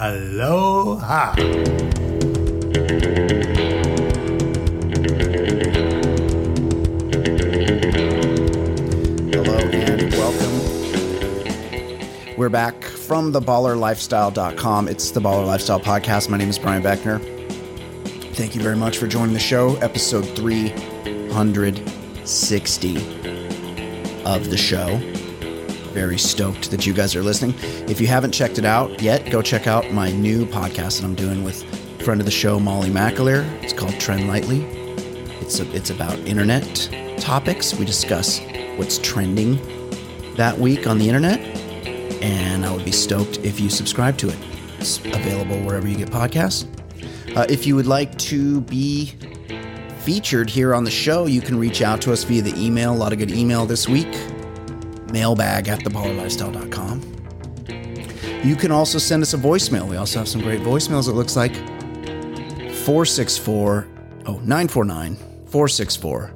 [0.00, 1.34] Aloha.
[9.32, 10.54] Hello and welcome.
[12.36, 14.86] We're back from theballerlifestyle.com.
[14.86, 16.28] It's the Baller Lifestyle Podcast.
[16.28, 17.18] My name is Brian Beckner.
[18.34, 22.96] Thank you very much for joining the show, episode 360
[24.24, 25.00] of the show.
[25.98, 27.56] Very stoked that you guys are listening.
[27.90, 31.16] If you haven't checked it out yet, go check out my new podcast that I'm
[31.16, 31.64] doing with
[32.04, 33.42] friend of the show, Molly McAleer.
[33.64, 34.62] It's called Trend Lightly.
[35.40, 37.74] It's, a, it's about internet topics.
[37.74, 38.40] We discuss
[38.76, 39.56] what's trending
[40.36, 41.40] that week on the internet,
[42.22, 44.38] and I would be stoked if you subscribe to it.
[44.78, 46.64] It's available wherever you get podcasts.
[47.36, 49.14] Uh, if you would like to be
[49.98, 52.92] featured here on the show, you can reach out to us via the email.
[52.92, 54.16] A lot of good email this week.
[55.12, 57.02] Mailbag at theballerlifestyle.com.
[58.44, 59.88] You can also send us a voicemail.
[59.88, 61.54] We also have some great voicemails, it looks like.
[62.84, 63.88] 464
[64.26, 66.34] oh 949 464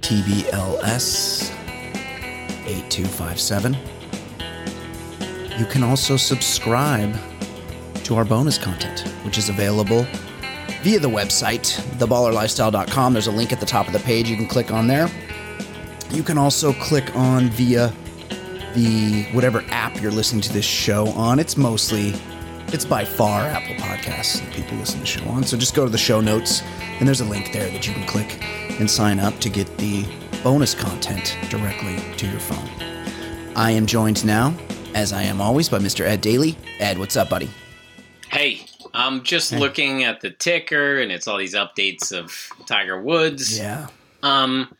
[0.00, 1.50] TBLS
[2.66, 3.76] 8257.
[5.58, 7.16] You can also subscribe
[8.04, 10.06] to our bonus content, which is available
[10.82, 13.12] via the website, theballerlifestyle.com.
[13.12, 14.28] There's a link at the top of the page.
[14.28, 15.08] You can click on there.
[16.10, 17.92] You can also click on via
[18.76, 21.38] the whatever app you're listening to this show on.
[21.38, 22.12] It's mostly,
[22.68, 25.44] it's by far Apple Podcasts that people listen to the show on.
[25.44, 26.62] So just go to the show notes,
[26.98, 28.38] and there's a link there that you can click
[28.78, 30.04] and sign up to get the
[30.44, 32.68] bonus content directly to your phone.
[33.56, 34.54] I am joined now,
[34.94, 36.04] as I am always, by Mr.
[36.04, 36.58] Ed Daly.
[36.78, 37.48] Ed, what's up, buddy?
[38.28, 43.58] Hey, I'm just looking at the ticker, and it's all these updates of Tiger Woods.
[43.58, 43.86] Yeah.
[44.22, 44.76] Um.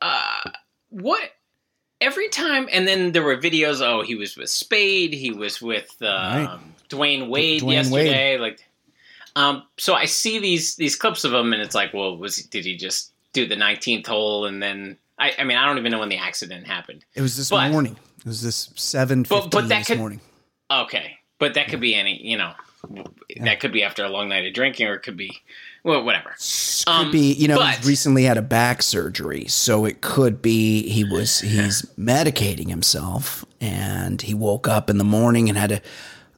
[0.00, 0.40] Uh.
[0.88, 1.32] What?
[2.02, 3.80] Every time, and then there were videos.
[3.80, 5.12] Oh, he was with Spade.
[5.14, 6.58] He was with um, Right.
[6.88, 8.38] Dwyane Wade Dwyane yesterday.
[8.38, 8.62] Like,
[9.36, 9.62] um.
[9.78, 12.76] So I see these these clips of him, and it's like, well, was did he
[12.76, 15.32] just do the 19th hole, and then I?
[15.38, 17.04] I mean, I don't even know when the accident happened.
[17.14, 17.96] It was this But- morning.
[18.18, 20.20] It was this 7.15 But- but that this could- morning.
[20.70, 22.20] Okay, but that could be any.
[22.22, 22.52] You know,
[23.40, 25.40] that could be after a long night of drinking, or it could be
[25.84, 26.30] well, whatever.
[26.38, 30.40] Could Um, be, you know, but- he's recently had a back surgery, so it could
[30.42, 35.70] be he was he's medicating himself, and he woke up in the morning and had
[35.70, 35.80] to.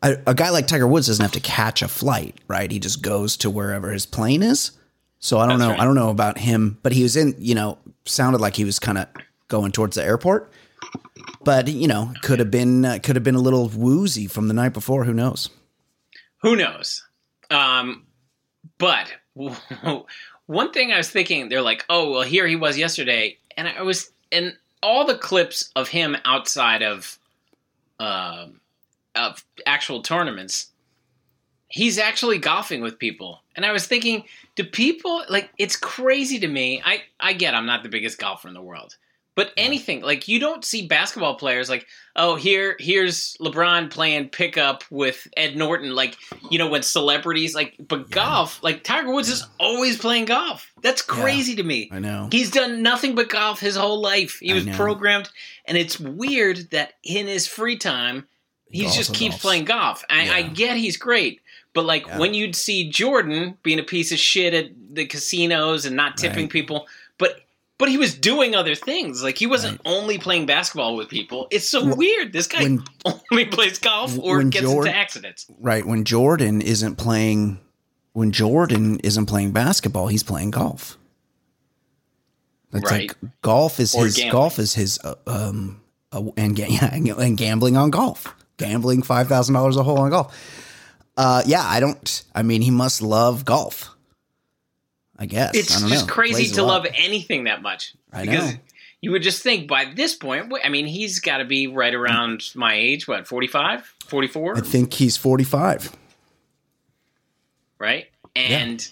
[0.02, 2.70] A, a guy like Tiger Woods doesn't have to catch a flight, right?
[2.70, 4.72] He just goes to wherever his plane is.
[5.18, 5.70] So I don't know.
[5.70, 5.80] right.
[5.80, 7.34] I don't know about him, but he was in.
[7.38, 9.06] You know, sounded like he was kind of
[9.48, 10.52] going towards the airport.
[11.42, 14.54] But you know, could have been uh, could have been a little woozy from the
[14.54, 15.04] night before.
[15.04, 15.48] Who knows?
[16.42, 17.02] Who knows?
[17.50, 18.02] Um,
[18.76, 19.10] but
[20.46, 23.82] one thing I was thinking, they're like, oh, well, here he was yesterday, and I
[23.82, 27.18] was, and all the clips of him outside of,
[27.98, 28.60] um,
[29.14, 30.70] of actual tournaments,
[31.68, 34.24] he's actually golfing with people, and I was thinking,
[34.54, 35.50] do people like?
[35.58, 36.82] It's crazy to me.
[36.84, 38.96] I I get I'm not the biggest golfer in the world.
[39.36, 44.84] But anything like you don't see basketball players like oh here here's LeBron playing pickup
[44.90, 46.16] with Ed Norton like
[46.50, 50.70] you know when celebrities like but golf like Tiger Woods is always playing golf.
[50.82, 51.88] That's crazy to me.
[51.90, 52.28] I know.
[52.30, 54.38] he's done nothing but golf his whole life.
[54.40, 55.30] He was programmed
[55.66, 58.28] and it's weird that in his free time
[58.70, 60.04] he just keeps playing golf.
[60.08, 61.40] I, I get he's great
[61.72, 62.18] but like Yeah.
[62.20, 66.44] when you'd see Jordan being a piece of shit at the casinos and not tipping
[66.44, 66.50] Right.
[66.50, 66.86] people
[67.78, 69.22] but he was doing other things.
[69.22, 71.48] Like he wasn't only playing basketball with people.
[71.50, 72.32] It's so Well, weird.
[72.32, 72.84] This guy when-
[73.32, 75.46] only plays golf or gets into accidents.
[75.60, 77.58] right when Jordan isn't playing
[78.12, 80.96] when Jordan isn't playing basketball, he's playing golf.
[82.72, 83.08] It's Right.
[83.08, 84.32] like golf is Or his gambling.
[84.32, 85.80] golf is his uh, um
[86.12, 88.34] uh, and yeah, and gambling on golf.
[88.56, 90.36] Gambling five thousand dollars a hole on golf.
[91.16, 92.22] Uh, yeah, I don't.
[92.34, 93.90] I mean, he must love golf.
[95.24, 96.12] I guess It's I don't just know.
[96.12, 97.94] crazy to love anything that much.
[98.12, 98.58] I because know.
[99.00, 102.50] you would just think by this point, I mean, he's got to be right around
[102.54, 105.90] my age, what, 45, 44, I think he's forty-five.
[107.78, 108.06] right?
[108.36, 108.86] And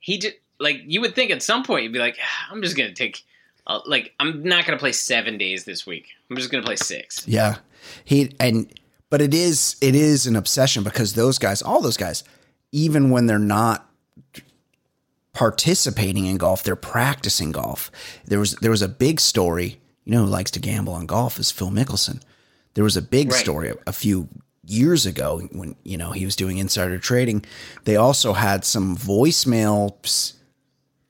[0.00, 2.76] he just, like, you would think at some point you'd be like, "Ah, I'm just
[2.76, 3.22] going to take,
[3.66, 6.06] uh, like, I'm not going to play seven days this week.
[6.30, 7.26] I'm just going to play six.
[7.28, 7.56] Yeah,
[8.04, 8.72] he and
[9.10, 12.24] but it is it is an obsession because those guys, all those guys,
[12.72, 13.87] even when they're not
[15.32, 17.90] participating in golf, they're practicing golf.
[18.26, 19.80] There was there was a big story.
[20.04, 22.20] You know who likes to gamble on golf is Phil Mickelson.
[22.74, 23.40] There was a big Right.
[23.40, 24.28] story a, a few
[24.64, 27.44] years ago when you know he was doing insider trading.
[27.84, 29.94] They also had some voicemail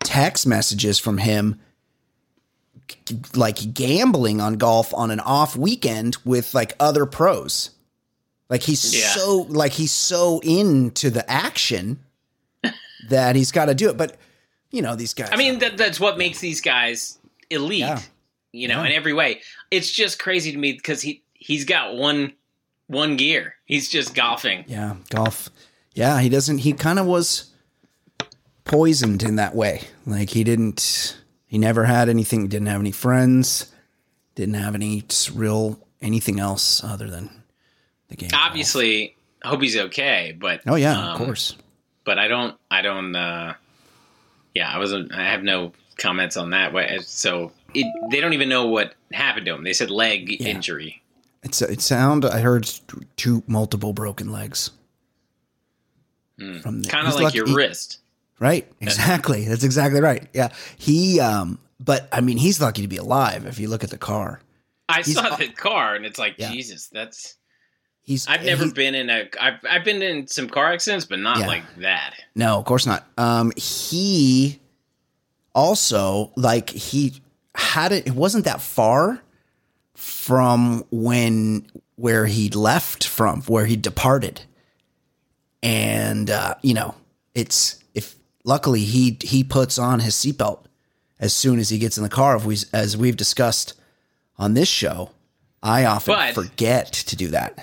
[0.00, 1.60] text messages from him
[3.34, 7.70] like gambling on golf on an off weekend with like other pros.
[8.48, 9.10] Like he's Yeah.
[9.10, 11.98] so like he's so into the action
[13.10, 13.96] that he's got to do it.
[13.96, 14.16] But
[14.70, 15.28] you know these guys.
[15.32, 17.18] I mean, that, that's what makes these guys
[17.50, 17.80] elite.
[17.80, 18.00] Yeah.
[18.52, 18.86] You know, Yeah.
[18.90, 19.40] in every way.
[19.70, 22.32] It's just crazy to me because he he's got one
[22.86, 23.54] one gear.
[23.66, 24.64] He's just golfing.
[24.66, 25.50] yeah, golf.
[25.94, 26.58] Yeah, he doesn't.
[26.58, 27.50] He kind of was
[28.64, 29.82] poisoned in that way.
[30.06, 31.16] Like he didn't.
[31.46, 32.48] He never had anything.
[32.48, 33.72] Didn't have any friends.
[34.34, 35.04] Didn't have any
[35.34, 37.30] real anything else other than
[38.08, 38.30] the game.
[38.32, 40.36] Obviously, hope he's okay.
[40.38, 41.56] But Oh yeah, um, of course.
[42.08, 42.56] But I don't.
[42.70, 43.14] I don't.
[43.14, 43.52] uh
[44.54, 45.12] Yeah, I wasn't.
[45.12, 46.72] I have no comments on that.
[47.04, 49.62] So it, they don't even know what happened to him.
[49.62, 50.48] They said leg Yeah.
[50.48, 51.02] injury.
[51.42, 52.24] It's it sound.
[52.24, 52.70] I heard
[53.16, 54.70] two multiple broken legs.
[56.62, 57.98] From the- Kind of like lucky- your he- wrist.
[58.40, 58.66] Right.
[58.80, 59.44] Exactly.
[59.46, 60.26] That's exactly right.
[60.32, 60.48] Yeah.
[60.78, 61.20] He.
[61.20, 61.58] Um.
[61.78, 63.44] But I mean, he's lucky to be alive.
[63.44, 64.40] If you look at the car,
[64.88, 66.50] I He's- saw the car, and it's like Yeah.
[66.52, 66.86] Jesus.
[66.90, 67.34] That's.
[68.08, 68.26] He's.
[68.26, 69.28] I've never been in a.
[69.40, 71.46] I've I've been in some car accidents, but not Yeah.
[71.46, 72.14] like that.
[72.34, 73.06] No, of course not.
[73.16, 73.52] Um.
[73.56, 74.58] He.
[75.54, 77.20] Also, like he
[77.54, 78.06] had it.
[78.06, 79.20] It wasn't that far
[79.94, 81.66] from when
[81.96, 84.42] where he left from, where he departed,
[85.62, 86.94] and uh, you know,
[87.34, 88.14] it's if
[88.44, 90.64] luckily he he puts on his seatbelt
[91.18, 92.36] as soon as he gets in the car.
[92.36, 93.74] If we, as we've discussed
[94.38, 95.10] on this show,
[95.62, 97.58] I often But- forget to do that.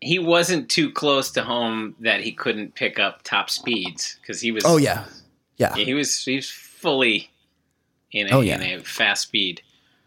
[0.00, 4.52] He wasn't too close to home that he couldn't pick up top speeds because he
[4.52, 4.62] was.
[4.66, 5.04] Oh yeah,
[5.56, 6.22] yeah, he was.
[6.24, 7.30] He was fully
[8.12, 8.60] in a, Oh, yeah.
[8.60, 9.62] in a fast speed.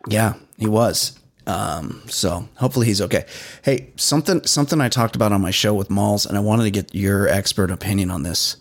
[0.08, 0.34] yeah.
[0.58, 1.18] He was.
[1.48, 3.26] Um, so hopefully he's okay.
[3.64, 6.72] Hey, something something I talked about on my show with Malls, and I wanted to
[6.72, 8.58] get your expert opinion on this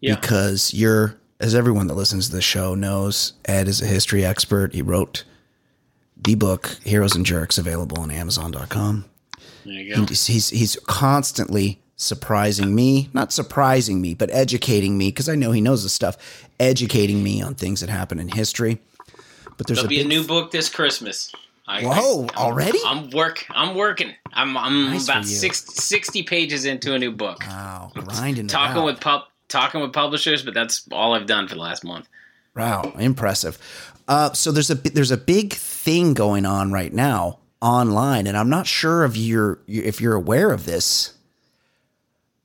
[0.00, 0.14] Yeah.
[0.16, 4.72] because you're, as everyone that listens to the show knows, Ed is a history expert.
[4.74, 5.24] He wrote
[6.16, 9.04] the book Heroes and Jerks, available on Amazon.com.
[9.64, 10.04] There you go.
[10.06, 15.52] He's he's, he's constantly surprising me, not surprising me, but educating me because I know
[15.52, 18.80] he knows the stuff, educating me on things that happen in history.
[19.56, 21.32] But there's There'll a be a new book this Christmas.
[21.66, 22.78] I, Whoa, I, already?
[22.84, 23.46] I'm work.
[23.50, 24.14] I'm working.
[24.32, 25.30] I'm I'm Nice about you.
[25.30, 27.38] six, 60 pages into a new book.
[27.46, 31.60] Wow, grinding talking with pub, talking with publishers, but that's all I've done for the
[31.60, 32.08] last month.
[32.56, 33.58] Wow, impressive.
[34.08, 38.48] Uh, so there's a there's a big thing going on right now online, and I'm
[38.48, 41.14] not sure if you're if you're aware of this,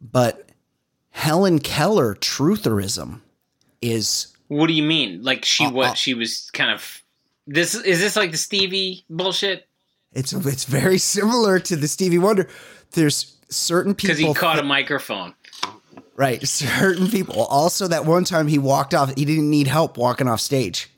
[0.02, 0.50] but
[1.12, 3.22] Helen Keller trutherism
[3.82, 5.24] is What do you mean?
[5.24, 5.90] Like she Uh, what?
[5.92, 7.02] uh, she was kind of
[7.48, 7.76] this.
[7.76, 9.68] Is this like the Stevie bullshit?
[10.14, 12.48] it's it's very similar to the Stevie Wonder.
[12.92, 15.34] There's certain people Because he caught a microphone.
[16.16, 17.44] right, certain people.
[17.46, 20.90] Also, that one time he walked off, he didn't need help walking off stage.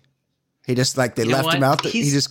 [0.66, 1.82] He just like they You left him out.
[1.84, 2.30] The, he just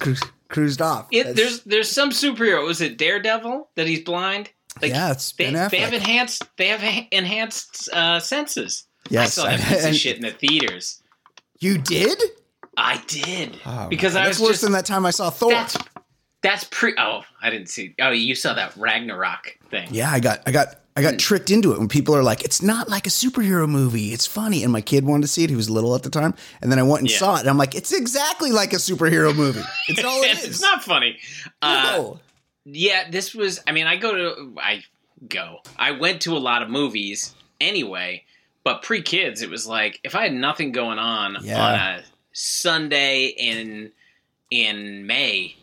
[0.49, 1.09] cruised off.
[1.11, 2.65] It, there's there's some superhero.
[2.67, 4.51] Was it Daredevil that he's blind?
[4.83, 8.85] Like Yeah, it's they, they have enhanced they have enhanced uh, senses.
[9.09, 11.03] Yes, I saw that piece of shit in the theaters.
[11.61, 12.21] you did.
[12.77, 15.31] I did Oh, because man, I that's was worse just than that time I saw
[15.31, 15.51] Thor.
[15.51, 15.77] that's
[16.43, 16.95] that's pre.
[16.99, 17.95] Oh, I didn't see.
[18.01, 19.89] Oh, you saw that Ragnarok thing.
[19.91, 22.63] Yeah, I got I got I got tricked into it when people are like, "It's
[22.63, 24.13] not like a superhero movie.
[24.13, 25.51] It's funny." And my kid wanted to see it.
[25.51, 27.19] He was little at the time, and then I went and Yeah.
[27.19, 27.41] saw it.
[27.41, 29.61] And I'm like, "It's exactly like a superhero movie.
[29.89, 31.19] It's all it it's not funny.
[31.63, 32.21] Uh, No.
[32.65, 33.61] Yeah, this was.
[33.67, 34.55] I mean, I go to.
[34.61, 34.83] I
[35.29, 35.59] go.
[35.79, 38.25] I went to a lot of movies anyway,
[38.65, 41.63] but pre kids, it was like if I had nothing going on Yeah.
[41.65, 43.93] on a Sunday in
[44.51, 45.57] in May,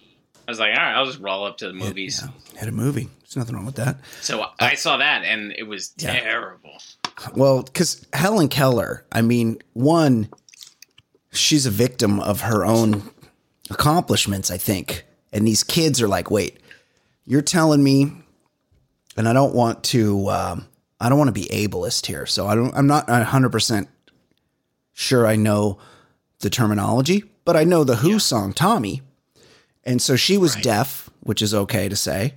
[0.47, 2.21] I was like, all right, I'll just roll up to the movies.
[2.23, 3.09] Yeah, had a movie.
[3.21, 3.97] There's nothing wrong with that.
[4.21, 6.19] So I saw that, and it was Yeah.
[6.19, 6.71] terrible.
[7.35, 10.29] Well, because Helen Keller, I mean, one,
[11.31, 13.09] she's a victim of her own
[13.69, 15.05] accomplishments, I think.
[15.31, 16.59] And these kids are like, wait,
[17.25, 18.11] you're telling me,
[19.15, 20.67] and I don't want to, um,
[20.99, 22.25] I don't want to be ableist here.
[22.25, 23.87] So I don't, I'm not 100%
[24.93, 25.77] sure I know
[26.39, 29.01] the terminology, but I know the Who song, Tommy.
[29.85, 30.63] And so she was Right.
[30.63, 32.33] deaf, which is okay to say.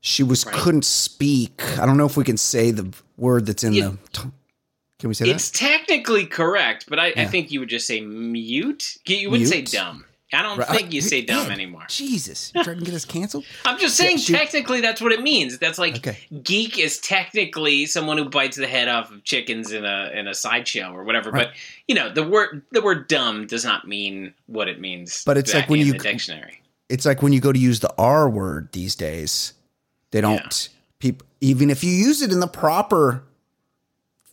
[0.00, 0.54] She was Right.
[0.54, 1.62] couldn't speak.
[1.78, 3.92] I don't know if we can say the word that's in Yeah.
[4.12, 4.30] the.
[4.98, 5.34] Can we say that?
[5.34, 8.96] It's technically correct, but I, I think you would just say mute.
[9.06, 10.04] You wouldn't say dumb.
[10.32, 10.68] I don't Right.
[10.68, 11.86] think you say dumb Ed, anymore.
[11.88, 13.44] Jesus, you're trying to get us canceled?
[13.64, 15.56] I'm just saying, Yeah, she- technically, that's what it means.
[15.58, 16.18] That's like Okay.
[16.42, 20.34] geek is technically someone who bites the head off of chickens in a in a
[20.34, 21.30] sideshow or whatever.
[21.30, 21.46] Right.
[21.48, 21.54] But
[21.86, 25.22] you know, the word the word dumb does not mean what it means.
[25.24, 26.60] But it's like when in you- the dictionary.
[26.88, 29.52] It's like when you go to use the R word these days,
[30.10, 30.68] they don't
[30.98, 33.22] people even if you use it in the proper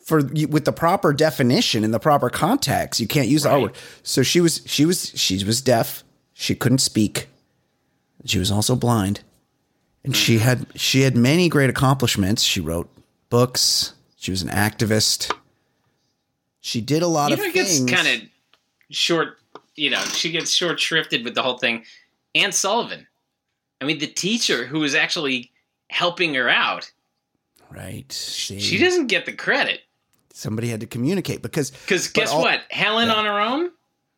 [0.03, 3.75] for with the proper definition in the proper context, you can't use the R word.
[4.03, 6.03] So she was she was she was deaf.
[6.33, 7.27] She couldn't speak.
[8.25, 9.21] She was also blind.
[10.03, 10.43] And she mm-hmm.
[10.43, 12.43] had she had many great accomplishments.
[12.43, 12.89] She wrote
[13.29, 13.93] books.
[14.15, 15.31] She was an activist.
[16.61, 17.79] She did a lot You of know, it things.
[17.81, 18.27] gets kind of
[18.91, 19.37] short.
[19.75, 21.83] You know, she gets short shrifted with the whole thing.
[22.35, 23.07] Anne Sullivan.
[23.81, 25.51] I mean, the teacher who was actually
[25.89, 26.91] helping her out.
[27.71, 28.11] right.
[28.11, 29.81] See, She doesn't get the credit
[30.35, 32.61] somebody had to communicate because because guess all- what?
[32.69, 33.71] Helen on her own.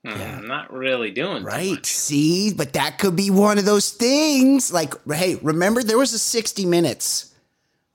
[0.03, 0.39] Hmm, Yeah.
[0.39, 1.85] Not really doing Right.
[1.85, 4.71] See, but that could be one of those things.
[4.73, 7.31] Like, hey, remember there was a 60 minutes,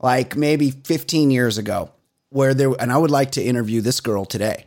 [0.00, 1.90] like maybe 15 years ago,
[2.30, 4.66] where there, and I would like to interview this girl today,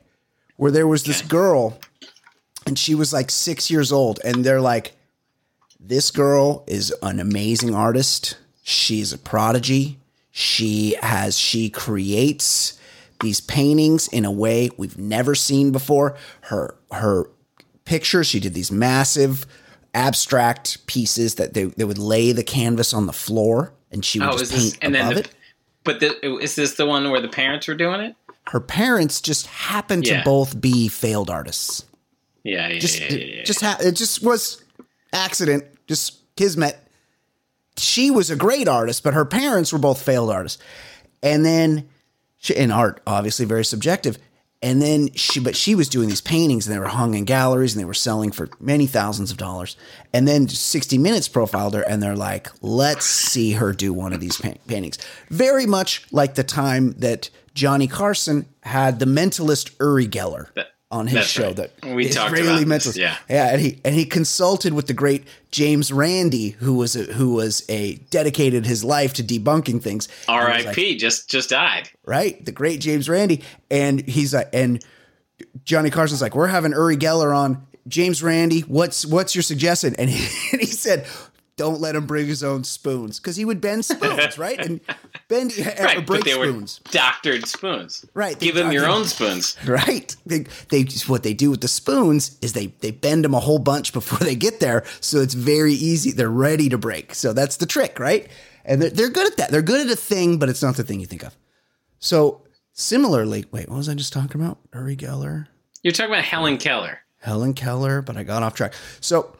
[0.57, 1.79] where there was this girl
[2.67, 4.93] and she was like six years old, and they're like,
[5.87, 8.37] this girl is an amazing artist.
[8.63, 9.99] She's a prodigy.
[10.31, 12.79] She has, she creates
[13.21, 16.17] these paintings in a way we've never seen before.
[16.41, 17.29] Her, her
[17.85, 19.45] pictures, she did these massive
[19.93, 24.27] abstract pieces that they, they would lay the canvas on the floor and she would
[24.29, 25.35] Oh, just is this paint and then above the, it.
[25.85, 28.15] but the, is this the one where the parents were doing it?
[28.47, 30.19] Her parents just happened Yeah.
[30.19, 31.85] to both be failed artists.
[32.43, 33.43] Yeah, yeah, just yeah, yeah, yeah.
[33.43, 34.63] just ha- it just was
[35.13, 36.77] accident just kismet.
[37.77, 40.61] She was a great artist but her parents were both failed artists.
[41.21, 41.89] And then
[42.37, 44.17] she, art obviously very subjective.
[44.61, 47.73] And then she but she was doing these paintings and they were hung in galleries
[47.73, 49.75] and they were selling for many thousands of dollars.
[50.13, 54.19] And then 60 minutes profiled her and they're like let's see her do one of
[54.21, 54.97] these paintings.
[55.29, 60.53] Very much like the time that johnny carson had the mentalist uri geller.
[60.55, 61.55] That- on his that's show right.
[61.55, 63.17] that We talked about this, yeah.
[63.29, 67.33] yeah, and he and he consulted with the great James Randi, who was a, who
[67.33, 70.07] was a dedicated his life to debunking things.
[70.27, 70.97] Was like, R.I.P.
[70.97, 71.89] just just died.
[72.05, 74.83] right, the great James Randi, and he's like, and
[75.63, 77.65] Johnny Carson's like, we're having Uri Geller on.
[77.87, 79.95] James Randi, what's what's your suggestion?
[79.97, 81.05] And he, and he said,
[81.57, 84.59] don't let him bring his own spoons because he would bend spoons, right?
[84.59, 84.81] And
[85.29, 86.81] bend or Right, break but they spoons.
[86.85, 88.05] were doctored spoons.
[88.13, 89.55] Right, Give them your own spoons.
[89.65, 90.15] Right.
[90.25, 93.59] They, they what they do with the spoons is they they bend them a whole
[93.59, 96.11] bunch before they get there, so it's very easy.
[96.11, 97.15] They're ready to break.
[97.15, 98.27] So that's the trick, right?
[98.65, 99.51] And they're, they're good at that.
[99.51, 101.35] They're good at a thing, but it's not the thing you think of.
[101.99, 102.41] So
[102.73, 104.57] similarly, wait, what was I just talking about?
[104.73, 105.47] Uri Geller,
[105.83, 106.99] You're talking about Helen Keller.
[107.21, 108.73] Helen Keller, but I got off track.
[109.01, 109.35] So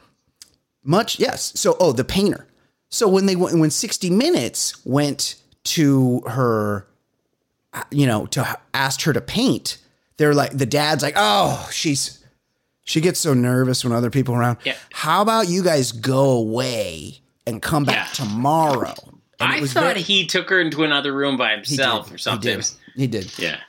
[0.86, 1.52] much, yes.
[1.60, 2.48] So oh, the painter.
[2.90, 6.88] So when they went, when 60 Minutes went to her
[7.74, 9.78] uh, you know, to asked her to paint,
[10.18, 12.24] they're like the dad's like, "Oh, she's
[12.86, 14.58] she gets so nervous when other people are around.
[14.64, 14.76] Yeah.
[14.94, 18.26] How about you guys go away and come back Yeah.
[18.26, 18.94] tomorrow?"
[19.42, 22.16] And I thought very- he took her into another room by himself did.
[22.16, 22.62] or something.
[22.96, 23.26] He did.
[23.26, 23.40] He did.
[23.40, 23.60] Yeah.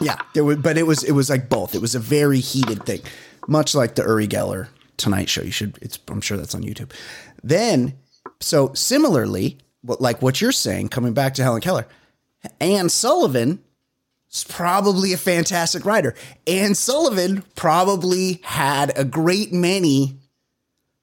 [0.00, 1.74] Yeah, there was, but it was it was like both.
[1.74, 3.00] It was a very heated thing,
[3.48, 4.68] much like the Uri Geller
[4.98, 5.42] Tonight Show.
[5.42, 5.78] You should.
[5.80, 6.92] It's I'm sure that's on YouTube.
[7.42, 7.94] Then,
[8.40, 11.86] so similarly, like what you're saying, coming back to Helen Keller,
[12.60, 13.62] Anne Sullivan
[14.30, 16.14] is probably a fantastic writer.
[16.46, 20.18] Anne Sullivan probably had a great many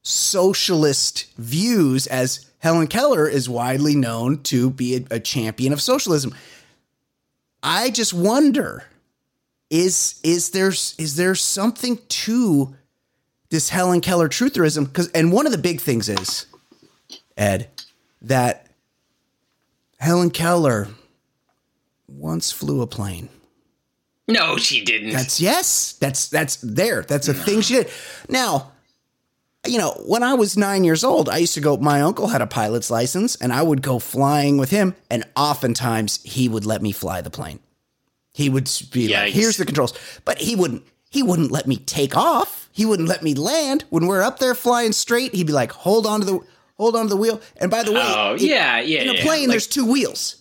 [0.04, 6.36] socialist views, as Helen Keller is widely known to be a, a champion of socialism.
[7.64, 8.84] I just wonder
[9.72, 12.75] is is there is there something to
[13.50, 16.46] this Helen Keller trutherism cuz and one of the big things is
[17.38, 17.70] Ed
[18.22, 18.68] that
[20.00, 20.90] Helen Keller
[22.08, 23.30] once flew a plane.
[24.28, 25.12] No, she didn't.
[25.12, 27.04] That's yes, that's that's there.
[27.04, 27.90] That's a thing she did.
[28.28, 28.72] Now,
[29.68, 31.78] you know, when I was nine years old, I used to go.
[31.78, 34.96] My uncle had a pilot's license, and I would go flying with him.
[35.10, 37.60] And oftentimes, he would let me fly the plane.
[38.34, 39.94] He would be like, "Here's the controls,"
[40.25, 40.84] but he wouldn't.
[41.10, 42.64] He wouldn't let me take off.
[42.75, 43.86] He wouldn't let me land.
[43.89, 46.39] When we're up there flying straight, he'd be like, "Hold on to the
[46.77, 49.24] hold on to the wheel." And by the way, Oh, yeah, yeah, in a yeah.
[49.24, 50.36] plane, Like- there's two wheels.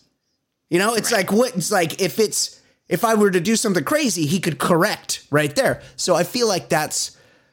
[0.69, 3.85] You know, it's like what it's like if it's if I were to do something
[3.85, 5.81] crazy, he could correct right there.
[5.95, 7.13] So I feel like that's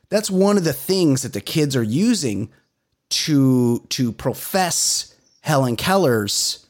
[0.10, 2.50] that's one of the things that the kids are using
[3.10, 6.66] to to profess Helen Keller's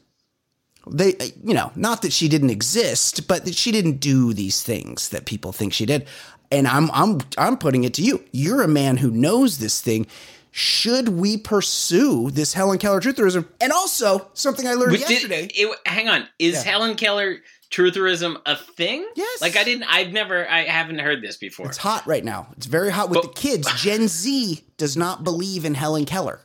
[0.90, 5.08] they you know, not that she didn't exist, but that she didn't do these things
[5.10, 6.06] that people think she did.
[6.52, 8.22] And I'm I'm I'm putting it to you.
[8.30, 10.06] You're a man who knows this thing.
[10.52, 13.48] Should we pursue this Helen Keller trutherism?
[13.60, 15.48] And also something I learned did- yesterday.
[15.54, 16.70] it- hang on, is Yeah.
[16.70, 17.38] Helen Keller
[17.70, 19.08] trutherism a thing?
[19.16, 19.40] Yes.
[19.40, 19.84] Like I didn't.
[19.84, 20.46] I've never.
[20.48, 21.66] I haven't heard this before.
[21.68, 22.48] it's hot right now.
[22.56, 23.66] It's very hot with But- the kids.
[23.82, 26.40] Gen Z does not believe in Helen Keller.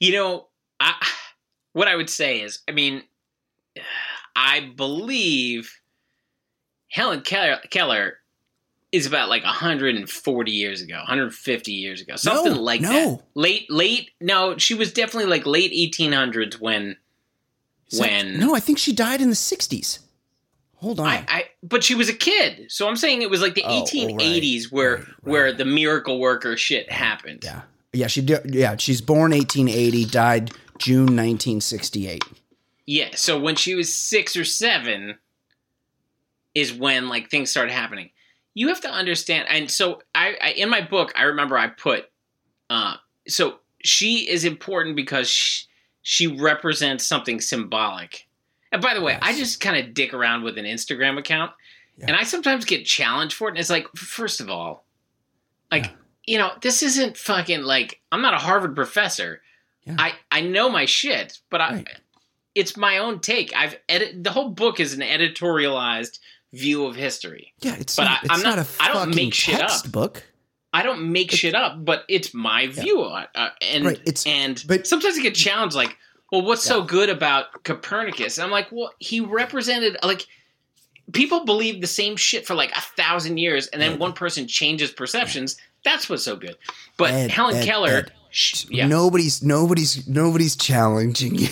[0.00, 0.46] You know,
[0.80, 0.94] I,
[1.74, 3.02] what I would say is, I mean,
[4.36, 5.70] I believe
[6.88, 8.18] Helen Keller, Keller
[8.90, 12.88] is about like 140 years ago, 150 years ago, something No, like no.
[13.16, 13.20] that.
[13.34, 14.10] Late, late.
[14.20, 16.96] No, she was definitely like late 1800s when,
[17.92, 18.38] that- when.
[18.38, 19.98] no, I think she died in the '60s.
[20.76, 21.06] Hold on.
[21.08, 23.68] I, I, but she was a kid, so I'm saying it was like the Oh,
[23.68, 25.06] oh, right, 1880s where right, right.
[25.22, 27.40] where the miracle worker shit happened.
[27.44, 28.06] yeah, yeah.
[28.06, 28.54] She did.
[28.54, 32.22] Yeah, she's born 1880, died June 1968.
[32.86, 35.18] Yeah, so when she was six or seven
[36.54, 38.10] is when like things started happening.
[38.58, 42.06] You have to understand, and so I, I in my book I remember I put,
[42.68, 42.96] uh,
[43.28, 45.66] so she is important because she,
[46.02, 48.26] she represents something symbolic.
[48.72, 51.52] And by the way, I just kind of dick around with an Instagram account,
[51.98, 52.06] Yeah.
[52.08, 53.52] and I sometimes get challenged for it.
[53.52, 54.84] And it's like, first of all,
[55.70, 55.90] like Yeah.
[56.26, 59.40] you know, this isn't fucking like I'm not a Harvard professor.
[59.84, 59.94] Yeah.
[60.00, 61.88] I I know my shit, but I Right.
[62.56, 63.54] it's my own take.
[63.54, 66.18] I've edit the whole book is an editorialized
[66.52, 67.52] view of history.
[67.60, 69.68] Yeah, it's But not, I- it's I'm not, not- a I don't make shit up.
[69.68, 70.22] textbook.
[70.72, 73.02] I don't make shit up, but it's my view.
[73.02, 75.96] on Uh, and Right, it's- and but- sometimes I get challenged like,
[76.30, 78.36] well, what's so good about Copernicus?
[78.36, 80.26] And I'm like, well, he represented like
[81.14, 83.98] people believe the same shit for like a thousand years, and then Ed.
[83.98, 85.56] one person changes perceptions.
[85.84, 86.56] That's what's so good.
[86.98, 88.12] But Ed, Helen Ed, Keller, Ed.
[88.30, 91.48] sh- yeah, Nobody's nobody's nobody's challenging you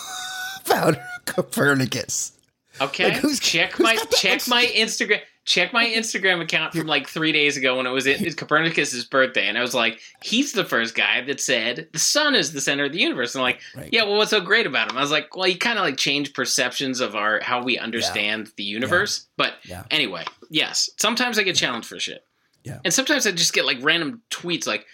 [0.66, 2.32] about Copernicus.
[2.80, 3.04] Okay.
[3.10, 7.08] Like, who's- check who's my check much- my Instagram check my Instagram account from like
[7.08, 10.64] three days ago when it was it, Copernicus's birthday, and I was like, he's the
[10.64, 13.32] first guy that said the sun is the center of the universe.
[13.36, 13.88] And I'm like, Right.
[13.92, 14.98] yeah, well, what's so great about him?
[14.98, 18.50] I was like, well, he kind of like changed perceptions of our how we understand
[18.56, 19.26] the universe.
[19.36, 19.84] But Yeah.
[19.88, 22.24] anyway, yes, sometimes I get challenged for shit.
[22.64, 22.80] Yeah.
[22.84, 24.84] And sometimes I just get like random tweets like.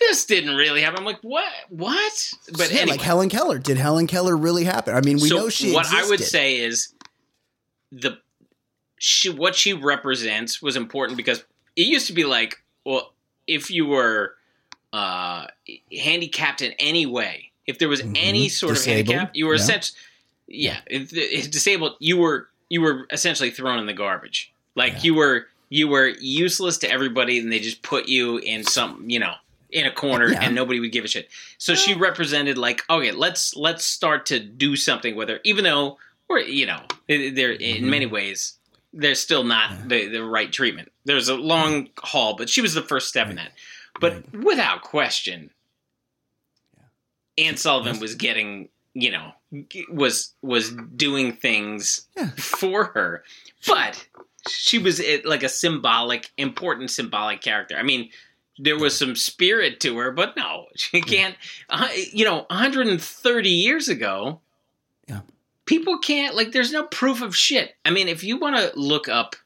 [0.00, 0.98] This didn't really happen.
[0.98, 1.44] I'm like, what?
[1.68, 2.32] What?
[2.58, 3.60] But Yeah, anyway, like Helen Keller.
[3.60, 4.92] Did Helen Keller really happen?
[4.92, 6.92] I mean, we so know she what I would say is
[8.00, 8.18] the
[8.98, 11.44] she what she represents was important because
[11.76, 13.12] it used to be like, well,
[13.46, 14.34] if you were
[14.92, 15.46] uh,
[15.96, 18.16] handicapped in any way, if there was Mhm.
[18.16, 19.60] any sort Disabled, of handicap, you were yeah.
[19.62, 19.98] essentially
[20.46, 24.52] yeah, if, if disabled, you were you were essentially thrown in the garbage.
[24.74, 25.00] Like Yeah.
[25.02, 29.18] you were you were useless to everybody, and they just put you in some you
[29.18, 29.34] know
[29.70, 30.42] in a corner, Yeah.
[30.42, 31.28] and nobody would give a shit.
[31.58, 35.98] So she represented like, okay, let's let's start to do something with her, even though
[36.28, 37.88] we're you know they're in Mhm.
[37.88, 38.58] many ways
[38.96, 40.92] they're still not the, the right treatment.
[41.04, 43.50] There's a long haul, but she was the first step in that.
[44.00, 45.50] But without question,
[47.36, 49.32] Anne Sullivan was getting you know
[49.90, 52.30] was was doing things Yeah.
[52.36, 53.24] for her,
[53.66, 54.06] but
[54.48, 57.76] she was it, like a symbolic, important symbolic character.
[57.76, 58.10] I mean,
[58.58, 61.34] there was some spirit to her, but no, she can't.
[61.68, 64.40] Uh, you know, 130 years ago,
[65.08, 65.20] Yeah.
[65.66, 66.52] People can't like.
[66.52, 67.74] There's no proof of shit.
[67.84, 69.36] I mean, if you want to look up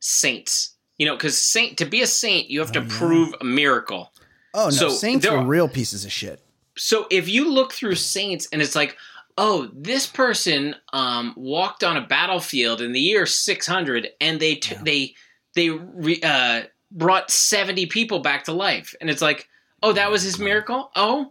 [0.00, 2.98] saints, you know, because saint to be a saint, you have to Oh, yeah.
[2.98, 4.12] prove a miracle.
[4.52, 6.40] Oh no, So saints are- real pieces of shit.
[6.76, 8.96] So if you look through saints and it's like,
[9.38, 14.74] oh, this person um, walked on a battlefield in the year 600 and they t-
[14.74, 14.82] Yeah.
[14.84, 15.14] they
[15.54, 19.48] they re- uh, brought 70 people back to life, and it's like,
[19.84, 20.90] oh, that was his miracle.
[20.96, 21.30] Oh,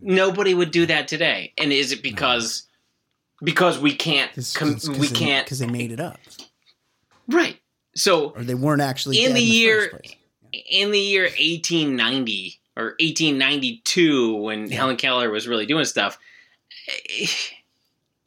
[0.00, 1.52] nobody would do that today.
[1.58, 2.64] And is it because
[3.42, 6.18] because we can't com- we can't because they made it up,
[7.28, 7.58] right?
[7.94, 10.00] So or they weren't actually In the year-
[10.70, 14.76] in the year 1890 or 1892 when Yeah.
[14.76, 16.18] Helen Keller was really doing stuff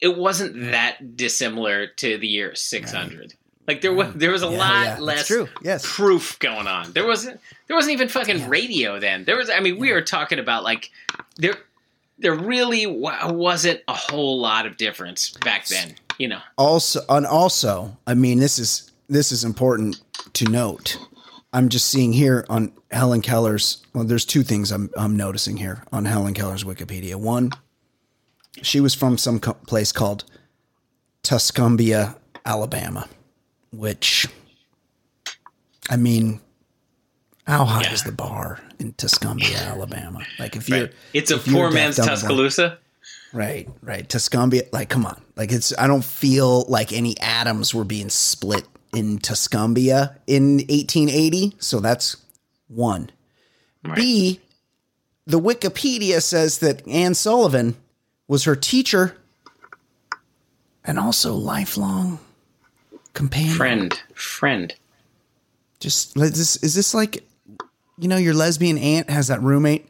[0.00, 3.34] it wasn't that dissimilar to the year 600
[3.66, 5.48] like there was there was a Yeah, lot yeah, less true.
[5.62, 6.92] Yes, proof going on.
[6.92, 8.46] There wasn't there wasn't even fucking Yeah.
[8.48, 9.24] radio then.
[9.24, 10.90] There was i mean we were talking about like
[11.36, 11.54] there
[12.18, 16.40] there really wa- wasn't a whole lot of difference back then you know?
[16.56, 20.00] also and also i mean this is this is important
[20.32, 20.98] to note.
[21.52, 25.84] I'm just seeing here on helen keller's well there's two things i'm i'm noticing here
[25.92, 27.14] on helen keller's wikipedia.
[27.16, 27.50] One
[28.62, 30.24] she was from some co- place called
[31.22, 33.08] tuscumbia alabama
[33.72, 34.26] which
[35.90, 36.40] i mean
[37.46, 37.92] how high Yeah.
[37.92, 41.70] is the bar in tuscumbia alabama like if you're right it's a if you're poor
[41.70, 42.78] man's tuscaloosa
[43.32, 44.08] Right, right.
[44.08, 45.20] Tuscumbia, like, come on.
[45.36, 51.54] Like, it's, I don't feel like any atoms were being split in Tuscumbia in 1880.
[51.58, 52.16] So that's
[52.68, 53.10] one.
[53.84, 53.96] Right.
[53.96, 54.40] B,
[55.26, 57.76] the Wikipedia says that Anne Sullivan
[58.26, 59.16] was her teacher
[60.84, 62.18] and also lifelong
[63.12, 63.54] companion.
[63.54, 64.74] friend, friend.
[65.80, 67.22] Just let this is this like
[67.98, 69.88] you know your lesbian aunt has that roommate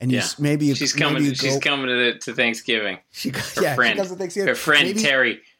[0.00, 1.24] and you Yeah, s- maybe you, she's maybe coming.
[1.24, 2.98] you She's go- coming to the, to Thanksgiving.
[3.12, 4.48] She, Her yeah, friend, she comes to Thanksgiving.
[4.48, 5.40] her friend Maybe- Terry.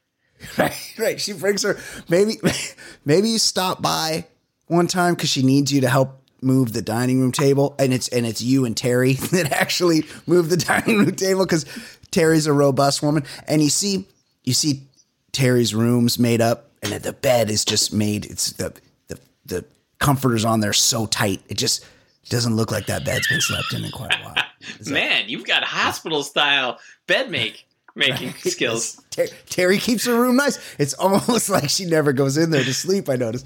[0.58, 1.20] Right, right.
[1.20, 1.78] She brings her.
[2.08, 2.40] Maybe,
[3.04, 4.26] maybe you stop by
[4.66, 8.08] one time because she needs you to help move the dining room table, and it's
[8.08, 11.64] and it's you and Terry that actually move the dining room table because
[12.10, 14.08] Terry's a robust woman, and you see
[14.42, 14.82] you see
[15.30, 18.24] Terry's rooms made up, and the bed is just made.
[18.26, 18.74] It's the
[19.06, 19.64] the the
[20.02, 21.86] comforters on there so tight, it just
[22.28, 24.34] doesn't look like that bed's been slept in in quite a while.
[24.90, 29.02] Man, you've got hospital style bed make making skills.
[29.10, 30.58] Ter- Terry keeps her room nice.
[30.78, 33.08] It's almost like she never goes in there to sleep.
[33.08, 33.44] I notice.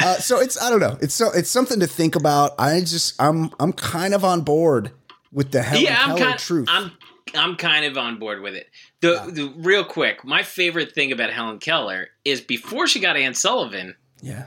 [0.00, 0.96] Uh, so it's I don't know.
[1.00, 2.52] It's so it's something to think about.
[2.58, 4.90] I just I'm I'm kind of on board
[5.32, 6.38] with the Helen yeah, I'm Keller kind.
[6.38, 6.68] truth.
[6.70, 6.92] I'm
[7.34, 8.68] I'm kind of on board with it.
[9.00, 13.34] The, the real quick, my favorite thing about Helen Keller is before she got Anne
[13.34, 14.46] Sullivan, yeah.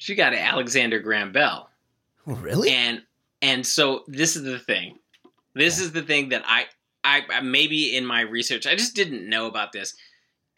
[0.00, 1.68] She got Alexander Graham Bell.
[2.26, 2.70] Oh, really?
[2.70, 3.02] and
[3.42, 4.98] and so this is the thing
[5.54, 6.66] this is the thing that I,
[7.02, 9.94] I I maybe in my research i just didn't know about this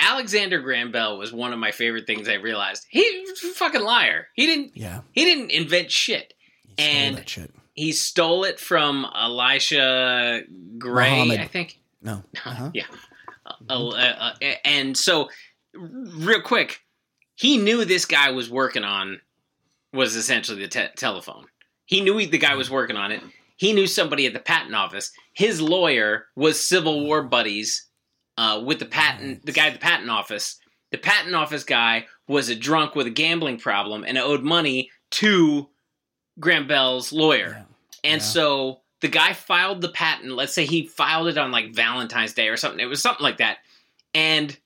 [0.00, 3.80] alexander graham bell was one of my favorite things i realized he was a fucking
[3.82, 5.02] liar he didn't yeah.
[5.12, 7.50] he didn't invent shit He stole and- that shit.
[7.74, 10.42] he stole it from elisha
[10.78, 11.40] gray Muhammad.
[11.40, 12.22] i think No.
[12.44, 12.70] Uh-huh.
[12.74, 12.84] yeah
[13.46, 15.28] Uh, uh, uh, and so
[15.74, 16.80] real quick
[17.36, 19.20] he knew this guy was working on
[19.92, 21.44] was essentially the te- telephone
[21.86, 23.22] he knew he, the guy was working on it
[23.56, 27.88] he knew somebody at the patent office his lawyer was civil war buddies
[28.38, 30.58] uh, with the patent the guy at the patent office
[30.90, 35.68] the patent office guy was a drunk with a gambling problem and owed money to
[36.40, 38.10] graham bell's lawyer Yeah.
[38.12, 38.26] and Yeah.
[38.26, 40.30] so the guy filed the patent.
[40.36, 42.78] Let's say he filed it on like Valentine's Day or something.
[42.78, 43.58] It was something like that.
[44.14, 44.56] And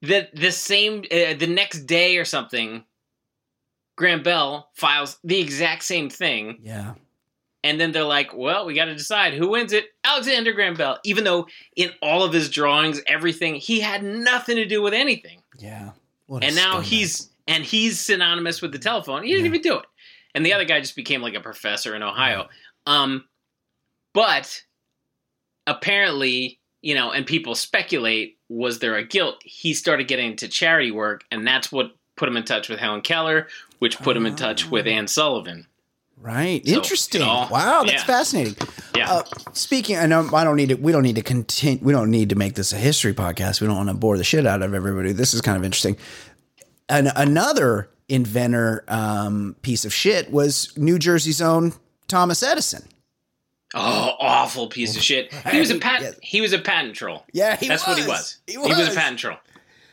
[0.00, 2.84] the the same uh, the next day or something,
[3.96, 6.58] Graham Bell files the exact same thing.
[6.62, 6.94] Yeah.
[7.62, 10.98] And then they're like, "Well, we got to decide who wins it." Alexander Graham Bell,
[11.04, 15.38] even though in all of his drawings, everything he had nothing to do with anything
[15.58, 15.90] Yeah.
[16.28, 16.82] And now scumbag.
[16.84, 19.22] he's and he's synonymous with the telephone.
[19.22, 19.48] He didn't Yeah.
[19.50, 19.84] even do it.
[20.34, 22.48] And the other guy just became like a professor in Ohio.
[22.86, 23.24] Um,
[24.12, 24.62] but
[25.66, 29.36] apparently, you know, and people speculate was there a guilt?
[29.42, 33.00] He started getting into charity work, and that's what put him in touch with Helen
[33.00, 33.48] Keller,
[33.84, 34.90] which put him in touch with Oh.
[34.90, 35.66] Anne Sullivan.
[36.16, 36.66] right.
[36.66, 37.20] So, Interesting.
[37.20, 38.04] it all- wow, that's yeah.
[38.04, 38.56] fascinating.
[38.96, 40.76] Yeah, Uh, speaking, I know I don't need to.
[40.76, 41.80] We don't need to continue.
[41.84, 43.60] We don't need to make this a history podcast.
[43.60, 45.12] We don't want to bore the shit out of everybody.
[45.12, 45.96] This is kind of interesting.
[46.88, 51.74] And another inventor um, piece of shit was New Jersey's own
[52.08, 52.88] Thomas Edison.
[53.74, 55.32] oh, awful piece of shit.
[55.50, 56.16] He was a patent.
[56.22, 57.24] He was a patent troll.
[57.32, 57.96] Yeah, he That's was.
[57.96, 58.38] what he was.
[58.46, 58.88] He He was, was.
[58.88, 59.36] a patent troll.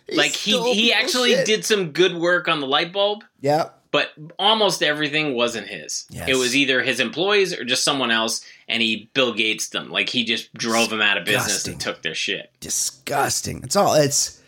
[0.08, 1.45] He like he he actually shit.
[1.45, 3.23] did some good work on the light bulb.
[3.39, 6.06] Yeah, but almost everything wasn't his.
[6.10, 6.30] Yes.
[6.30, 9.91] It was either his employees or just someone else, and he Bill Gates them.
[9.91, 12.51] Like he just drove them out of business and took their shit.
[12.60, 13.62] disgusting.
[13.63, 13.93] It's all.
[13.95, 14.41] It's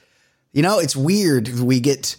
[0.53, 1.59] you know, it's weird.
[1.59, 2.15] We get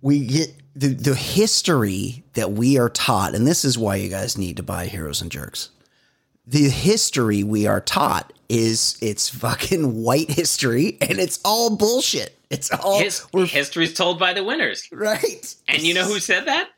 [0.00, 4.38] we get the the history that we are taught, and this is why you guys
[4.38, 5.70] need to buy Heroes and Jerks.
[6.46, 12.37] The history we are taught is it's fucking white history, and it's all bullshit.
[12.50, 14.88] It's all His history's told by the winners.
[14.90, 15.54] right.
[15.68, 16.70] And you know who said that?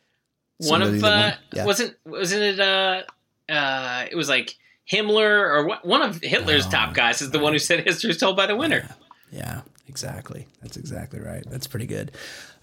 [0.59, 1.65] One of uh, yeah.
[1.65, 3.03] wasn't wasn't it uh
[3.49, 4.57] uh it was like
[4.91, 8.19] Himmler or what, one of Hitler's Oh, top guys is the one who said history's
[8.19, 8.89] told by the winner.
[9.31, 10.49] Yeah, exactly.
[10.61, 11.45] That's exactly right.
[11.49, 12.11] That's pretty good.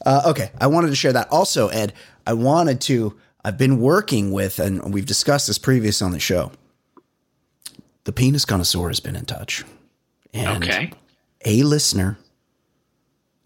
[0.06, 1.30] Uh, okay, I wanted to share that.
[1.32, 1.94] Also, Ed,
[2.28, 3.18] I wanted to.
[3.46, 6.52] I've been working with, and we've discussed this previous on the show.
[8.04, 9.64] The penis connoisseur has been in touch,
[10.34, 10.92] and Okay.
[11.46, 12.18] a listener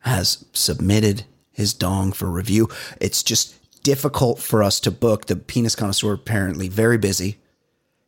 [0.02, 2.70] has submitted his dong for review.
[3.00, 5.26] It's just difficult for us to book.
[5.26, 7.38] The penis connoisseur apparently very busy.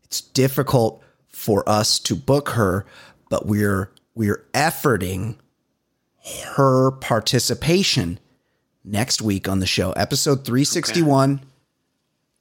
[0.03, 2.85] It's difficult for us to book her,
[3.29, 5.37] but we're we're efforting
[6.55, 8.19] her participation
[8.83, 11.41] next week on the show, episode 361,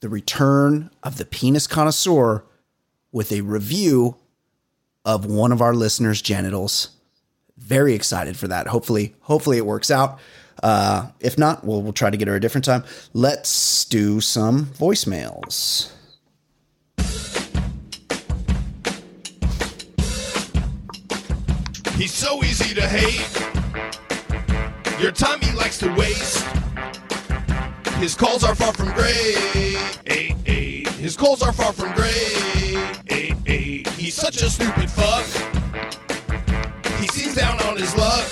[0.01, 2.45] the return of the penis connoisseur
[3.11, 4.17] with a review
[5.05, 6.89] of one of our listeners' genitals
[7.65, 8.67] very excited for that.
[8.67, 10.19] Hopefully, hopefully it works out.
[10.61, 12.83] Uh, if not, we'll we'll try to get her a different time.
[13.13, 15.91] Let's do some voicemails.
[21.95, 23.29] He's so easy to hate.
[25.01, 26.45] Your time he likes to waste.
[27.97, 29.35] His calls are far from great.
[31.03, 32.13] His calls are far from great.
[33.97, 35.53] He's such a stupid fuck.
[37.03, 38.25] He seems down on his luck.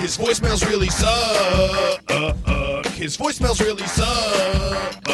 [0.00, 2.04] His voicemails really suck.
[2.94, 5.06] His voicemails really suck.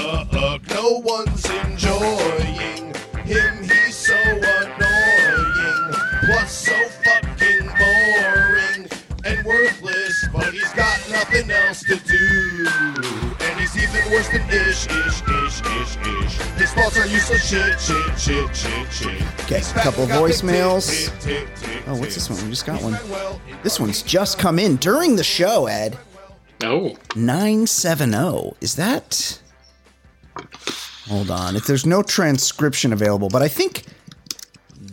[0.71, 2.95] No one's enjoying
[3.27, 3.63] him.
[3.63, 5.95] He's so annoying.
[6.25, 6.73] Plus so
[7.05, 8.89] fucking boring
[9.27, 10.29] and worthless.
[10.33, 12.69] But he's got nothing else to do.
[13.39, 16.39] And he's even worse than ish, ish, ish, ish, ish.
[16.57, 19.23] His thoughts are useless shit, shit, shit, shit, shit.
[19.45, 20.89] Okay, a couple voicemails.
[20.89, 22.43] tick, tick, tick, Oh, what's this one?
[22.45, 22.97] We just got one.
[23.63, 25.99] This one's just come in during the show, Ed.
[26.63, 28.53] Oh, 970.
[28.61, 29.41] Is that.
[31.09, 31.57] Hold on.
[31.57, 33.83] If there's no transcription available, but I think.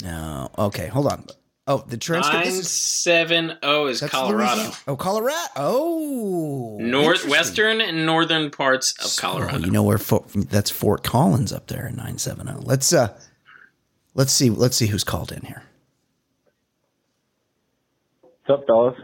[0.02, 0.50] No.
[0.58, 1.26] Okay, hold on.
[1.68, 2.34] Oh, the transcript.
[2.34, 2.66] nine This is,
[4.04, 4.56] is Colorado.
[4.56, 4.76] Louisiana.
[4.88, 5.38] Oh, Colorado.
[5.56, 6.78] Oh.
[6.82, 9.60] Northwestern and northern parts of Oh, Colorado.
[9.60, 12.66] you know where Fort, that's Fort Collins up there in 970.
[12.66, 13.16] Let's uh
[14.16, 15.62] let's see let's see who's called in here.
[18.50, 18.96] What's up, fellas?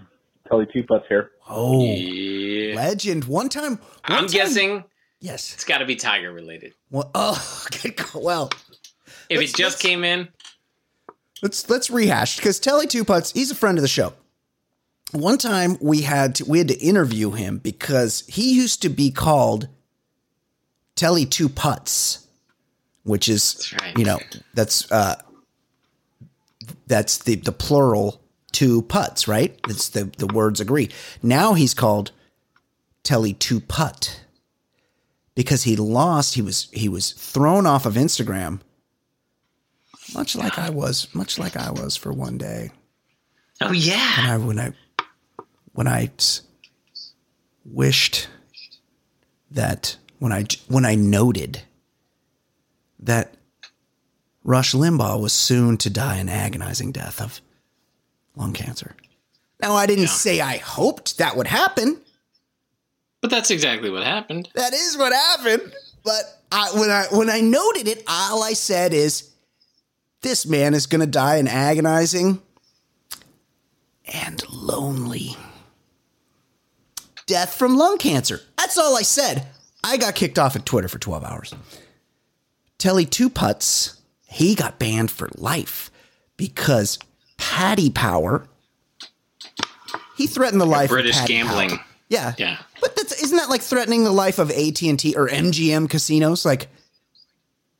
[0.47, 1.29] Telly Two Putts here.
[1.47, 2.73] Oh, yeah.
[2.75, 3.25] legend.
[3.25, 4.83] One time one I'm time- guessing
[5.19, 5.53] Yes.
[5.53, 6.73] it's got to be Tiger related.
[6.89, 7.93] Well, oh, good.
[8.15, 8.49] Well,
[9.29, 10.29] If Let's- it just came in,
[11.43, 14.13] let's let's rehash because Telly Two Putts, he's a friend of the show.
[15.11, 19.11] One time we had to, we had to interview him because he used to be
[19.11, 19.67] called
[20.95, 22.25] Telly Two Putts,
[23.03, 23.95] which is right.
[23.95, 24.17] you know
[24.55, 25.21] that's uh
[26.87, 28.21] that's the the plural
[28.55, 29.59] two putts, right?
[29.67, 30.89] It's the the words agree.
[31.21, 32.11] Now he's called
[33.03, 34.21] Telly Two Putt
[35.35, 36.35] because he lost.
[36.35, 38.61] He was he was thrown off of Instagram,
[40.13, 42.71] much like I was, much like I was for one day.
[43.61, 44.71] oh yeah, And I when I
[45.73, 46.09] when I
[47.65, 48.29] wished
[49.51, 51.63] that when I when I noted
[52.99, 53.33] that
[54.45, 57.41] Rush Limbaugh was soon to die an agonizing death of
[58.35, 58.95] lung cancer.
[59.61, 60.09] Now I didn't Yeah.
[60.09, 62.01] say I hoped that would happen.
[63.21, 64.49] but that's exactly what happened.
[64.53, 65.73] That is what happened.
[66.03, 69.29] But I, when I when I noted it, all I said is,
[70.21, 72.41] "This man is going to die an agonizing
[74.13, 75.35] and lonely
[77.25, 79.47] death from lung cancer." That's all I said.
[79.83, 81.53] I got kicked off at Twitter for twelve hours.
[82.77, 85.89] Telly Two Putts, he got banned for life
[86.37, 86.99] because
[87.37, 88.47] Paddy Power.
[90.17, 91.69] He threatened the life British of Paddy gambling.
[91.71, 91.85] Power.
[92.09, 92.57] Yeah, Yeah.
[92.81, 96.45] but that's isn't that like threatening the life of AT and T or MGM casinos?
[96.45, 96.67] Like,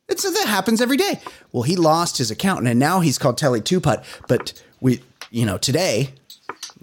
[0.08, 1.20] it's that happens every day.
[1.52, 4.04] Well, he lost his account, and now he's called Telly Two Putt.
[4.28, 6.10] But we, you know, today,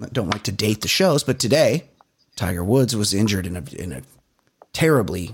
[0.01, 1.85] I don't like to date the shows, but today,
[2.35, 4.01] Tiger Woods was injured in a in a
[4.71, 5.33] terribly,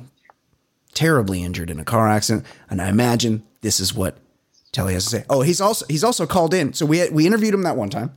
[0.94, 4.18] terribly injured in a car accident, and I imagine this is what
[4.72, 5.26] Telly has to say.
[5.30, 6.74] Oh, he's also he's also called in.
[6.74, 8.16] So we we interviewed him that one time.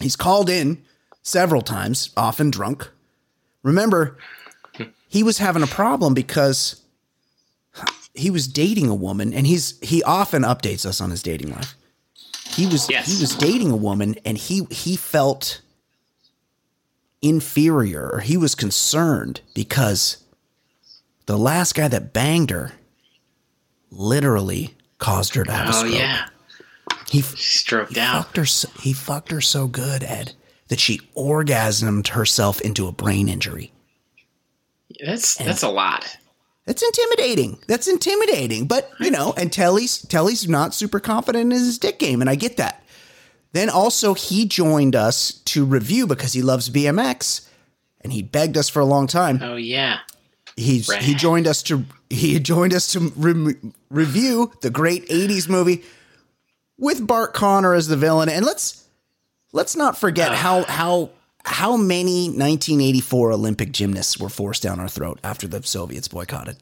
[0.00, 0.82] He's called in
[1.22, 2.90] several times, often drunk.
[3.62, 4.18] Remember,
[5.08, 6.82] he was having a problem because
[8.12, 11.74] he was dating a woman, and he's he often updates us on his dating life.
[12.48, 13.06] He was Yes.
[13.06, 15.60] he was dating a woman, and he he felt
[17.22, 20.18] inferior, or he was concerned because
[21.26, 22.72] the last guy that banged her
[23.90, 25.94] literally caused her to have a Oh stroke.
[25.94, 26.26] yeah,
[27.08, 28.24] He stroked he out.
[28.24, 28.46] fucked her.
[28.46, 30.34] So, he fucked her so good, Ed,
[30.68, 33.72] that she orgasmed herself into a brain injury.
[35.04, 36.16] That's that's a lot.
[36.66, 37.58] That's intimidating.
[37.66, 38.66] That's intimidating.
[38.66, 42.34] But you know, and Telly's Telly's not super confident in his dick game, and I
[42.36, 42.82] get that.
[43.52, 47.48] Then also he joined us to review because he loves BMX,
[48.00, 49.40] and he begged us for a long time.
[49.42, 49.98] Oh yeah.
[50.56, 53.56] He's he joined us to he joined us to re-
[53.90, 55.82] review the great '80s movie
[56.78, 58.84] with Bart Conner as the villain, and let's
[59.52, 61.10] let's not forget how how
[61.44, 66.56] how many 1984 Olympic gymnasts were forced down our throat after the Soviets boycotted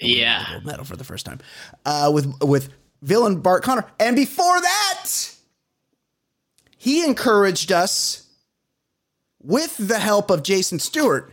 [0.00, 0.46] Yeah.
[0.50, 1.40] gold medal for the first time.
[1.84, 2.68] Uh, with with
[3.02, 5.08] villain Bart Conner, and before that,
[6.76, 8.24] he encouraged us
[9.42, 11.32] with the help of Jason Stewart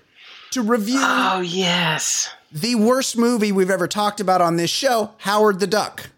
[0.58, 2.30] to review Oh yes.
[2.52, 6.10] the worst movie we've ever talked about on this show, Howard the Duck.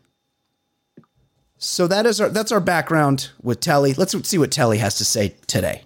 [1.57, 3.93] So that is our that's our background with Telly.
[3.93, 5.83] Let's see what Telly has to say today.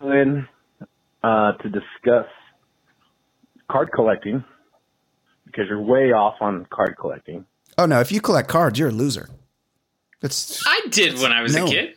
[0.00, 0.48] In
[1.22, 2.26] uh, to discuss
[3.70, 4.42] card collecting
[5.46, 7.44] because you're way off on card collecting.
[7.76, 9.28] Oh no, if you collect cards, you're a loser.
[10.20, 11.66] That's I did when I was No.
[11.66, 11.94] a kid.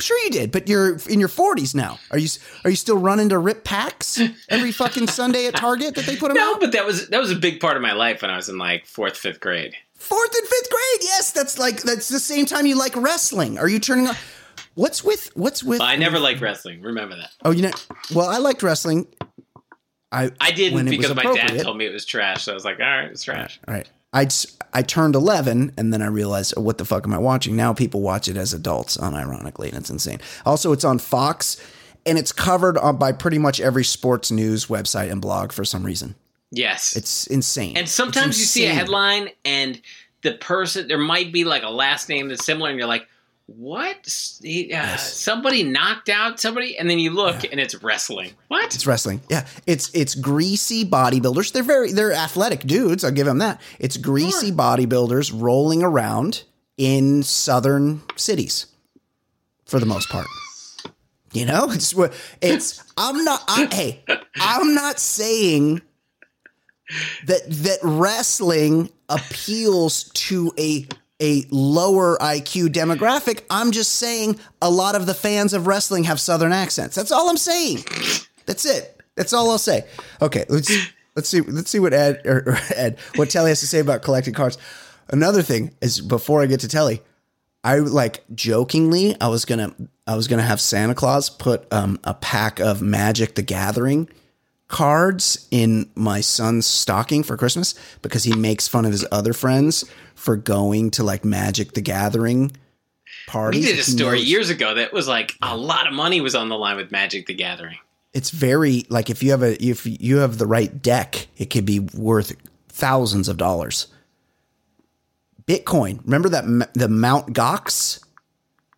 [0.00, 1.98] Sure you did, but you're in your 40s now.
[2.10, 2.28] Are you
[2.64, 6.28] are you still running to rip packs every fucking Sunday at Target that they put
[6.28, 6.60] them No, out?
[6.60, 8.58] but that was that was a big part of my life when I was in
[8.58, 9.74] like fourth, fifth grade.
[9.94, 11.00] Fourth and fifth grade.
[11.02, 13.58] Yes, that's like that's the same time you like wrestling.
[13.58, 14.16] Are you turning on?
[14.74, 15.78] What's with what's with?
[15.78, 16.80] But I never liked wrestling.
[16.82, 17.30] Remember that.
[17.44, 17.72] Oh, you know.
[18.14, 19.06] Well, I liked wrestling.
[20.10, 22.44] I I didn't when it was because my dad told me it was trash.
[22.44, 23.60] So I was like, all right, it's trash.
[23.68, 23.88] All right.
[24.12, 24.28] I
[24.72, 27.56] I turned 11 and then I realized, oh, what the fuck am I watching?
[27.56, 30.20] Now people watch it as adults, unironically, and it's insane.
[30.46, 31.62] Also, it's on Fox
[32.06, 35.84] and it's covered on, by pretty much every sports news website and blog for some
[35.84, 36.14] reason.
[36.50, 36.96] Yes.
[36.96, 37.76] It's insane.
[37.76, 39.80] and sometimes It's you see a headline and
[40.22, 43.08] the person there might be like a last name that's similar, and you're like,
[43.56, 44.38] what?
[44.42, 48.32] He, uh, Somebody knocked out somebody, and then you look and it's wrestling.
[48.48, 48.74] What?
[48.74, 49.20] It's wrestling.
[49.28, 51.52] Yeah, it's it's greasy bodybuilders.
[51.52, 53.04] They're very they're athletic dudes.
[53.04, 53.60] I'll give them that.
[53.78, 56.44] It's greasy bodybuilders rolling around
[56.76, 58.66] in southern cities,
[59.66, 60.26] for the most part.
[61.32, 62.82] You know, it's what it's.
[62.96, 63.42] I'm not.
[63.48, 64.04] I, hey,
[64.36, 65.82] I'm not saying
[67.26, 70.86] that that wrestling appeals to a
[71.22, 73.42] a lower IQ demographic.
[73.48, 76.96] I'm just saying a lot of the fans of wrestling have southern accents.
[76.96, 77.84] That's all I'm saying.
[78.44, 79.00] That's it.
[79.16, 79.86] That's all I'll say.
[80.20, 80.70] Okay, let's
[81.14, 84.02] let's see let's see what Ed or, or Ed what Telly has to say about
[84.02, 84.58] collecting cards.
[85.08, 87.02] Another thing is before I get to Telly,
[87.62, 89.74] I like jokingly I was gonna
[90.06, 94.08] I was gonna have Santa Claus put um, a pack of Magic the Gathering
[94.72, 99.84] cards in my son's stocking for Christmas because he makes fun of his other friends
[100.16, 102.50] for going to like Magic the Gathering
[103.28, 103.64] parties.
[103.66, 106.34] We did a story knows- years ago that was like a lot of money was
[106.34, 107.78] on the line with Magic the Gathering.
[108.14, 111.64] it's very like if you have a if you have the right deck, it could
[111.66, 112.34] be worth
[112.68, 113.86] thousands of dollars.
[115.46, 118.02] Bitcoin, remember that the Mount Gox,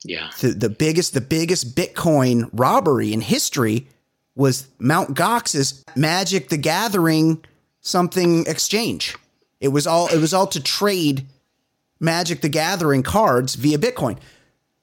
[0.04, 0.30] Yeah.
[0.40, 3.86] the, the biggest the biggest Bitcoin robbery in history
[4.36, 7.44] was Mount Gox's Magic the Gathering
[7.80, 9.16] something exchange.
[9.60, 11.26] It was all it was all to trade
[12.00, 14.18] Magic the Gathering cards via Bitcoin.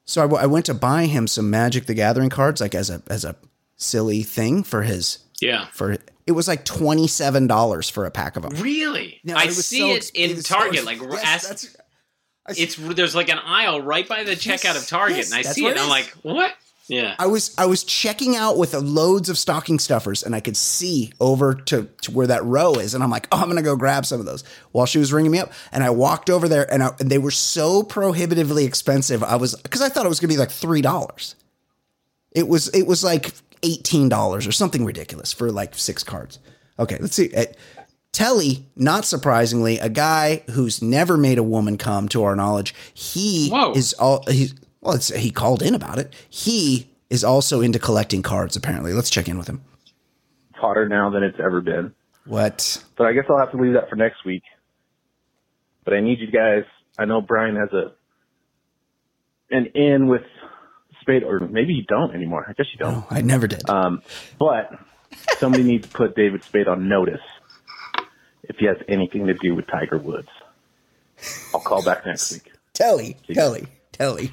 [0.06, 2.90] So I, w- I went to buy him some Magic the Gathering cards, like as
[2.90, 3.36] a as a
[3.76, 5.68] silly thing for his Yeah.
[5.72, 8.54] for it was like twenty seven dollars for a pack of them.
[8.62, 9.20] Really?
[9.24, 10.86] No, I it see so it in Target.
[10.86, 11.76] like yes, ask,
[12.58, 15.66] it's there's like an aisle right by the checkout of Target, yes, and I see
[15.66, 16.54] it, and I'm like, what?
[16.92, 17.16] Yeah.
[17.18, 21.14] I was I was checking out with loads of stocking stuffers, and I could see
[21.22, 24.06] over to, to where that row is, and I'm like, oh, I'm gonna go grab
[24.06, 24.44] some of those.
[24.74, 27.18] While she was ringing me up, and I walked over there, and, I, and they
[27.18, 29.24] were so prohibitively expensive.
[29.24, 31.38] I was because I thought it was gonna be like three dollars.
[32.34, 33.32] It was it was like
[33.64, 36.40] eighteen dollars or something ridiculous for like six cards.
[36.78, 37.34] Okay, let's see.
[37.34, 37.46] Uh,
[38.12, 43.50] Telly, not surprisingly, a guy who's never made a woman come, to our knowledge, he
[43.50, 43.72] Whoa.
[43.72, 44.96] is all he's well.
[44.96, 46.14] It's, he called in about it.
[46.30, 48.56] He is also into collecting cards.
[48.56, 49.62] Apparently, let's check in with him.
[50.50, 51.94] It's hotter now than it's ever been.
[52.26, 52.84] What?
[52.98, 54.44] But I guess I'll have to leave that for next week.
[55.84, 56.64] But I need you guys.
[56.98, 57.94] I know Brian has a
[59.50, 60.22] an in with
[61.02, 62.46] Spade, or maybe you don't anymore.
[62.48, 62.94] I guess you don't.
[62.94, 63.68] No, I never did.
[63.70, 64.02] Um,
[64.40, 64.72] but
[65.40, 67.22] somebody needs to put David Spade on notice
[68.44, 70.30] if he has anything to do with Tiger Woods.
[71.54, 72.52] I'll call back next week.
[72.74, 74.32] Telly, Telly, Telly.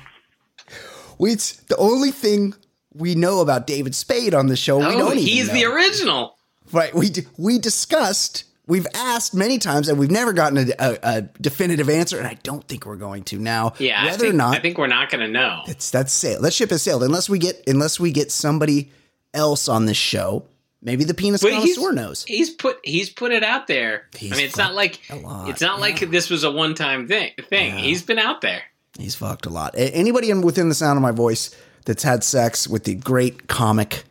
[1.19, 2.55] We, it's the only thing
[2.95, 4.79] we know about David Spade on the show.
[4.79, 6.37] we oh, don't even he's the original.
[6.73, 6.95] Right.
[6.95, 8.45] We we discussed.
[8.67, 12.19] We've asked many times, and we've never gotten a, a, a definitive answer.
[12.19, 13.73] And I don't think we're going to now.
[13.79, 14.05] Yeah.
[14.05, 15.63] Whether I think, or not I think we're not going to know.
[15.67, 16.45] it's that's sailed.
[16.45, 17.03] That ship has sailed.
[17.03, 18.91] Unless we get unless we get somebody
[19.33, 20.45] else on this show.
[20.81, 22.25] Maybe the penis But he's, connoisseur knows.
[22.25, 24.07] he's put he's put it out there.
[24.17, 27.33] He's I mean, it's not like it's not like this was a one time thing.
[27.49, 27.77] Thing.
[27.77, 28.63] He's been out there.
[28.99, 29.75] He's fucked a lot.
[29.75, 33.49] A- Anybody in, within the sound of my voice that's had sex with the great
[33.49, 34.05] comic,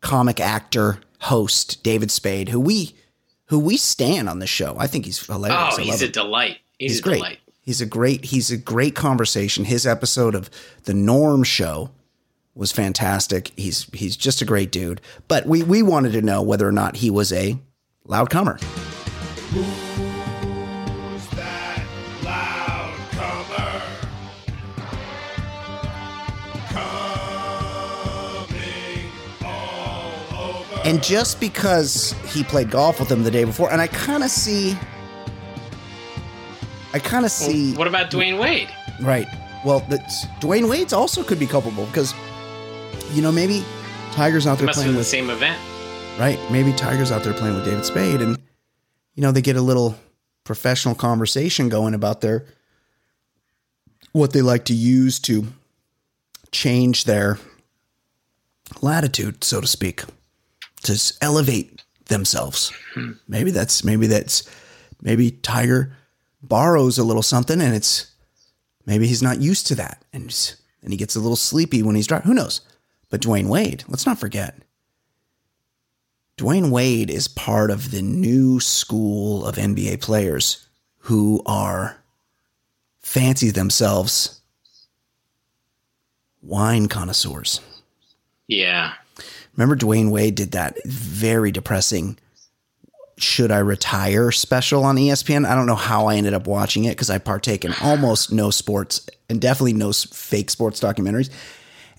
[0.00, 2.94] comic actor, host David Spade, who we,
[3.46, 4.76] who we stand on the show.
[4.78, 5.74] I think he's hilarious.
[5.78, 6.12] Oh, he's a him.
[6.12, 6.58] delight.
[6.78, 7.14] He's, He's a great.
[7.16, 7.38] delight.
[7.62, 8.24] He's a great.
[8.24, 9.64] He's a great conversation.
[9.66, 10.48] His episode of
[10.84, 11.90] the Norm Show
[12.54, 13.52] was fantastic.
[13.56, 15.00] He's he's just a great dude.
[15.28, 17.58] But we we wanted to know whether or not he was a
[18.06, 18.58] loud comer.
[30.84, 34.30] And just because he played golf with him the day before, and I kind of
[34.30, 34.76] see,
[36.92, 37.74] I kind of see.
[37.74, 38.68] What about Dwyane Wade?
[39.00, 39.28] Right.
[39.64, 42.14] Well, that's, Dwyane Wade's also could be culpable because,
[43.12, 43.62] you know, maybe
[44.12, 45.58] Tiger's out there must playing been the same event.
[46.18, 46.38] right.
[46.50, 48.38] Maybe Tiger's out there playing with David Spade, and
[49.14, 49.96] you know they get a little
[50.44, 52.44] professional conversation going about their
[54.12, 55.46] what they like to use to
[56.50, 57.38] change their
[58.82, 60.02] latitude, so to speak,
[60.84, 62.72] to elevate themselves.
[62.94, 63.12] Hmm.
[63.28, 64.48] Maybe that's maybe that's
[65.02, 65.96] maybe Tiger
[66.42, 68.10] borrows a little something, and it's
[68.86, 71.94] maybe he's not used to that, and he's- and he gets a little sleepy when
[71.94, 72.26] he's driving.
[72.26, 72.62] Who knows?
[73.10, 74.62] But Dwyane Wade, let's not forget.
[76.38, 80.66] Dwyane Wade is part of the new school of NBA players
[81.00, 82.02] who are
[83.00, 84.40] fancy themselves
[86.40, 87.60] wine connoisseurs.
[88.48, 88.94] Yeah.
[89.60, 92.16] Remember Dwyane Wade did that very depressing
[93.18, 95.46] should I retire special on ESPN?
[95.46, 98.48] I don't know how I ended up watching it because I partake in almost no
[98.50, 101.28] sports and definitely no fake sports documentaries.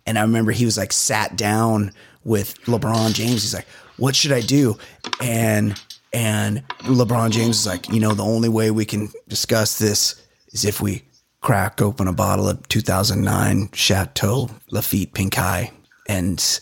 [0.08, 1.94] And I remember he was like sat down
[2.24, 3.44] with LeBron James.
[3.44, 4.80] He's like, "What should I do?"
[5.22, 5.80] And
[6.12, 10.16] and LeBron James is like, "You know, the only way we can discuss this
[10.52, 11.04] is if we
[11.42, 15.70] crack open a bottle of 2009 Chateau Lafite Pink Eye
[16.08, 16.60] and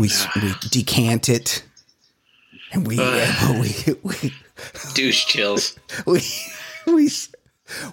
[0.00, 0.10] we
[0.42, 1.64] we decant it."
[2.72, 2.96] And we,
[3.50, 4.34] we, we,
[4.94, 5.76] Douche chills.
[6.06, 6.22] we
[6.86, 7.10] we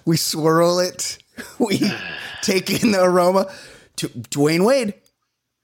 [0.04, 1.18] we swirl it.
[1.60, 1.78] We
[2.42, 3.52] take in the aroma.
[3.96, 4.94] To Dwyane Wade,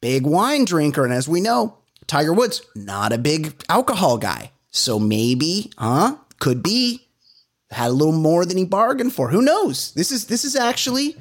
[0.00, 4.52] big wine drinker, and as we know, Tiger Woods not a big alcohol guy.
[4.70, 6.16] So maybe, huh?
[6.38, 7.08] Could be
[7.70, 9.30] had a little more than he bargained for.
[9.30, 9.92] Who knows?
[9.94, 11.16] This is this is actually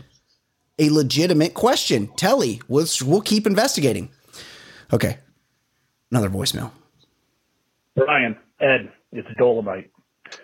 [0.77, 2.07] a legitimate question.
[2.15, 4.09] Telly, we'll, we'll keep investigating.
[4.93, 5.17] Okay,
[6.11, 6.71] another voicemail.
[7.95, 9.89] Brian, Ed, it's Dolomite.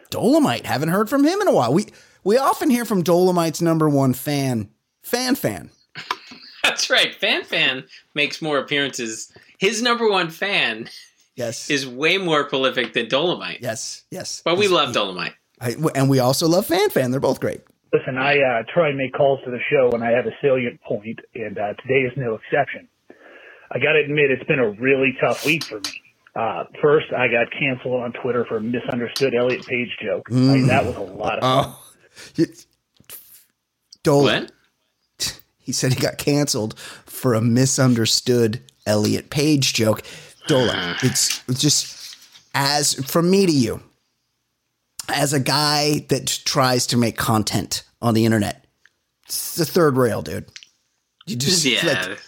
[0.09, 0.65] Dolomite.
[0.65, 1.71] Haven't heard from him in a while.
[1.73, 1.85] We
[2.23, 4.69] we often hear from Dolomite's number one fan,
[5.03, 5.69] fan fan.
[6.63, 7.15] That's right.
[7.15, 7.85] Fan Fan
[8.15, 9.31] makes more appearances.
[9.59, 10.89] His number one fan
[11.35, 13.59] Yes, is way more prolific than Dolomite.
[13.61, 14.41] yes, yes.
[14.43, 15.35] But we love Dolomite.
[15.61, 17.11] I, and we also love fan fan.
[17.11, 17.61] They're both great.
[17.93, 20.79] Listen, I uh, try and make calls to the show when I have a salient
[20.81, 22.87] point, and uh, today is no exception.
[23.71, 26.01] I got to admit, it's been a really tough week for me.
[26.35, 30.27] Uh, first, I got canceled on Twitter for a misunderstood Elliot Page joke.
[30.31, 31.73] I mean, that was a lot of fun.
[31.75, 31.91] Oh,
[32.35, 32.45] You-
[34.03, 34.51] Dol- What?
[35.59, 40.01] He said he got canceled for a misunderstood Elliot Page joke.
[40.47, 42.15] Dola, it's it's just
[42.55, 43.83] as from me to you,
[45.09, 48.65] as a guy that tries to make content on the internet.
[49.25, 50.45] It's the third rail, dude.
[51.27, 51.85] You just Yeah.
[51.85, 52.19] let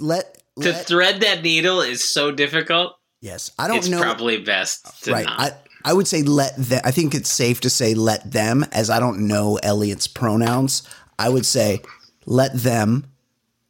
[0.00, 2.96] let, to let- thread that needle is so difficult.
[3.20, 3.50] yes.
[3.58, 4.00] I don't It's know.
[4.00, 5.24] probably best to right.
[5.26, 5.38] not.
[5.40, 5.50] I,
[5.90, 6.80] I would say let them.
[6.84, 10.82] I think it's safe to say let them, as I don't know Elliot's pronouns.
[11.18, 11.80] I would say
[12.26, 13.06] let them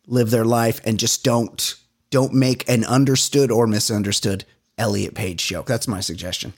[0.07, 1.74] live their life and just don't
[2.11, 4.45] don't make an understood or misunderstood
[4.78, 5.66] Elliot Page joke.
[5.66, 6.55] That's my suggestion.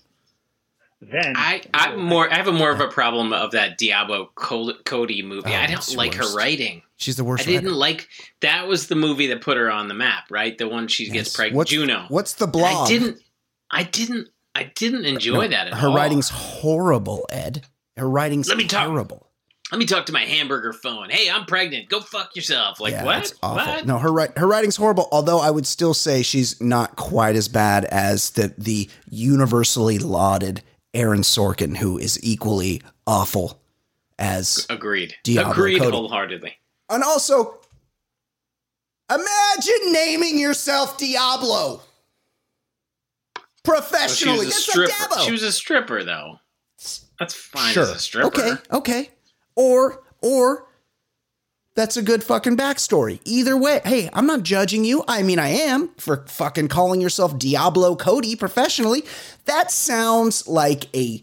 [1.00, 2.30] Then I, I'm more.
[2.32, 5.50] I have a more of a problem of that Diablo Cody movie.
[5.50, 6.30] Oh, I don't like worst.
[6.32, 6.82] her writing.
[6.99, 7.49] She's the worst.
[7.49, 8.07] I didn't like
[8.42, 10.57] that was the movie that put her on the map, right?
[10.59, 11.36] The one she gets Yes.
[11.36, 12.05] pregnant, What's- Juno.
[12.09, 12.86] What's the And blog?
[12.86, 13.18] I didn't.
[13.70, 14.28] I didn't.
[14.55, 15.92] I didn't enjoy No, that at Her all.
[15.92, 17.64] Her writing's horrible, Ed.
[17.96, 19.24] Her writing's Let me talk- terrible.
[19.70, 21.11] Let me talk to my hamburger phone.
[21.11, 21.90] Hey, I'm pregnant.
[21.90, 22.80] Go fuck yourself.
[22.80, 23.32] Like yeah, what?
[23.42, 23.72] Awful.
[23.74, 23.86] What?
[23.86, 25.09] No, her her writing's horrible.
[25.12, 30.62] Although I would still say she's not quite as bad as the the universally lauded
[30.94, 33.61] Aaron Sorkin, who is equally awful
[34.18, 34.66] as.
[34.70, 35.14] Agreed.
[35.22, 35.90] Diablo Agreed Cody.
[35.90, 36.55] wholeheartedly.
[36.91, 37.59] And also,
[39.11, 41.80] imagine naming yourself Diablo
[43.36, 44.47] Well, she professionally.
[44.47, 44.93] was a That's a stripper.
[45.14, 45.24] Dabo.
[45.26, 46.39] She was a stripper, though.
[47.18, 47.82] That's fine sure.
[47.82, 48.28] as a stripper.
[48.28, 49.11] Okay, okay.
[49.57, 50.66] Or or
[51.74, 53.20] that's a good fucking backstory.
[53.24, 55.05] Either way, hey, I'm not judging you.
[55.07, 59.05] I mean, I am for fucking calling yourself Diablo Cody professionally.
[59.45, 61.22] That sounds like a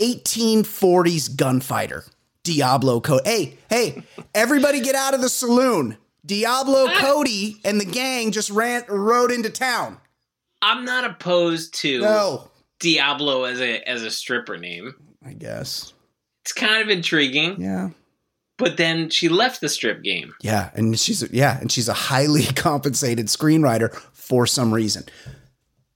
[0.00, 2.04] 1840s gunfighter.
[2.44, 3.22] Diablo Cody.
[3.28, 4.02] Hey, hey,
[4.34, 5.96] everybody get out of the saloon.
[6.24, 9.98] Diablo Cody and the gang just ran rode into town.
[10.62, 14.94] I'm not opposed to No, Diablo as a as a stripper name.
[15.26, 15.92] I guess.
[16.42, 17.90] It's kind of intriguing, Yeah.
[18.58, 20.34] but then she left the strip game.
[20.42, 25.04] Yeah, and she's yeah, and she's a highly compensated screenwriter for some reason.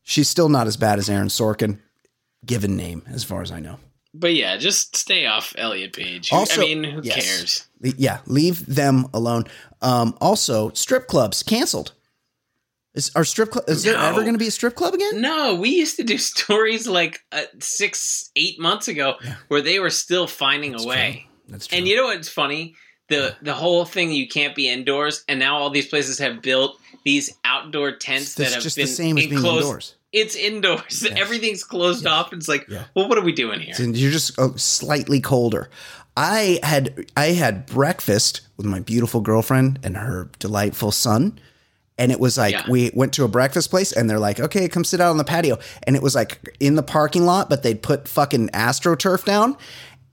[0.02, 1.78] She's still not as bad as Aaron Sorkin,
[2.44, 3.78] given name, as far as I know.
[4.14, 6.32] But yeah, just stay off Elliot Page.
[6.32, 7.14] Also, I mean, who yes.
[7.14, 7.66] cares?
[7.98, 9.44] Yeah, leave them alone.
[9.82, 11.92] Um, also, strip clubs canceled.
[12.94, 13.64] Is our strip club?
[13.68, 15.20] Is there ever going to be a strip club again?
[15.20, 19.14] No, we used to do stories like uh, six, eight months ago
[19.48, 21.28] where they were still finding a way.
[21.48, 21.78] That's true.
[21.78, 22.74] And you know what's funny?
[23.08, 26.78] The the whole thing you can't be indoors, and now all these places have built
[27.04, 29.94] these outdoor tents That's that have just been the same as being enclosed.
[30.12, 31.06] It's indoors.
[31.16, 32.32] Everything's closed off.
[32.32, 32.84] It's like, Yeah.
[32.94, 33.74] well, what are we doing here?
[33.78, 35.68] and you're just uh, slightly colder.
[36.16, 41.38] I had I had breakfast with my beautiful girlfriend and her delightful son.
[42.00, 42.64] And it was like Yeah.
[42.70, 45.24] we went to a breakfast place and they're like, okay, come sit out on the
[45.24, 45.58] patio.
[45.84, 49.56] And it was like in the parking lot, but they'd put fucking astroturf down.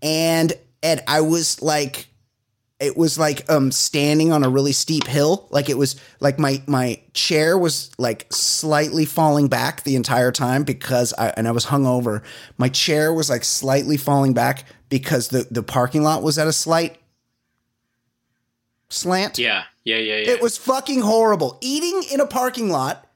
[0.01, 2.07] And and I was like
[2.79, 5.47] it was like um standing on a really steep hill.
[5.49, 10.63] Like it was like my my chair was like slightly falling back the entire time
[10.63, 12.21] because I and I was hungover.
[12.57, 16.53] My chair was like slightly falling back because the the parking lot was at a
[16.53, 16.97] slight
[18.89, 19.37] slant.
[19.39, 20.31] Yeah, yeah, yeah, yeah.
[20.31, 21.57] it was fucking horrible.
[21.61, 23.07] Eating in a parking lot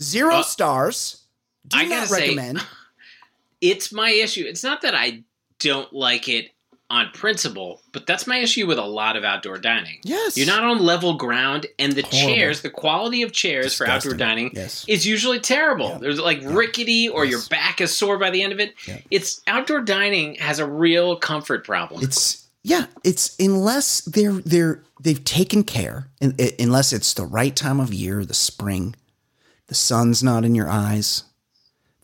[0.00, 1.22] zero Uh, stars
[1.66, 2.66] do I not gotta say- recommend.
[3.60, 4.44] it's my issue.
[4.46, 5.24] It's not that I
[5.58, 6.50] don't like it
[6.94, 9.98] on principle, but that's my issue with a lot of outdoor dining.
[10.02, 10.36] Yes.
[10.36, 12.34] You're not on level ground, and the Horrible.
[12.34, 14.84] chairs, the quality of chairs for outdoor dining Yes.
[14.88, 15.98] is usually terrible.
[15.98, 18.74] There's like rickety, or your back is sore by the end of it.
[19.10, 22.02] It's outdoor dining has a real comfort problem.
[22.02, 27.26] It's yeah, it's unless they're they're they've taken care, and i- uh, unless it's the
[27.26, 28.94] right time of year, the spring,
[29.66, 31.24] the sun's not in your eyes.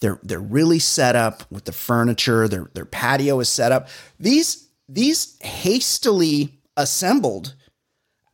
[0.01, 2.49] They're they're really set up with the furniture.
[2.49, 3.89] Their their patio is set up.
[4.19, 7.55] These these hastily assembled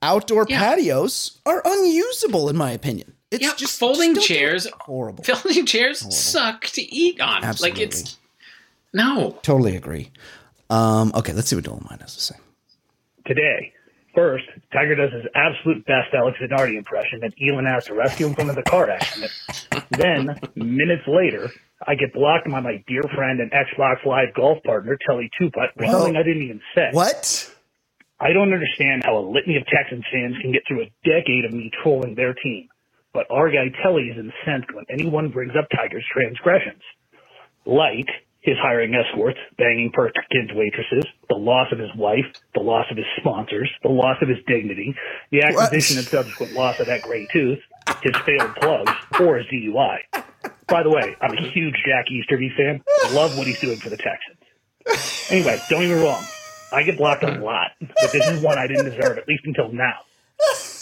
[0.02, 0.61] outdoor Yeah.
[0.74, 3.12] patios are unusable in my opinion.
[3.30, 4.48] It's yeah, just folding just don't do it.
[4.48, 4.68] chairs.
[4.80, 5.24] horrible.
[5.24, 7.44] Folding chairs suck to eat on.
[7.44, 7.80] Absolutely.
[7.84, 8.16] Like it's
[8.92, 9.38] no.
[9.42, 10.11] Totally agree.
[10.70, 12.36] Um, okay, let's see what Dolomite has to say.
[13.26, 13.72] today.
[14.14, 18.34] First, Tiger does his absolute best Alex Zanardi impression, and Elon has to rescue him
[18.34, 19.30] from the car accident.
[19.91, 21.51] then, minutes later,
[21.87, 25.87] I get blocked by my dear friend and Xbox Live golf partner, Telly Tuputt, for
[25.87, 26.89] something I didn't even say.
[26.93, 27.53] What?
[28.18, 31.53] I don't understand how a litany of Texans fans can get through a decade of
[31.53, 32.68] me trolling their team,
[33.12, 36.82] but our guy Telly is incensed when anyone brings up Tiger's transgressions.
[37.66, 38.09] Like
[38.41, 42.24] his hiring escorts, banging Perkins waitresses, the loss of his wife,
[42.55, 44.95] the loss of his sponsors, the loss of his dignity,
[45.30, 47.59] the acquisition and subsequent loss of that gray tooth,
[48.03, 49.99] his failed plugs, or his DUI.
[50.68, 52.82] By the way, I'm a huge Jack Easterby fan.
[53.12, 55.30] Love what he's doing for the Texans.
[55.30, 56.24] Anyway, don't get me wrong.
[56.72, 59.72] I get blocked a lot, but this is one I didn't deserve, at least until
[59.72, 60.01] now.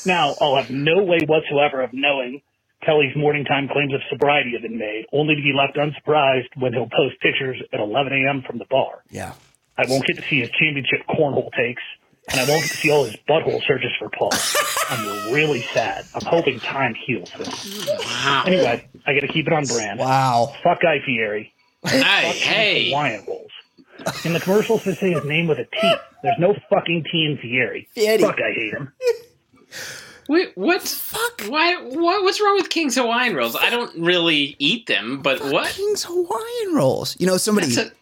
[0.07, 2.43] Now, I'll have no way whatsoever of knowing
[2.83, 6.73] Telly's morning time claims of sobriety have been made, only to be left unsurprised when
[6.73, 8.43] he'll post pictures at 11 a.m.
[8.47, 9.03] from the bar.
[9.11, 9.33] Yeah.
[9.77, 11.83] I won't get to see his championship cornhole takes,
[12.31, 14.33] and I won't get to see all his butthole searches for Paul.
[14.91, 16.05] I'm really sad.
[16.15, 17.87] I'm hoping time heals this.
[17.89, 18.45] Wow.
[18.47, 19.99] Anyway, I got to keep it on brand.
[19.99, 20.55] Wow.
[20.63, 21.53] Fuck Guy Fieri.
[21.85, 22.89] Hey, Fuck hey.
[22.91, 23.51] Hawaiian rolls.
[24.25, 25.95] In the commercials, they say his name with a T.
[26.23, 27.89] There's no fucking T in Fieri.
[27.95, 28.19] Fieri.
[28.19, 28.93] Fuck, I hate him.
[30.29, 30.83] Wait, what?
[30.83, 31.43] Fuck.
[31.49, 31.77] Why?
[31.77, 32.23] What?
[32.25, 33.55] What's wrong with King's Hawaiian rolls?
[33.57, 35.71] I don't really eat them, but what?
[35.73, 37.15] King's Hawaiian rolls.
[37.21, 37.93] You know, somebody a-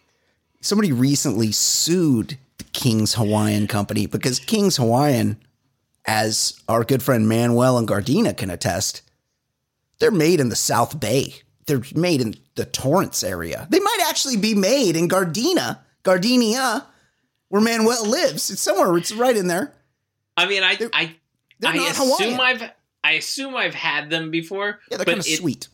[0.61, 5.37] somebody recently sued the King's Hawaiian company because King's Hawaiian,
[6.05, 9.01] as our good friend Manuel and Gardena can attest,
[9.99, 11.35] they're made in the South Bay.
[11.65, 13.67] They're made in the Torrance area.
[13.69, 16.85] They might actually be made in Gardena, Gardenia,
[17.47, 18.51] where Manuel lives.
[18.51, 18.97] It's somewhere.
[18.97, 19.73] It's right in there.
[20.35, 21.15] I mean, I, I,
[21.59, 22.39] they're I not assume Hawaiian.
[22.39, 22.71] I've,
[23.03, 24.79] I assume I've had them before.
[24.91, 25.67] Yeah, they're kind of it, sweet.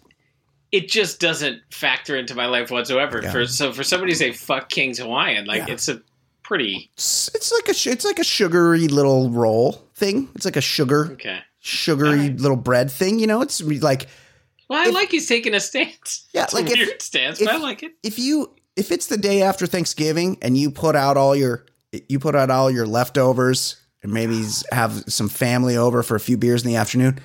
[0.71, 3.21] It just doesn't factor into my life whatsoever.
[3.23, 3.31] Yeah.
[3.31, 5.73] For so for somebody to say "fuck King's Hawaiian," like Yeah.
[5.73, 6.01] it's a
[6.49, 10.27] pretty It's, it's like a it's like a sugary little roll thing.
[10.35, 11.39] It's like a sugar okay.
[11.59, 12.39] sugary Alright.
[12.39, 13.19] little bread thing.
[13.19, 14.07] You know, it's like
[14.67, 16.27] Well, I If- like he's taking a stance.
[16.33, 17.91] Yeah, it's like a if- weird stance, if- but I like it.
[18.03, 21.65] if you if it's the day after Thanksgiving and you put out all your
[22.07, 26.37] you put out all your leftovers and maybe have some family over for a few
[26.37, 27.19] beers in the afternoon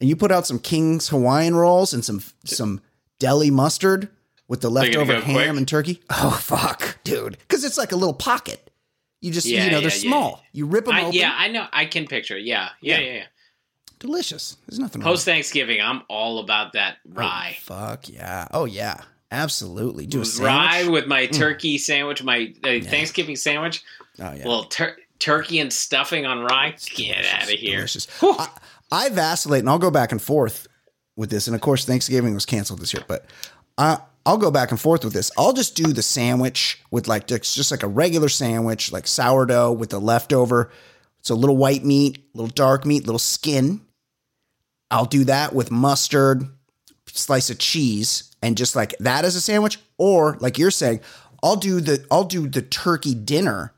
[0.00, 2.80] and you put out some King's Hawaiian rolls and some some
[3.18, 4.08] deli mustard
[4.52, 5.48] with the leftover go ham quick?
[5.56, 6.02] and turkey.
[6.10, 7.38] Oh fuck, dude.
[7.48, 8.70] Cuz it's like a little pocket.
[9.22, 10.42] You just Yeah, you know yeah, they're yeah, small.
[10.52, 11.12] You rip them I, open.
[11.14, 11.66] yeah, I know.
[11.72, 12.44] I can picture it.
[12.44, 13.12] Yeah, yeah, Yeah.
[13.14, 13.24] yeah.
[13.98, 14.56] Delicious.
[14.68, 15.00] There's nothing.
[15.00, 17.56] Post Thanksgiving, I'm all about that rye.
[17.62, 18.46] Fuck yeah.
[18.52, 18.98] Oh yeah.
[19.30, 20.06] Absolutely.
[20.06, 23.82] Do a Rye with my turkey sandwich, my uh, Thanksgiving sandwich.
[24.18, 24.46] Oh yeah.
[24.46, 26.76] Well, tur- turkey and stuffing on rye.
[26.94, 27.76] Get out of here.
[27.78, 28.06] Delicious.
[28.20, 28.48] I,
[28.90, 30.68] I vacillate, and I'll go back and forth
[31.16, 31.46] with this.
[31.46, 33.24] And of course, Thanksgiving was canceled this year, but
[33.78, 35.30] I, I'll go back and forth with this.
[35.36, 39.72] I'll just do the sandwich with like just just like a regular sandwich, like sourdough
[39.72, 40.70] with the leftover.
[41.20, 43.80] It's a little white meat, little dark meat, little skin.
[44.90, 46.46] I'll do that with mustard,
[47.06, 49.78] slice of cheese, and just like that as a sandwich.
[49.98, 51.00] Or like you're saying,
[51.42, 53.72] I'll do the I'll do the turkey dinner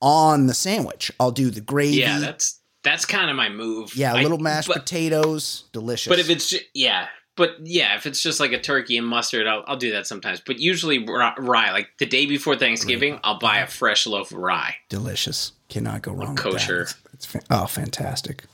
[0.00, 1.10] on the sandwich.
[1.18, 1.96] I'll do the gravy.
[1.96, 3.96] Yeah, that's that's kind of my move.
[3.96, 6.08] Yeah, I- little mashed but, potatoes, delicious.
[6.08, 7.08] But if it's ju- yeah,
[7.38, 10.42] but yeah, if it's just like a turkey and mustard, I'll, I'll do that sometimes.
[10.44, 14.38] But usually rye, rye, like the day before Thanksgiving, I'll buy a fresh loaf of
[14.38, 14.74] rye.
[14.90, 15.52] Delicious.
[15.70, 16.34] Cannot go wrong.
[16.34, 16.42] with that.
[16.42, 16.82] kosher.
[16.82, 18.44] It's, it's oh, fantastic.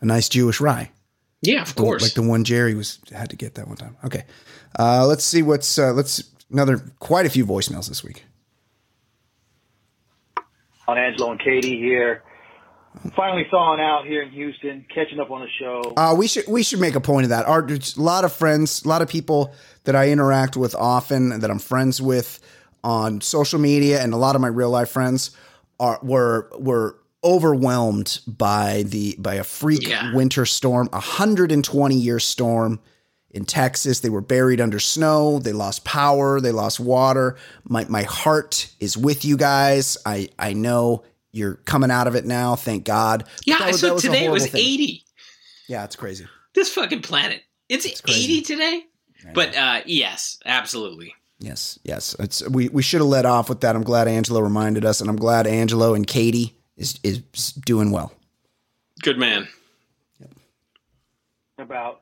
[0.00, 0.90] A nice Jewish rye.
[1.42, 2.02] Yeah, of The- course.
[2.02, 3.96] Like the one Jerry was had to get that one time.
[4.04, 4.24] Okay.
[4.78, 8.24] Uh, let's see what's uh, let's another quite a few voicemails this week.
[10.88, 12.22] on Angelo and Katie here.
[13.16, 15.92] Finally thawing out here in Houston, catching up on the show.
[15.96, 17.46] Uh, we should we should make a point of that.
[17.46, 21.50] Our a lot of friends, a lot of people that I interact with often, that
[21.50, 22.40] I'm friends with
[22.82, 25.30] on social media, and a lot of my real life friends
[25.78, 30.12] are were were overwhelmed by the by a freak Yeah.
[30.14, 32.80] winter storm, a 120 year storm
[33.30, 34.00] in Texas.
[34.00, 35.38] They were buried under snow.
[35.38, 36.40] They lost power.
[36.40, 37.36] They lost water.
[37.64, 39.96] My my heart is with you guys.
[40.04, 42.56] I I know you're coming out of it now.
[42.56, 43.24] Thank God.
[43.24, 44.74] But yeah, that I was- saw that was today it was horrible thing.
[44.74, 45.04] 80.
[45.68, 46.26] Yeah, it's crazy.
[46.54, 47.42] This fucking planet.
[47.68, 48.24] It's, crazy.
[48.38, 48.84] 80 today?
[49.34, 51.14] But uh, yes, absolutely.
[51.38, 52.16] Yes, yes.
[52.18, 53.76] It's we we should have let off with that.
[53.76, 57.18] I'm glad Angelo reminded us, and I'm glad Angelo and Katie is is
[57.64, 58.12] doing well.
[59.02, 59.48] Good man.
[61.58, 62.00] About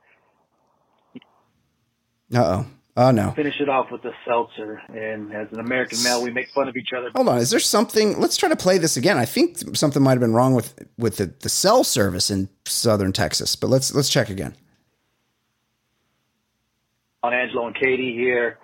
[2.34, 2.66] Uh oh.
[3.00, 3.30] Oh no.
[3.30, 4.82] finish it off with the seltzer.
[4.88, 7.10] And as an American male, we make fun of each other.
[7.14, 7.38] Hold on.
[7.38, 8.18] Is there something?
[8.18, 9.16] Let's try to play this again.
[9.16, 13.12] I think something might have been wrong with with the, the cell service in southern
[13.12, 14.56] Texas, but let's let's check again.
[17.22, 18.58] On Angelo and Katie here.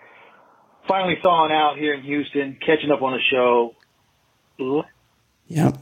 [0.88, 3.74] Finally thawing out here in Houston, catching up on the show.
[5.46, 5.78] Yep.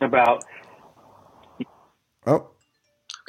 [0.00, 0.42] About
[2.26, 2.48] Oh,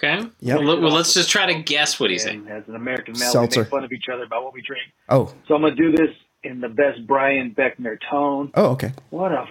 [0.04, 0.28] Okay.
[0.42, 0.60] Yep.
[0.60, 2.48] Well, well, let's just try to guess what he's saying.
[2.50, 3.62] as an American male, Seltzer.
[3.62, 4.84] we make fun of each other about what we drink.
[5.10, 6.10] oh, So I'm gonna do this
[6.44, 8.52] in the best Brian Beckner tone.
[8.56, 8.72] oh.
[8.72, 8.94] Okay.
[9.10, 9.48] What a f-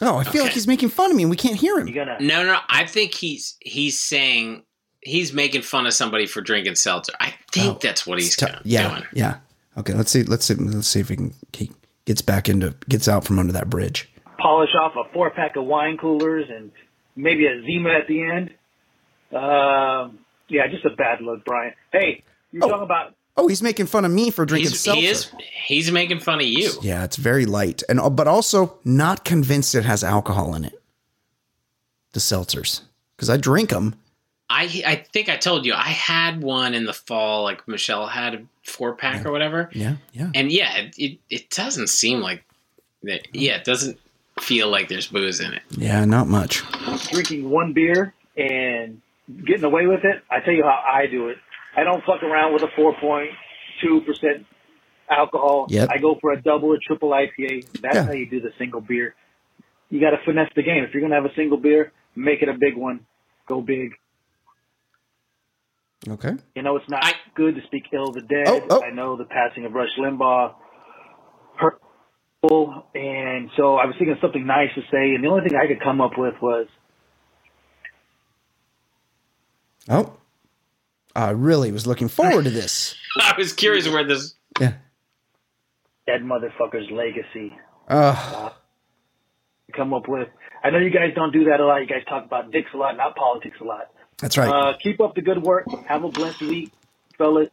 [0.00, 1.88] Oh, I feel like he's making fun of me, and we can't hear him.
[1.88, 4.62] you gonna No, no, I think he's he's saying
[5.02, 7.12] he's making fun of somebody for drinking seltzer.
[7.20, 9.06] I think Oh, that's what he's T- kinda yeah, doing.
[9.12, 9.36] yeah.
[9.76, 9.94] Okay.
[9.94, 10.22] Let's see.
[10.22, 10.54] Let's see.
[10.54, 11.70] Let's see if he can he
[12.06, 14.08] gets back into gets out from under that bridge.
[14.40, 16.70] polish off a four pack of wine coolers and
[17.18, 18.50] maybe a Zima at the end.
[19.32, 21.74] Um, yeah, just a bad look, Brian.
[21.92, 22.68] Hey, you're Oh.
[22.68, 25.00] talking about Oh, he's making fun of me for drinking He's, seltzer.
[25.00, 25.30] he is
[25.66, 26.72] he's making fun of you.
[26.82, 30.80] Yeah, it's very light, and uh, but also not convinced it has alcohol in it.
[32.14, 32.80] The seltzers,
[33.16, 33.94] because I drink them.
[34.50, 38.34] I I think I told you I had one in the fall, like Michelle had
[38.34, 39.70] a four pack or whatever.
[39.72, 40.30] Yeah, yeah.
[40.34, 42.42] And yeah, it, it it doesn't seem like
[43.04, 43.28] that.
[43.32, 44.00] Yeah, it doesn't
[44.40, 45.62] feel like there's booze in it.
[45.70, 46.62] Yeah, not much.
[47.10, 49.00] drinking one beer and
[49.46, 50.22] getting away with it.
[50.30, 51.36] I tell you how I do it.
[51.76, 54.44] I don't fuck around with a 4.2%
[55.10, 55.66] alcohol.
[55.70, 55.88] Yep.
[55.92, 57.66] I go for a double or triple IPA.
[57.80, 58.04] That's Yeah.
[58.04, 59.14] how you do the single beer.
[59.90, 60.84] You got to finesse the game.
[60.84, 63.06] If you're going to have a single beer, make it a big one.
[63.46, 63.92] Go big.
[66.08, 66.32] Okay.
[66.54, 68.46] You know, it's not I- good to speak ill of the dead.
[68.48, 68.82] Oh, oh.
[68.82, 70.54] I know the passing of Rush Limbaugh
[71.56, 71.87] hurt people,
[72.42, 75.66] and so I was thinking of something nice to say, and the only thing I
[75.66, 76.66] could come up with was,
[79.88, 80.12] Oh,
[81.16, 82.94] I really was looking forward to this.
[83.20, 84.34] I was curious where this.
[84.60, 84.74] Yeah.
[86.06, 87.56] dead motherfucker's legacy.
[87.88, 88.50] Uh,
[89.74, 90.28] come up with.
[90.62, 91.78] I know you guys don't do that a lot.
[91.78, 93.90] You guys talk about dicks a lot, not politics a lot.
[94.18, 94.48] that's right.
[94.48, 95.66] Uh, keep up the good work.
[95.86, 96.70] Have a blessed week,
[97.16, 97.48] fellas.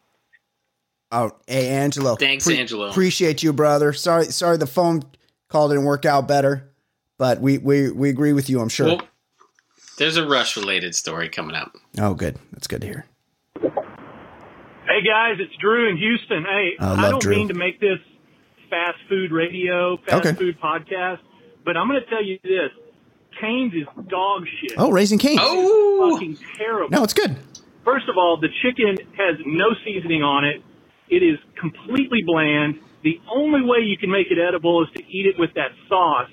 [1.16, 2.16] Oh, hey, Angelo.
[2.16, 2.90] Thanks, Angelo.
[2.90, 3.94] Appreciate you, brother.
[3.94, 5.04] Sorry, sorry, the phone
[5.50, 6.70] call didn't work out better,
[7.18, 8.60] but we we we agree with you.
[8.62, 8.88] I'm sure.
[8.88, 9.02] Well,
[9.98, 11.76] there's a rush related story coming up.
[12.00, 12.38] oh, good.
[12.52, 13.06] That's good to hear.
[13.62, 16.44] Hey guys, it's Drew in Houston.
[16.44, 17.36] Hey, I I don't Drew.
[17.36, 18.00] mean to make this
[18.70, 20.34] fast food radio, fast Okay.
[20.38, 21.20] food podcast,
[21.66, 22.70] but I'm going to tell you this:
[23.42, 24.74] Cane's is dog shit.
[24.78, 25.40] Oh, raising Cane's.
[25.42, 26.90] Oh, fucking terrible.
[26.92, 27.36] No, it's good.
[27.84, 30.62] First of all, the chicken has no seasoning on it.
[31.10, 32.80] It is completely bland.
[33.04, 36.30] The only way you can make it edible is to eat it with that sauce,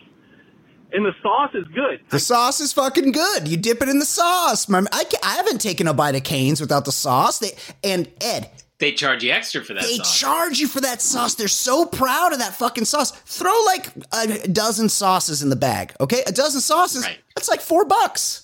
[0.92, 2.00] and the sauce is good.
[2.08, 3.48] The sauce is fucking good.
[3.48, 4.68] You dip it in the sauce.
[4.68, 7.38] My, I, I haven't taken a bite of Cane's without the sauce.
[7.38, 7.50] They
[7.84, 8.50] and Ed,
[8.82, 10.18] they charge you extra for that they sauce.
[10.18, 11.34] charge you for that sauce.
[11.36, 13.12] They're so proud of that fucking sauce.
[13.12, 16.24] Throw like a dozen sauces in the bag, okay?
[16.26, 17.04] A dozen sauces.
[17.04, 17.18] Right.
[17.36, 18.41] That's like four bucks.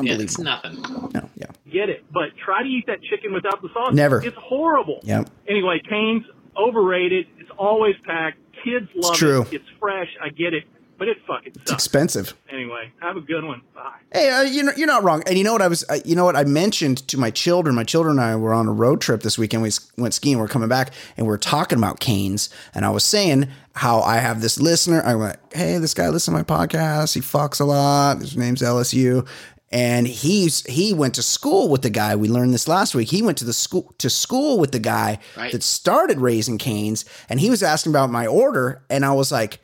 [0.00, 0.22] Yeah, Unbelievable.
[0.24, 0.82] it's nothing.
[1.14, 1.46] No, yeah.
[1.70, 3.92] Get it, but try to eat that chicken without the sauce.
[3.94, 4.22] Never.
[4.24, 5.00] It's horrible.
[5.02, 5.28] Yep.
[5.48, 6.24] Anyway, Cane's
[6.56, 7.26] overrated.
[7.38, 8.38] It's always packed.
[8.64, 9.42] Kids love true.
[9.42, 9.52] it.
[9.54, 10.08] It's fresh.
[10.22, 10.64] I get it,
[10.98, 11.84] but it fucking It's sucks.
[11.84, 12.34] expensive.
[12.50, 13.60] Anyway, have a good one.
[13.74, 13.92] Bye.
[14.12, 15.22] Hey, uh, you know, you're not wrong.
[15.26, 17.74] And you know what I was, uh, you know what I mentioned to my children.
[17.76, 19.62] My children and I were on a road trip this weekend.
[19.62, 20.38] We went skiing.
[20.38, 22.48] We are coming back, and we are talking about Cane's.
[22.74, 25.02] And I was saying how I have this listener.
[25.04, 27.14] I went, "Hey, this guy listens to my podcast.
[27.14, 28.18] He fucks a lot.
[28.20, 29.26] His name's LSU."
[29.70, 32.16] And he's he went to school with the guy.
[32.16, 33.10] We learned this last week.
[33.10, 35.52] He went to the school to school with the guy Right.
[35.52, 39.60] that started Raising Cane's, and he was asking about my order, and I was like,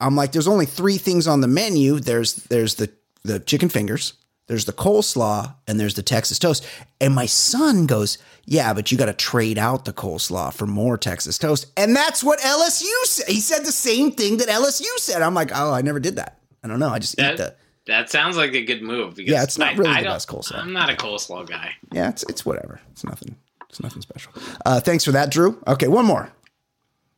[0.00, 2.00] I'm like, there's only three things on the menu.
[2.00, 2.90] There's there's the
[3.22, 4.12] the chicken fingers,
[4.48, 6.66] there's the coleslaw, and there's the Texas toast.
[7.00, 10.98] And my son goes, yeah, but you got to trade out the coleslaw for more
[10.98, 13.28] Texas toast, and that's what LSU said.
[13.28, 15.22] He said the same thing that LSU said.
[15.22, 16.40] I'm like, oh, I never did that.
[16.62, 16.90] I don't know.
[16.90, 17.54] I just eat That, the.
[17.86, 19.14] That sounds like a good move.
[19.16, 20.58] Because Yeah, it's not I- really I the best coleslaw.
[20.58, 21.72] I'm not a coleslaw guy.
[21.92, 22.80] Yeah, it's it's whatever.
[22.92, 23.36] It's nothing.
[23.68, 24.32] It's nothing special.
[24.64, 25.60] Uh, thanks for that, Drew.
[25.66, 26.30] Okay, one more.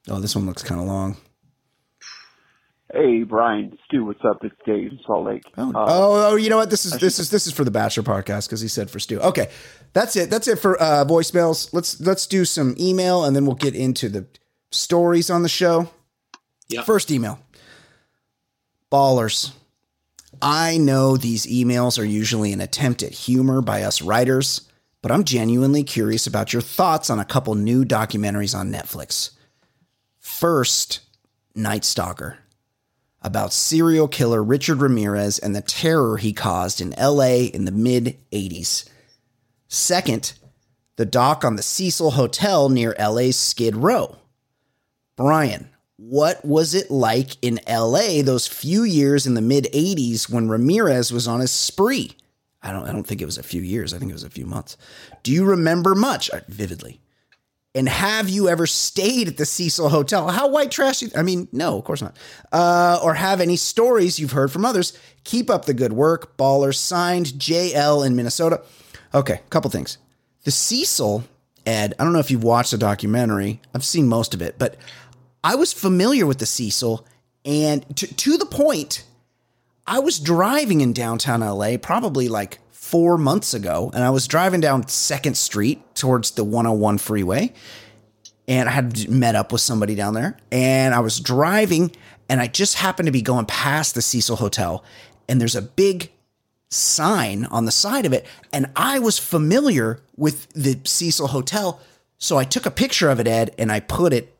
[0.09, 1.17] Oh, this one looks kind of long.
[2.95, 4.45] Hey, Brian, Stu, what's up?
[4.45, 5.43] It's Dave in Salt Lake.
[5.59, 6.71] Oh, Uh, oh, oh, you know what?
[6.71, 9.21] This is this is this is for the Bachelor podcast because he said for Stu.
[9.21, 9.51] Okay,
[9.93, 10.31] that's it.
[10.31, 11.69] That's it for uh, voicemails.
[11.75, 14.27] Let's let's do some email and then we'll get into the
[14.71, 15.91] stories on the show.
[16.69, 16.85] Yep.
[16.87, 17.41] First email,
[18.91, 19.51] ballers.
[20.43, 24.69] I know these emails are usually an attempt at humor by us writers,
[25.03, 29.31] but I'm genuinely curious about your thoughts on a couple new documentaries on Netflix.
[30.19, 31.01] First,
[31.55, 32.39] Night Stalker
[33.23, 38.17] about serial killer Richard Ramirez and the terror he caused in LA in the mid
[38.31, 38.89] 80s.
[39.67, 40.35] Second,
[40.95, 44.17] the dock on the Cecil Hotel near LA's Skid Row.
[45.17, 45.69] Brian,
[45.99, 51.13] what was it like in LA those few years in the mid 80s when Ramirez
[51.13, 52.13] was on his spree?
[52.63, 53.95] I don't I don't think it was a few years.
[53.95, 54.77] I think it was a few months.
[55.23, 57.01] Do you remember much Uh, vividly?
[57.75, 60.29] And have you ever stayed at the Cecil Hotel?
[60.29, 61.03] How white trash?
[61.15, 62.17] I mean, no, of course not.
[62.51, 64.95] Uh, or have any stories you've heard from others?
[65.25, 66.39] Keep up the good work.
[66.39, 68.63] Baller signed JL in Minnesota.
[69.13, 69.99] Okay, a couple things.
[70.45, 71.25] The Cecil,
[71.67, 73.61] Ed, I don't know if you've watched the documentary.
[73.75, 74.77] I've seen most of it, but
[75.47, 77.07] I was familiar with the Cecil
[77.45, 79.05] and to, to the point,
[79.87, 84.61] I was driving in downtown LA probably like four months ago, and I was driving
[84.61, 87.53] down Second Street towards the 101 freeway,
[88.49, 91.93] and I had met up with somebody down there, and I was driving,
[92.29, 94.83] and I just happened to be going past the Cecil Hotel,
[95.29, 96.11] and there's a big
[96.71, 101.81] sign on the side of it, and I was familiar with the Cecil Hotel,
[102.19, 104.36] so I took a picture of it, Ed, and I put it.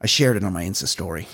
[0.00, 1.26] I shared it on my Insta story.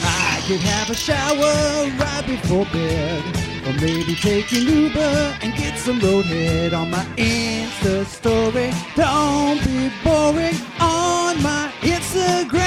[0.00, 3.22] I could have a shower right before bed.
[3.66, 8.72] Or maybe take an Uber and get some roadhead on my Insta story.
[8.94, 12.62] Don't be boring on my Instagram.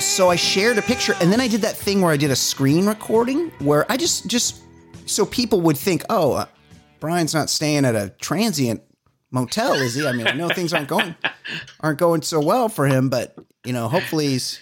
[0.00, 2.36] so I shared a picture and then I did that thing where I did a
[2.36, 4.63] screen recording where I just just
[5.06, 6.46] so people would think, "Oh, uh,
[7.00, 8.82] Brian's not staying at a transient
[9.30, 11.14] motel, is he?" I mean, I know things aren't going
[11.80, 14.58] aren't going so well for him, but you know, hopefully he's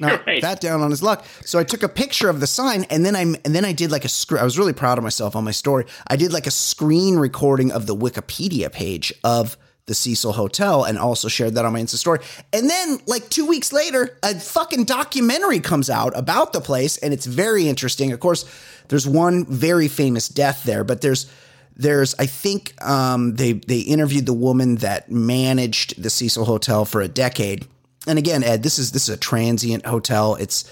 [0.00, 0.42] not Right.
[0.42, 1.24] that down on his luck.
[1.44, 3.90] So I took a picture of the sign and then I and then I did
[3.90, 4.40] like a screen.
[4.40, 5.84] I was really proud of myself on my story.
[6.08, 9.56] I did like a screen recording of the Wikipedia page of
[9.86, 12.18] the Cecil Hotel and also shared that on my Insta story.
[12.54, 17.12] And then like 2 weeks later, a fucking documentary comes out about the place and
[17.12, 18.10] it's very interesting.
[18.10, 18.46] Of course,
[18.88, 21.30] there's one very famous death there, but there's
[21.76, 27.00] there's I think um, they they interviewed the woman that managed the Cecil Hotel for
[27.00, 27.66] a decade.
[28.06, 30.36] And again, Ed, this is this is a transient hotel.
[30.36, 30.70] It's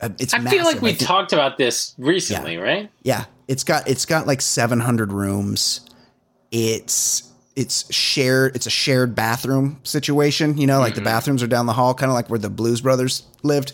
[0.00, 0.34] uh, it's.
[0.34, 2.90] I feel like we talked about this recently, right?
[3.02, 5.80] Yeah, it's got it's got like 700 rooms.
[6.50, 8.54] It's it's shared.
[8.54, 10.58] It's a shared bathroom situation.
[10.58, 12.80] You know, like the bathrooms are down the hall, kind of like where the Blues
[12.80, 13.72] Brothers lived.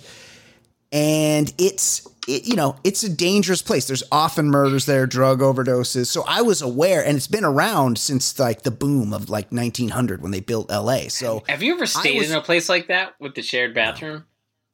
[0.93, 3.87] And it's it, you know it's a dangerous place.
[3.87, 6.07] There's often murders there, drug overdoses.
[6.07, 10.22] So I was aware, and it's been around since like the boom of like 1900
[10.22, 11.09] when they built L.A.
[11.09, 14.24] So Have you ever stayed was- in a place like that with the shared bathroom?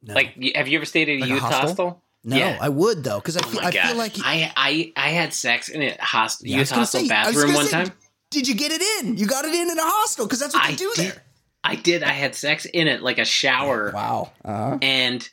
[0.03, 0.15] no.
[0.15, 1.61] Like, have you ever stayed at a Like a youth hostel?
[1.69, 2.03] hostel?
[2.25, 2.59] no, yeah.
[2.61, 5.69] I would though because I Oh feel I feel like I, I I had sex
[5.69, 7.93] in a host, Yeah, youth hostel say- bathroom one say, time.
[8.31, 9.17] Did you get it in?
[9.17, 11.07] You got it in in a hostel because that's what I they do did.
[11.13, 11.23] there.
[11.65, 12.03] I did.
[12.03, 14.33] I had sex in it, like a shower, Wow.
[14.45, 14.79] Uh-huh.
[14.83, 15.29] and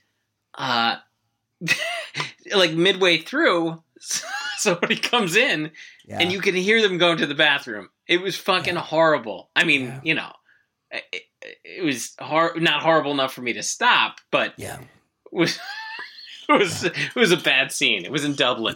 [0.58, 0.96] uh,
[2.56, 3.82] like midway through,
[4.58, 5.72] somebody comes in,
[6.06, 6.20] Yeah.
[6.20, 7.90] and you can hear them going to the bathroom.
[8.08, 9.50] It was fucking horrible.
[9.56, 10.00] I mean, Yeah.
[10.04, 10.32] you know,
[10.92, 11.24] it,
[11.64, 14.80] it was hor- not horrible enough for me to stop, but yeah.
[14.80, 14.88] it
[15.36, 15.60] was
[16.50, 18.06] it was it was a bad scene.
[18.06, 18.76] It was in Dublin.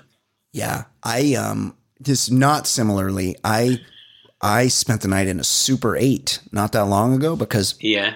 [0.53, 3.35] Yeah, I um just not similarly.
[3.43, 3.81] I
[4.41, 8.15] I spent the night in a Super 8 not that long ago because Yeah.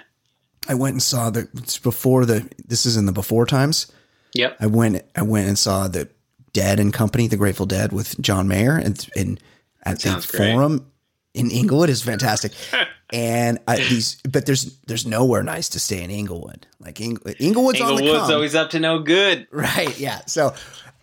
[0.69, 3.91] I went and saw the it's before the this is in the before times.
[4.33, 4.57] Yep.
[4.59, 6.09] I went I went and saw the
[6.53, 9.39] Dead and Company, the Grateful Dead with John Mayer and and
[9.83, 10.53] at the great.
[10.53, 10.91] forum
[11.33, 12.53] in Inglewood is fantastic.
[13.13, 16.65] And I, these, but there's there's nowhere nice to stay in Inglewood.
[16.79, 18.31] Like Ing, Inglewood's, on the come.
[18.31, 19.47] always up to no good.
[19.51, 19.99] Right.
[19.99, 20.21] Yeah.
[20.27, 20.53] So,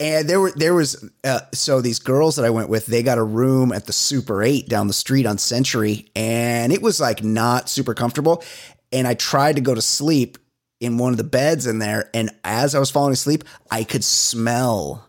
[0.01, 3.19] and there were there was uh, so these girls that I went with, they got
[3.19, 7.23] a room at the Super Eight down the street on Century, and it was like
[7.23, 8.43] not super comfortable.
[8.91, 10.39] And I tried to go to sleep
[10.81, 14.05] in one of the beds in there, and as I was falling asleep, I could
[14.05, 15.09] smell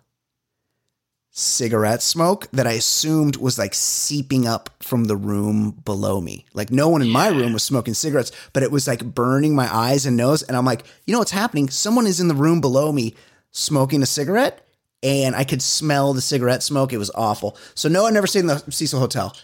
[1.31, 6.45] cigarette smoke that I assumed was like seeping up from the room below me.
[6.53, 9.73] Like no one in my room was smoking cigarettes, but it was like burning my
[9.73, 10.43] eyes and nose.
[10.43, 11.69] And I'm like, you know what's happening?
[11.69, 13.15] Someone is in the room below me
[13.51, 14.65] smoking a cigarette,
[15.01, 16.91] and I could smell the cigarette smoke.
[16.91, 17.57] It was awful.
[17.73, 19.35] So no, I've never stayed in the Cecil Hotel.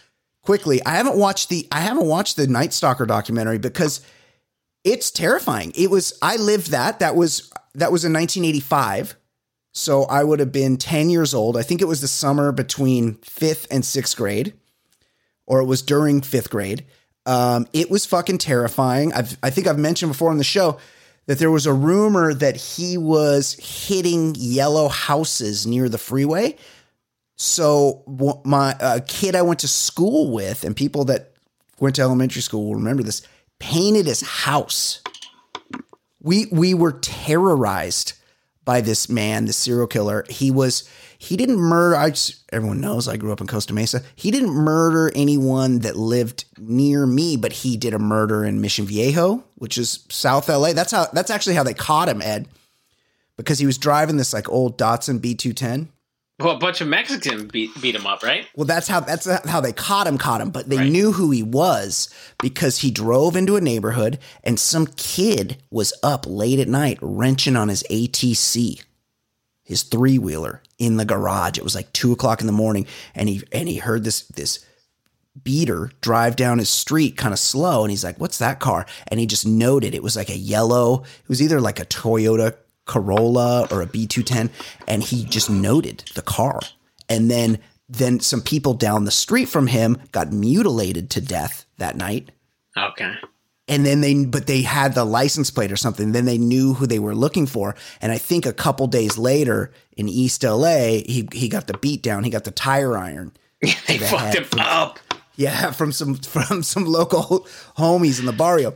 [0.42, 4.00] Quickly, I haven't watched the I haven't watched the Night Stalker documentary because
[4.86, 5.72] it's terrifying.
[5.74, 7.00] It was I lived that.
[7.00, 9.16] That was that was in 1985.
[9.72, 11.56] So I would have been 10 years old.
[11.56, 14.54] I think it was the summer between 5th and 6th grade
[15.44, 16.86] or it was during 5th grade.
[17.26, 19.12] Um, it was fucking terrifying.
[19.12, 20.78] I've, I think I've mentioned before on the show
[21.26, 26.56] that there was a rumor that he was hitting yellow houses near the freeway.
[27.34, 28.02] So
[28.44, 31.32] my uh, kid I went to school with and people that
[31.80, 33.26] went to elementary school will remember this
[33.58, 35.02] painted his house.
[36.20, 38.14] We we were terrorized
[38.64, 40.24] by this man, the serial killer.
[40.28, 40.88] He was
[41.18, 41.96] he didn't murder.
[41.96, 44.02] I just, everyone knows I grew up in Costa Mesa.
[44.14, 48.84] He didn't murder anyone that lived near me, but he did a murder in Mission
[48.84, 50.72] Viejo, which is South LA.
[50.72, 52.48] That's how that's actually how they caught him, Ed,
[53.36, 55.88] because he was driving this like old Datsun B210.
[56.38, 58.46] Well, a bunch of Mexicans beat, beat him up, right?
[58.54, 60.50] Well, that's how that's how they caught him, caught him.
[60.50, 62.10] But they knew who he was
[62.42, 67.56] because he drove into a neighborhood and some kid was up late at night wrenching
[67.56, 68.82] on his ATC,
[69.64, 71.56] his three wheeler in the garage.
[71.56, 74.62] It was like two o'clock in the morning, and he and he heard this this
[75.42, 79.18] beater drive down his street kind of slow, and he's like, "What's that car?" And
[79.18, 81.02] he just noted it was like a yellow.
[81.02, 82.56] It was either like a Toyota
[82.86, 84.50] Corolla or a B210
[84.88, 86.60] and he just noted the car.
[87.08, 87.58] And then
[87.88, 92.30] then some people down the street from him got mutilated to death that night.
[92.76, 93.14] Okay.
[93.68, 96.12] And then they but they had the license plate or something.
[96.12, 97.74] Then they knew who they were looking for.
[98.00, 102.02] And I think a couple days later in East LA, he he got the beat
[102.02, 102.24] down.
[102.24, 103.32] He got the tire iron.
[103.88, 104.98] They fucked him up.
[105.36, 108.74] Yeah, from some from some local homies in the barrio.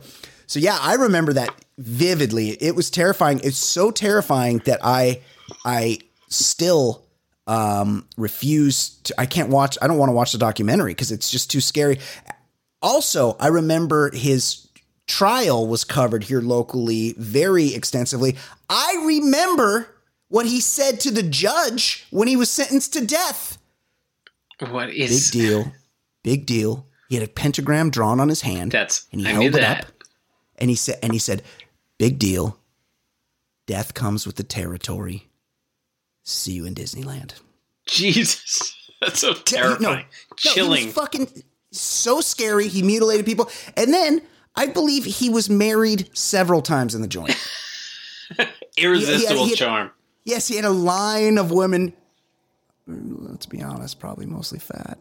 [0.51, 2.49] So yeah, I remember that vividly.
[2.49, 3.39] It was terrifying.
[3.41, 5.21] It's so terrifying that I
[5.63, 7.05] I still
[7.47, 11.31] um refuse to I can't watch I don't want to watch the documentary because it's
[11.31, 11.99] just too scary.
[12.81, 14.67] Also, I remember his
[15.07, 18.35] trial was covered here locally very extensively.
[18.69, 19.87] I remember
[20.27, 23.57] what he said to the judge when he was sentenced to death.
[24.69, 25.71] What is Big deal.
[26.23, 26.87] Big deal.
[27.07, 28.73] He had a pentagram drawn on his hand.
[28.73, 29.85] That's and he I held knew it that.
[29.85, 30.00] up.
[30.61, 31.43] And he said and he said,
[31.97, 32.57] Big deal.
[33.67, 35.27] Death comes with the territory.
[36.23, 37.33] See you in Disneyland.
[37.87, 40.03] Jesus, that's so terrifying, no, he
[40.53, 40.85] chilling.
[40.85, 41.27] was fucking
[41.71, 42.67] so scary.
[42.67, 43.49] He mutilated people.
[43.75, 44.21] And then
[44.55, 47.35] I believe he was married several times in the joint.
[48.77, 49.91] Irresistible he had- charm.
[50.23, 51.93] Yes, he had a line of women,
[52.87, 54.99] let's be honest, probably mostly fat,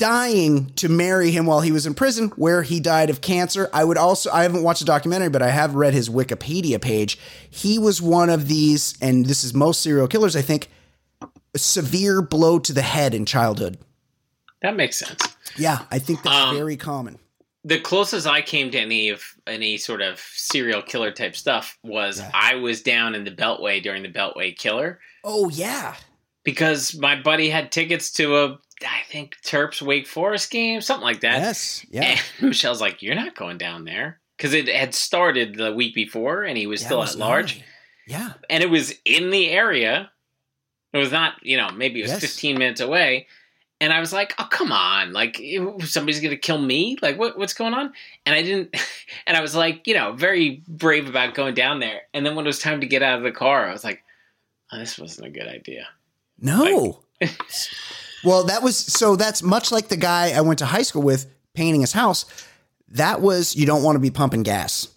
[0.00, 3.70] dying to marry him while he was in prison, where he died of cancer.
[3.72, 7.18] I would also, I haven't watched the documentary, but I have read his Wikipedia page.
[7.48, 10.68] He was one of these, and this is most serial killers, I think,
[11.54, 13.78] a severe blow to the head in childhood.
[14.62, 15.20] That makes sense.
[15.56, 17.18] Yeah, I think that's Um, very common.
[17.64, 22.22] the closest I came to any of any sort of serial killer type stuff was
[22.32, 25.94] I was down in the Beltway during the Beltway Killer Oh, yeah.
[26.44, 31.20] because my buddy had tickets to a I think Terps Wake Forest game, something like
[31.20, 31.38] that.
[31.40, 32.02] Yes, yeah.
[32.02, 36.44] And Michelle's like, "You're not going down there." Because it had started the week before,
[36.44, 37.62] and he was Yeah, still was at large.
[38.06, 38.32] Yeah.
[38.48, 40.10] and it was in the area.
[40.92, 42.20] It was not, you know, maybe it was Yes.
[42.22, 43.26] 15 minutes away,
[43.80, 45.12] and I was like, "Oh, come on!
[45.12, 45.40] Like,
[45.84, 46.96] somebody's gonna kill me?
[47.02, 47.92] Like, what, what's going on?"
[48.26, 48.74] And I didn't,
[49.26, 52.02] and I was like, you know, very brave about going down there.
[52.14, 54.02] And then when it was time to get out of the car, I was like,
[54.72, 55.86] oh, "This wasn't a good idea."
[56.40, 57.00] No.
[58.24, 61.26] well, that was so that's much like the guy I went to high school with
[61.54, 62.24] painting his house.
[62.88, 64.88] That was you don't want to be pumping gas.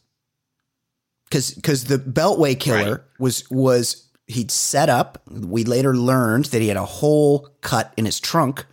[1.32, 5.22] Cuz cuz the Beltway killer was was he'd set up.
[5.30, 8.66] We later learned that he had a hole cut in his trunk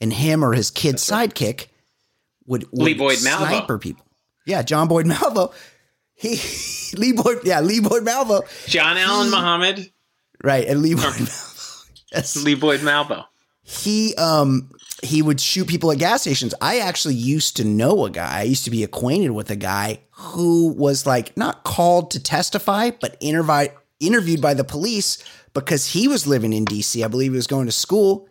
[0.00, 1.66] and him or his kid sidekick
[2.46, 3.48] would, would Lee Boyd Malvo.
[3.48, 4.04] sniper people.
[4.46, 5.52] Yeah, John Boyd Malvo.
[6.14, 6.38] He
[6.96, 8.42] Lee Boyd yeah, Lee Boyd Malvo.
[8.66, 9.90] John Allen Muhammad,
[10.42, 11.40] Right, and Lee Boyd Malvo.
[12.12, 12.36] Yes.
[12.36, 13.24] Lee Boyd Malvo.
[13.64, 14.70] He um
[15.02, 16.54] he would shoot people at gas stations.
[16.60, 18.40] I actually used to know a guy.
[18.40, 22.90] I used to be acquainted with a guy who was like not called to testify,
[23.00, 25.22] but interviewed interviewed by the police
[25.54, 27.02] because he was living in DC.
[27.02, 28.28] I believe he was going to school.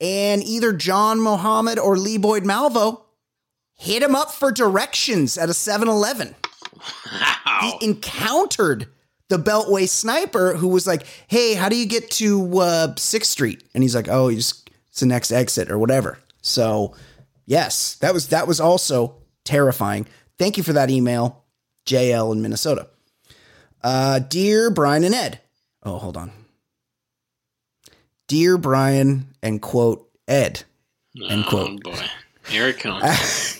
[0.00, 3.02] And either John Muhammad or Lee Boyd Malvo
[3.74, 6.34] hit him up for directions at a 7 Eleven.
[7.60, 8.88] He encountered
[9.30, 13.64] the Beltway sniper who was like, Hey, how do you get to uh, 6th Street?
[13.72, 16.18] And he's like, Oh, you just, it's the next exit or whatever.
[16.42, 16.94] So,
[17.46, 19.14] yes, that was that was also
[19.44, 20.06] terrifying.
[20.38, 21.44] Thank you for that email,
[21.86, 22.88] JL in Minnesota.
[23.82, 25.40] Uh, dear Brian and Ed.
[25.82, 26.32] Oh, hold on.
[28.28, 30.64] Dear Brian and quote Ed.
[31.28, 31.70] End quote.
[31.86, 32.04] Oh boy,
[32.48, 33.59] here it comes.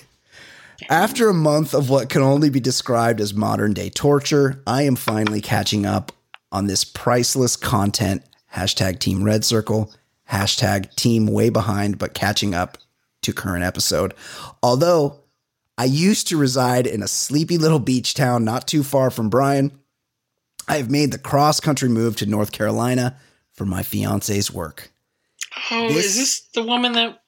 [0.91, 4.97] After a month of what can only be described as modern day torture, I am
[4.97, 6.11] finally catching up
[6.51, 8.23] on this priceless content.
[8.53, 9.93] Hashtag Team Red Circle.
[10.29, 12.77] Hashtag Team Way Behind, but catching up
[13.21, 14.13] to current episode.
[14.61, 15.21] Although
[15.77, 19.71] I used to reside in a sleepy little beach town not too far from Brian,
[20.67, 23.17] I have made the cross country move to North Carolina
[23.53, 24.91] for my fiance's work.
[25.71, 27.21] oh, this- is this the woman that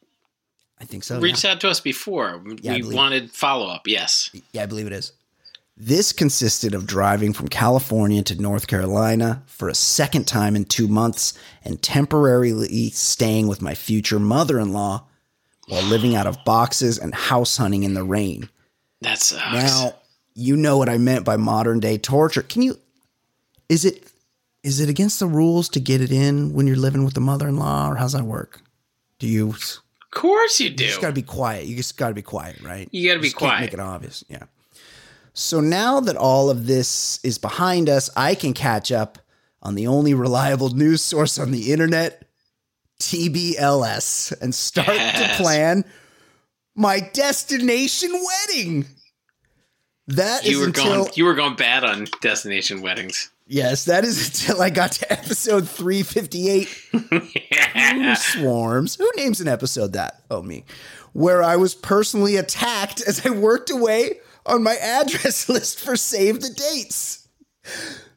[0.84, 1.18] I think so.
[1.18, 1.52] reached yeah.
[1.52, 2.44] out to us before?
[2.62, 3.88] Yeah, we wanted follow up.
[3.88, 4.30] Yes.
[4.52, 5.14] Yeah, I believe it is.
[5.78, 10.90] This consisted of driving from California to North Carolina for a second time in two
[10.90, 15.06] months and temporarily staying with my future mother in law
[15.70, 18.50] while living out of boxes and house hunting in the rain.
[19.00, 19.54] That sucks.
[19.54, 19.96] Now,
[20.36, 22.44] you know what I meant by modern day torture.
[22.44, 22.78] Can you
[23.70, 24.12] is it
[24.64, 27.90] is it against the rules to get it in when you're living with the mother-in-law
[27.90, 28.62] or how's that work?
[29.18, 29.56] Do you
[30.14, 30.84] course you do.
[30.84, 31.66] you just got to be quiet.
[31.66, 32.88] You just got to be quiet, right?
[32.92, 33.62] You gotta be Just quiet.
[33.62, 34.24] Make it obvious.
[34.30, 34.44] Yeah.
[35.34, 39.18] So now that all of this is behind us, I can catch up
[39.62, 42.26] on the only reliable news source on the internet,
[43.00, 45.38] TBLS, and start Yes.
[45.38, 45.86] to plan
[46.76, 48.86] my destination wedding.
[50.08, 51.12] That is you were until going.
[51.16, 53.30] You were going bad on destination weddings.
[53.48, 56.68] Yes, that is until I got to episode three fifty eight.
[56.92, 58.96] Who swarms?
[58.96, 60.22] Who names an episode that?
[60.30, 60.66] Oh, me.
[61.14, 66.42] Where I was personally attacked as I worked away on my address list for Save
[66.42, 67.28] the Dates.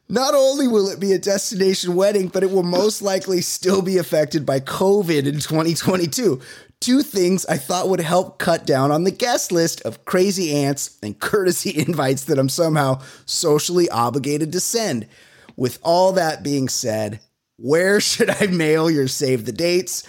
[0.09, 3.97] Not only will it be a destination wedding, but it will most likely still be
[3.97, 6.39] affected by COVID in 2022.
[6.79, 10.97] Two things I thought would help cut down on the guest list of crazy ants
[11.01, 15.07] and courtesy invites that I'm somehow socially obligated to send.
[15.55, 17.19] With all that being said,
[17.57, 20.03] where should I mail your save the dates?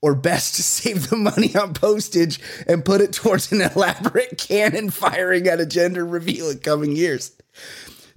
[0.00, 4.90] Or best to save the money on postage and put it towards an elaborate cannon
[4.90, 7.32] firing at a gender reveal in coming years.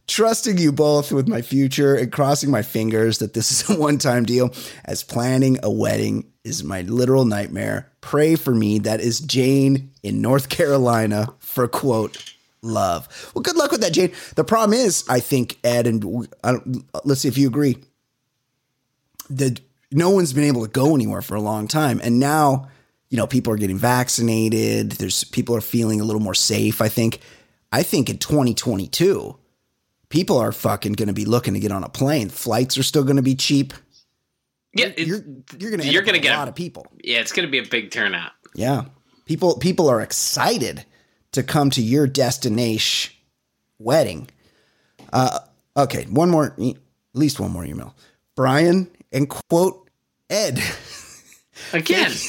[0.08, 3.97] Trusting you both with my future and crossing my fingers that this is a one
[3.97, 4.54] time deal,
[4.86, 7.90] as planning a wedding is my literal nightmare.
[8.02, 8.80] Pray for me.
[8.80, 13.32] That is Jane in North Carolina for quote love.
[13.34, 14.12] Well, good luck with that, Jane.
[14.36, 16.28] The problem is, I think Ed and
[17.04, 17.78] let's see if you agree.
[19.30, 22.68] That no one's been able to go anywhere for a long time, and now
[23.10, 24.93] you know people are getting vaccinated.
[24.93, 26.82] There's people are feeling a little more safe.
[26.82, 27.20] I think.
[27.74, 29.38] I think in 2022,
[30.10, 32.28] people are fucking going to be looking to get on a plane.
[32.28, 33.74] Flights are still going to be cheap.
[34.74, 35.24] Yeah, You're
[35.59, 36.88] you're to you're gonna get a lot of people.
[37.03, 38.32] yeah, it's to be a big turnout.
[38.55, 38.86] Yeah.
[39.26, 40.86] People people are excited
[41.34, 43.13] to come to your destination
[43.80, 44.30] wedding.
[45.11, 45.39] Uh
[45.76, 46.76] okay, one more at
[47.13, 47.95] least one more email.
[48.36, 49.89] Brian and quote
[50.30, 50.59] Ed.
[51.74, 52.11] Again,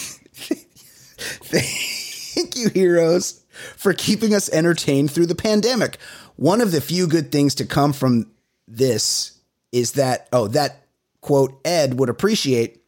[1.44, 3.44] Thank you, heroes,
[3.76, 5.98] for keeping us entertained through the pandemic.
[6.36, 8.30] One of the few good things to come from
[8.66, 9.38] this
[9.70, 10.81] is that, oh, that
[11.22, 12.80] quote, Ed would appreciate.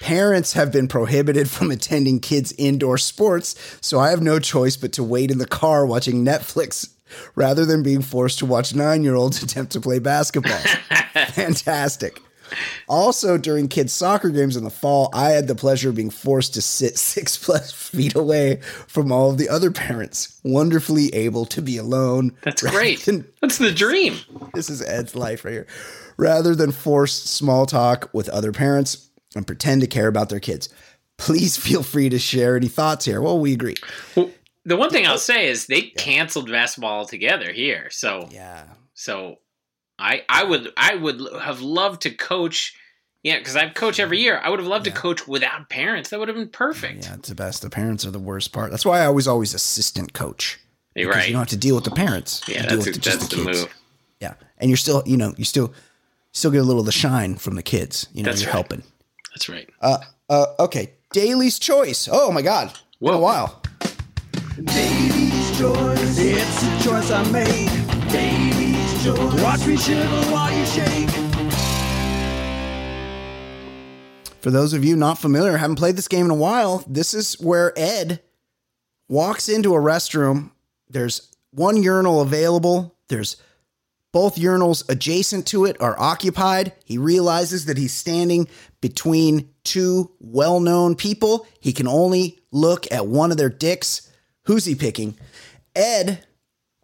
[0.00, 4.92] Parents have been prohibited from attending kids' indoor sports, so I have no choice but
[4.94, 6.88] to wait in the car watching Netflix
[7.34, 10.58] rather than being forced to watch nine year olds attempt to play basketball.
[11.32, 12.20] Fantastic.
[12.88, 16.54] Also, during kids' soccer games in the fall, I had the pleasure of being forced
[16.54, 21.60] to sit six plus feet away from all of the other parents, wonderfully able to
[21.60, 22.34] be alone.
[22.42, 23.00] that's great.
[23.00, 24.16] than- That's the dream.
[24.54, 25.66] this is Ed's life right here.
[26.18, 30.68] Rather than force small talk with other parents and pretend to care about their kids.
[31.16, 33.20] Please feel free to share any thoughts here.
[33.20, 33.76] Well, we agree.
[34.16, 34.30] Well,
[34.64, 37.88] the one thing I'll say is they canceled basketball altogether here.
[37.90, 38.64] So Yeah.
[38.94, 39.38] so
[39.98, 42.74] I I would I would have loved to coach.
[43.24, 44.38] Yeah, because I've coached every year.
[44.42, 46.10] I would have loved to coach without parents.
[46.10, 47.04] That would have been perfect.
[47.04, 47.62] Yeah, it's the best.
[47.62, 48.70] The parents are the worst part.
[48.70, 50.58] That's why I was always assistant coach.
[50.94, 51.26] You're right.
[51.26, 52.42] You don't have to deal with the parents.
[52.46, 53.62] Yeah, you deal that's with a- just that's the kids.
[53.62, 53.74] move.
[54.20, 55.72] Yeah, and you're still, you know, you still,
[56.38, 58.06] still get a little of the shine from the kids.
[58.14, 58.52] You know, That's you're right.
[58.54, 58.82] helping.
[59.34, 59.68] That's right.
[59.80, 59.98] Uh,
[60.30, 62.08] Uh, okay, Daly's Choice.
[62.10, 63.62] Oh my God, been a while.
[64.62, 66.18] Daly's choice.
[66.18, 67.70] It's a choice I made.
[68.10, 69.42] Daly's choice.
[69.42, 71.08] Watch me shiver while you shake.
[74.40, 77.34] For those of you not familiar, haven't played this game in a while, this is
[77.40, 78.20] where Ed
[79.08, 80.50] walks into a restroom.
[80.88, 82.94] There's one urinal available.
[83.08, 83.36] There's
[84.12, 86.72] both urinals adjacent to it are occupied.
[86.84, 88.48] He realizes that he's standing
[88.80, 91.46] between two well known people.
[91.60, 94.10] He can only look at one of their dicks.
[94.44, 95.16] Who's he picking?
[95.74, 96.24] Ed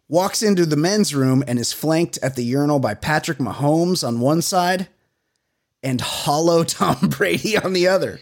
[0.07, 4.19] walks into the men's room and is flanked at the urinal by Patrick Mahomes on
[4.19, 4.87] one side
[5.81, 8.19] and hollow Tom Brady on the other.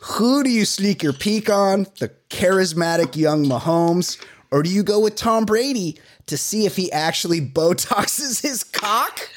[0.00, 1.86] Who do you sneak your peek on?
[1.98, 4.22] The charismatic young Mahomes?
[4.50, 9.28] Or do you go with Tom Brady to see if he actually Botoxes his cock?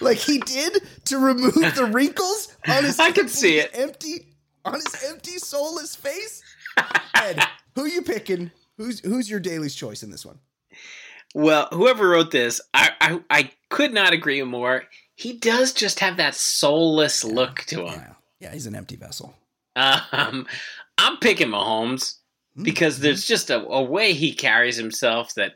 [0.00, 3.70] like he did to remove the wrinkles on his I can see it.
[3.74, 4.26] empty
[4.64, 6.42] on his empty soulless face?
[7.14, 7.42] Ed,
[7.74, 8.50] who you picking?
[8.76, 10.38] Who's who's your Daly's choice in this one?
[11.34, 14.84] Well, whoever wrote this, I, I I could not agree more.
[15.14, 18.16] He does just have that soulless look to him.
[18.40, 19.34] Yeah, he's an empty vessel.
[19.76, 20.46] Um,
[20.96, 22.16] I'm picking Mahomes
[22.62, 25.52] because there's just a, a way he carries himself that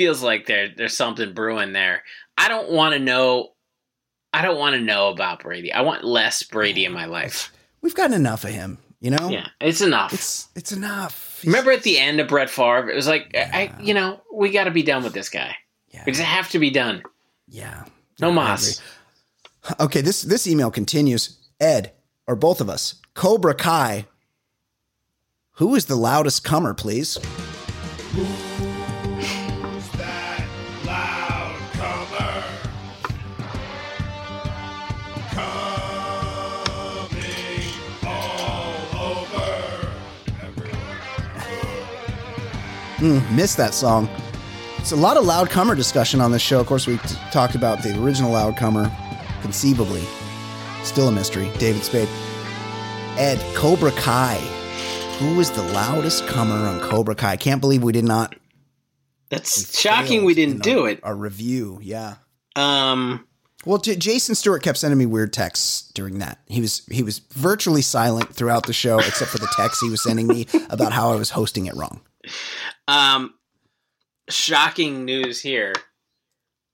[0.00, 2.02] feels like there there's something brewing there.
[2.38, 3.50] I don't want to know.
[4.32, 5.74] I don't want to know about Brady.
[5.74, 7.52] I want less Brady in my life.
[7.82, 9.28] We've gotten enough of him, you know?
[9.28, 10.14] Yeah, it's enough.
[10.14, 11.42] It's it's enough.
[11.44, 14.64] Remember at the end of Brett Favre, it was like, I, you know, we got
[14.64, 15.54] to be done with this guy.
[15.90, 16.04] Yeah.
[16.06, 17.02] We just have to be done.
[17.46, 17.84] Yeah.
[18.20, 18.80] No I mas.
[19.78, 21.36] Okay, this this email continues.
[21.60, 21.92] Ed,
[22.26, 24.06] or both of us, Cobra Kai.
[25.56, 27.18] Who is the loudest comer, please?
[43.00, 44.08] Mm, missed that song.
[44.78, 46.60] It's a lot of loud comer discussion on this show.
[46.60, 48.90] Of course, we t- talked about the original loud comer,
[49.42, 50.02] conceivably.
[50.84, 51.50] Still a mystery.
[51.58, 52.08] David Spade.
[53.18, 54.36] Ed, Cobra Kai.
[55.18, 57.32] Who was the loudest comer on Cobra Kai?
[57.32, 58.34] I can't believe we did not.
[59.28, 61.00] That's shocking we didn't do it.
[61.02, 62.16] A review, yeah.
[62.56, 63.26] Um,
[63.66, 66.38] Well, J- Jason Stewart kept sending me weird texts during that.
[66.46, 70.02] He was he was virtually silent throughout the show, except for the texts he was
[70.02, 72.00] sending me about how I was hosting it wrong.
[72.90, 73.34] Um,
[74.28, 75.72] shocking news here.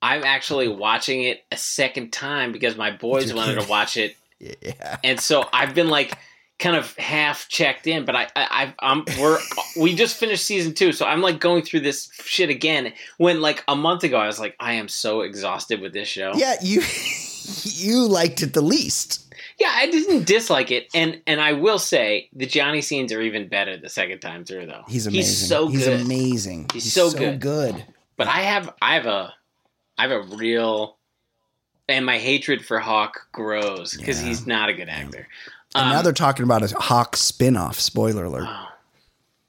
[0.03, 4.97] I'm actually watching it a second time because my boys wanted to watch it, Yeah.
[5.03, 6.17] and so I've been like
[6.59, 8.05] kind of half checked in.
[8.05, 9.39] But I, I, I I'm we're
[9.81, 12.93] we just finished season two, so I'm like going through this shit again.
[13.17, 16.33] When like a month ago, I was like, I am so exhausted with this show.
[16.37, 16.83] Yeah, you
[17.65, 19.26] you liked it the least.
[19.59, 23.49] Yeah, I didn't dislike it, and and I will say the Johnny scenes are even
[23.49, 24.83] better the second time through, though.
[24.87, 25.19] He's amazing.
[25.23, 26.01] He's so He's good.
[26.03, 26.67] amazing.
[26.75, 27.41] He's so good.
[27.41, 27.85] good.
[28.17, 29.33] But I have I have a
[29.97, 30.97] I have a real
[31.89, 34.29] and my hatred for Hawk grows because Yeah.
[34.29, 35.27] he's not a good actor.
[35.75, 37.79] And Um, now they're talking about a Hawk spin-off.
[37.81, 38.49] Spoiler alert.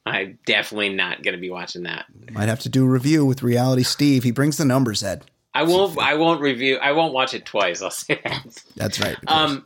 [0.05, 2.05] I'm definitely not going to be watching that.
[2.31, 4.23] Might have to do a review with Reality Steve.
[4.23, 5.23] He brings the numbers, Ed.
[5.53, 5.97] I won't.
[5.99, 6.77] I won't review.
[6.77, 7.81] I won't watch it twice.
[7.81, 8.63] I'll say that.
[8.75, 9.17] That's right.
[9.27, 9.65] Um,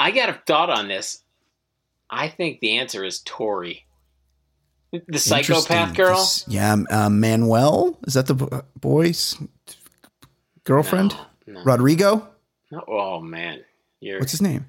[0.00, 1.22] I got a thought on this.
[2.08, 3.84] I think the answer is Tori,
[4.92, 6.16] the psychopath girl.
[6.18, 7.98] This- yeah, uh, Manuel.
[8.06, 9.36] Is that the bo- boy's
[10.64, 11.14] girlfriend?
[11.46, 11.62] No.
[11.62, 12.28] Rodrigo.
[12.72, 13.60] No, oh man,
[14.00, 14.66] you're What's his name?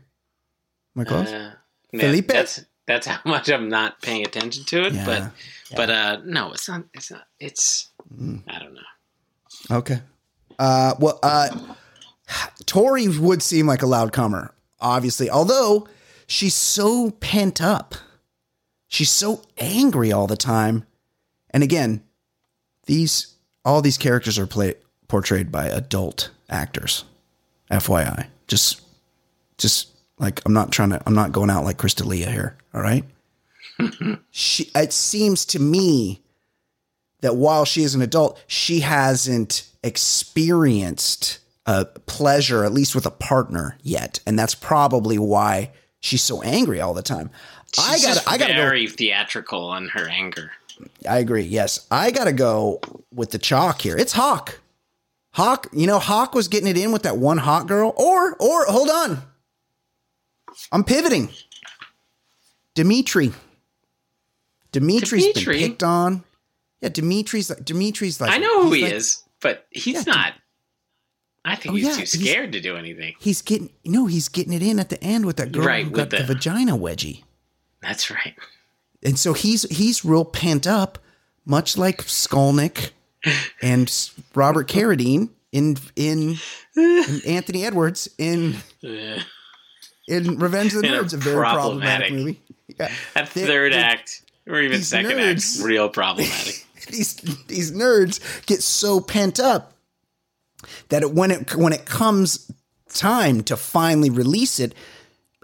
[0.96, 1.28] Am I close?
[1.32, 1.54] Uh,
[1.98, 2.28] Felipe?
[2.28, 4.94] That's that's how much I'm not paying attention to it.
[4.94, 5.32] Yeah, But
[5.78, 6.84] but uh, no, it's not.
[6.94, 7.24] It's not.
[7.40, 8.42] It's Mm.
[8.48, 9.78] I don't know.
[9.78, 10.02] Okay.
[10.60, 11.50] Uh, well, uh,
[12.66, 15.88] Tori would seem like a loud comer, obviously, although
[16.28, 17.96] she's so pent up.
[18.88, 20.86] She's so angry all the time.
[21.52, 22.04] And again,
[22.86, 24.76] these all these characters are play,
[25.08, 27.06] portrayed by adult actors.
[27.70, 28.28] FYI.
[28.48, 28.82] Just
[29.58, 29.90] just
[30.20, 33.06] like I'm not trying to I'm not going out like Crystalia here, all right?
[34.32, 36.22] she it seems to me
[37.22, 43.12] that while she is an adult, she hasn't experienced a pleasure, at least with a
[43.12, 47.30] partner, yet, and that's probably why she's so angry all the time.
[47.78, 48.60] I got, I got to go.
[48.60, 50.52] very theatrical on her anger.
[51.08, 51.44] I agree.
[51.44, 52.82] Yes, I got to go
[53.14, 53.96] with the chalk here.
[53.96, 54.60] It's Hawk.
[55.34, 57.94] Hawk, you know, Hawk was getting it in with that one hot girl.
[57.96, 59.22] Or, or hold on,
[60.72, 61.30] I'm pivoting.
[62.76, 63.32] Demetri.
[64.72, 65.60] Demetri's Demetri?
[65.60, 66.24] been picked on.
[66.82, 70.34] Yeah, Demetri's like Demetri's like I know who he like- is, but he's not.
[71.44, 73.16] I think Oh, he's yeah, too he's- scared to do anything.
[73.20, 75.90] He's getting no, he's getting it in at the end with that girl Right, who
[75.92, 77.24] with got the, the- vagina wedgie.
[77.82, 78.36] That's right.
[79.04, 81.00] And so he's he's real pent up,
[81.46, 82.92] much like Skolnick
[83.62, 83.92] and
[84.36, 86.38] Robert Carradine in in,
[86.78, 89.24] in Anthony Edwards in Yeah.
[90.08, 92.42] in Revenge of the In a Nerds, a very problematic, problematic- movie.
[92.80, 92.92] Yeah.
[93.16, 96.66] That third they're- act, or even second nerds- act, real problematic.
[96.90, 97.16] these
[97.48, 99.74] these nerds get so pent up
[100.90, 102.52] that it, when it when it comes
[102.90, 104.74] time to finally release it,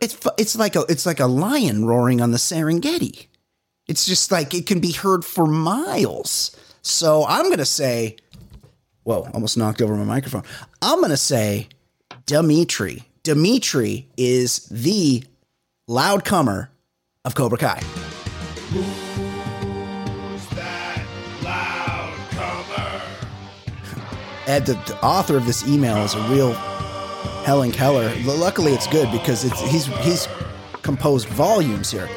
[0.01, 3.27] it's it's like a it's like a lion roaring on the Serengeti.
[3.87, 6.55] It's just like it can be heard for miles.
[6.81, 8.17] So I'm gonna say,
[9.03, 10.43] whoa, almost knocked over my microphone.
[10.81, 11.67] I'm gonna say,
[12.25, 13.03] Demetri.
[13.23, 15.23] Demetri is the
[15.87, 16.69] loud comer
[17.25, 19.06] of Cobra Kai.
[24.47, 26.53] Ed, the, the author of this email is a real
[27.43, 28.13] Helen Keller.
[28.23, 30.27] Luckily, it's good because it's he's he's
[30.81, 32.09] composed volumes here.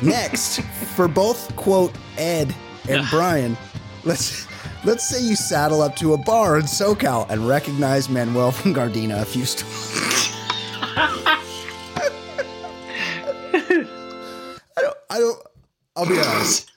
[0.00, 0.60] Next,
[0.94, 2.54] for both quote Ed
[2.88, 3.56] and Brian,
[4.04, 4.46] let's
[4.84, 9.20] let's say you saddle up to a bar in SoCal and recognize Manuel from Gardena
[9.20, 10.32] a few stores.
[14.76, 14.96] I don't.
[15.10, 15.42] I don't.
[15.96, 16.69] I'll be honest.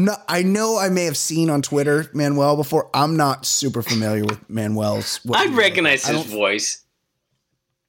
[0.00, 2.88] No, I know I may have seen on Twitter Manuel before.
[2.94, 5.20] I'm not super familiar with Manuel's.
[5.26, 6.84] what I'd recognize his voice.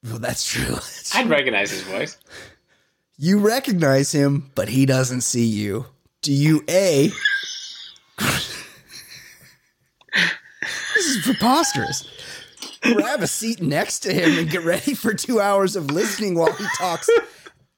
[0.03, 0.65] Well, that's true.
[0.75, 2.17] That's I'd recognize his voice.
[3.17, 5.85] You recognize him, but he doesn't see you.
[6.21, 7.11] Do you A?
[8.19, 8.55] this
[10.97, 12.09] is preposterous.
[12.81, 16.51] Grab a seat next to him and get ready for two hours of listening while
[16.51, 17.09] he talks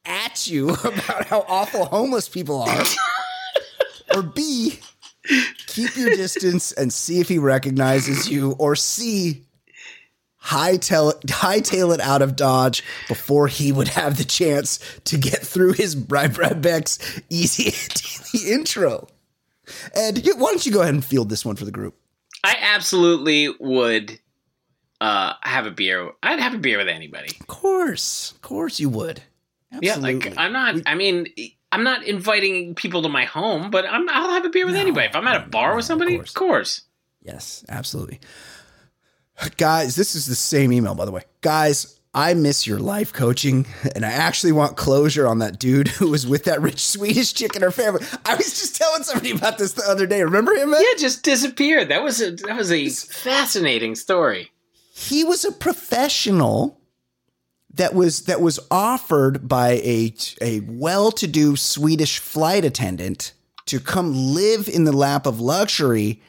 [0.04, 2.84] at you about how awful homeless people are.
[4.14, 4.78] Or B,
[5.66, 8.52] keep your distance and see if he recognizes you.
[8.58, 9.44] Or C,
[10.44, 15.40] hightail it, hightail it out of Dodge before he would have the chance to get
[15.40, 17.72] through his Brad Beck's easy
[18.34, 19.08] daily intro.
[19.94, 21.96] Ed, why don't you go ahead and field this one for the group?
[22.42, 24.20] I absolutely would
[25.00, 26.10] uh, have a beer.
[26.22, 27.34] I'd have a beer with anybody.
[27.40, 29.22] Of course, of course you would.
[29.80, 30.76] Yeah, like I'm not.
[30.86, 31.26] I mean,
[31.74, 35.08] I'm not inviting people to my home, but I'm, I'll have a beer with anybody.
[35.08, 36.82] If I'm at a bar with somebody, of course.
[37.20, 38.20] Yes, absolutely.
[39.56, 41.22] Guys, this is the same email, by the way.
[41.40, 46.10] Guys, I miss your life coaching, and I actually want closure on that dude who
[46.10, 48.06] was with that rich Swedish chick and her family.
[48.24, 50.22] I was just telling somebody about this the other day.
[50.22, 50.70] Remember him?
[50.70, 50.80] Man?
[50.80, 51.88] Yeah, just disappeared.
[51.88, 54.52] That was a that was a fascinating story.
[54.92, 56.78] He was a professional
[57.76, 63.32] that was that was offered by a a well-to-do Swedish flight attendant
[63.66, 66.20] to come live in the lap of luxury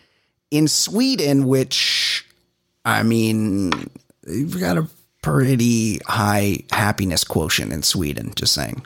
[0.51, 2.25] in Sweden, which
[2.83, 3.89] I mean,
[4.27, 4.87] you've got a
[5.21, 8.85] pretty high happiness quotient in Sweden, just saying.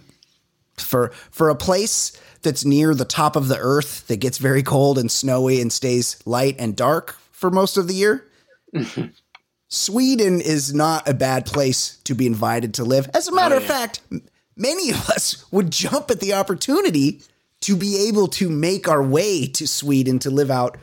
[0.77, 4.97] For for a place that's near the top of the earth that gets very cold
[4.97, 8.25] and snowy and stays light and dark for most of the year.
[9.69, 13.07] Sweden is not a bad place to be invited to live.
[13.13, 14.01] As a matter of fact,
[14.57, 17.21] many of us would jump at the opportunity
[17.61, 20.77] to be able to make our way to Sweden to live out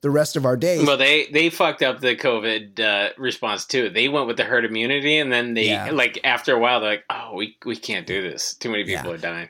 [0.00, 0.84] the rest of our days.
[0.86, 3.90] Well, they they fucked up the COVID uh, response too.
[3.90, 5.90] They went with the herd immunity, and then they Yeah.
[5.92, 8.54] like after a while they're like, "Oh, we we can't do this.
[8.54, 9.48] Too many people are dying."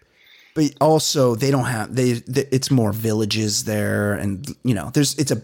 [0.52, 5.14] but also they don't have they, th it's more villages there and you know there's
[5.16, 5.40] it's a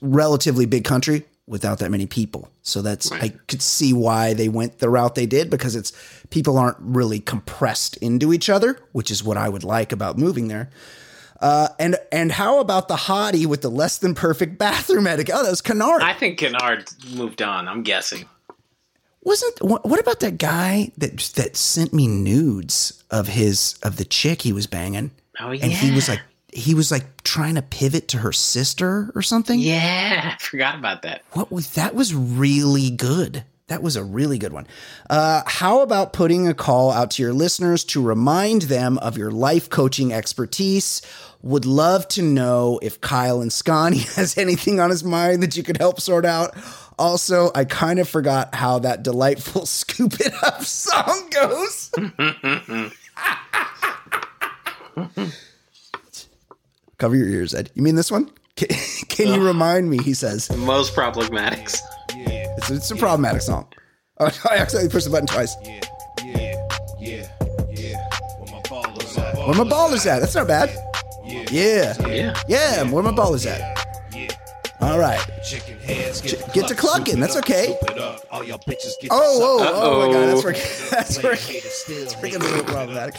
[0.00, 4.78] relatively big country without that many people so that's i could see why they went
[4.78, 5.92] the route they did because it's
[6.30, 10.48] people aren't really compressed into each other which is what i would like about moving
[10.48, 10.70] there
[11.40, 15.34] uh, and and how about the hottie with the less than perfect bathroom etiquette?
[15.36, 16.02] Oh, that was Kennard.
[16.02, 17.68] I think Kennard moved on.
[17.68, 18.28] I'm guessing.
[19.22, 24.04] Wasn't what, what about that guy that that sent me nudes of his of the
[24.04, 25.12] chick he was banging?
[25.38, 25.64] Oh yeah.
[25.64, 26.20] And he was like
[26.52, 29.60] he was like trying to pivot to her sister or something.
[29.60, 31.22] Yeah, I forgot about that.
[31.32, 33.44] What was that was really good.
[33.68, 34.66] That was a really good one.
[35.10, 39.30] Uh, how about putting a call out to your listeners to remind them of your
[39.30, 41.02] life coaching expertise?
[41.42, 45.62] Would love to know if Kyle and Scotty has anything on his mind that you
[45.62, 46.56] could help sort out.
[46.98, 51.90] Also, I kind of forgot how that delightful scoop it up song goes.
[56.98, 57.70] Cover your ears, Ed.
[57.74, 58.28] You mean this one?
[58.56, 58.68] Can,
[59.08, 59.98] can you remind me?
[60.02, 60.54] He says.
[60.56, 61.80] Most problematics.
[62.10, 63.68] It's, it's a problematic song.
[64.18, 65.56] Oh, I accidentally pushed the button twice.
[65.62, 65.80] Yeah.
[66.24, 66.68] Yeah.
[66.98, 67.26] Yeah.
[67.70, 68.08] Yeah.
[68.38, 69.36] Where my ballers at?
[69.36, 70.18] Where my ball is at.
[70.18, 70.70] That's not bad.
[71.24, 71.94] Yeah.
[72.08, 72.34] Yeah.
[72.48, 73.87] Yeah, where my ballers at?
[74.80, 75.18] All right.
[75.44, 77.76] Chicken heads get, Ch- get to clucking, that's okay.
[77.98, 78.24] up.
[78.30, 80.52] All y'all bitches get Oh, to oh, oh my god, that's Uh-oh.
[80.52, 81.62] freaking, that's freaking,
[82.04, 83.16] that's freaking a little problematic.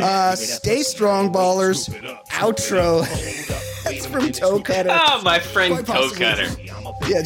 [0.00, 1.88] Uh, stay strong, ballers.
[2.28, 3.00] Outro.
[3.82, 4.90] That's from Toe Cutter.
[4.92, 6.48] Oh, my friend Quite Toe Cutter.
[7.08, 7.22] Yeah,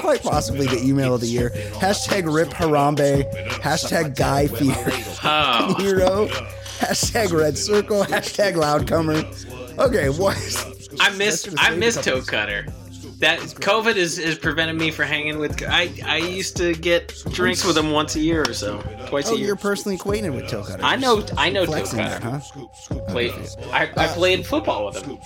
[0.00, 1.50] quite possibly the email of the year.
[1.74, 3.24] Hashtag Rip Harambe.
[3.60, 4.74] Hashtag Guy Fear
[5.24, 6.26] Oh, Hero.
[6.78, 8.04] Hashtag Red Circle.
[8.04, 9.24] Hashtag Loudcomer.
[9.78, 10.36] Okay, what?
[11.00, 11.48] I missed.
[11.58, 12.66] I gonna miss save a Toe couple- Cutter.
[13.24, 15.62] That COVID is has prevented me from hanging with.
[15.66, 19.34] I I used to get drinks with him once a year or so, twice Oh,
[19.34, 19.46] a year.
[19.46, 20.82] you're personally acquainted with Toe Cutter.
[20.84, 22.42] I know I know Toe Flexing there, Cutter.
[22.58, 22.98] huh?
[23.08, 23.32] Played,
[23.72, 25.18] I, I played football with him.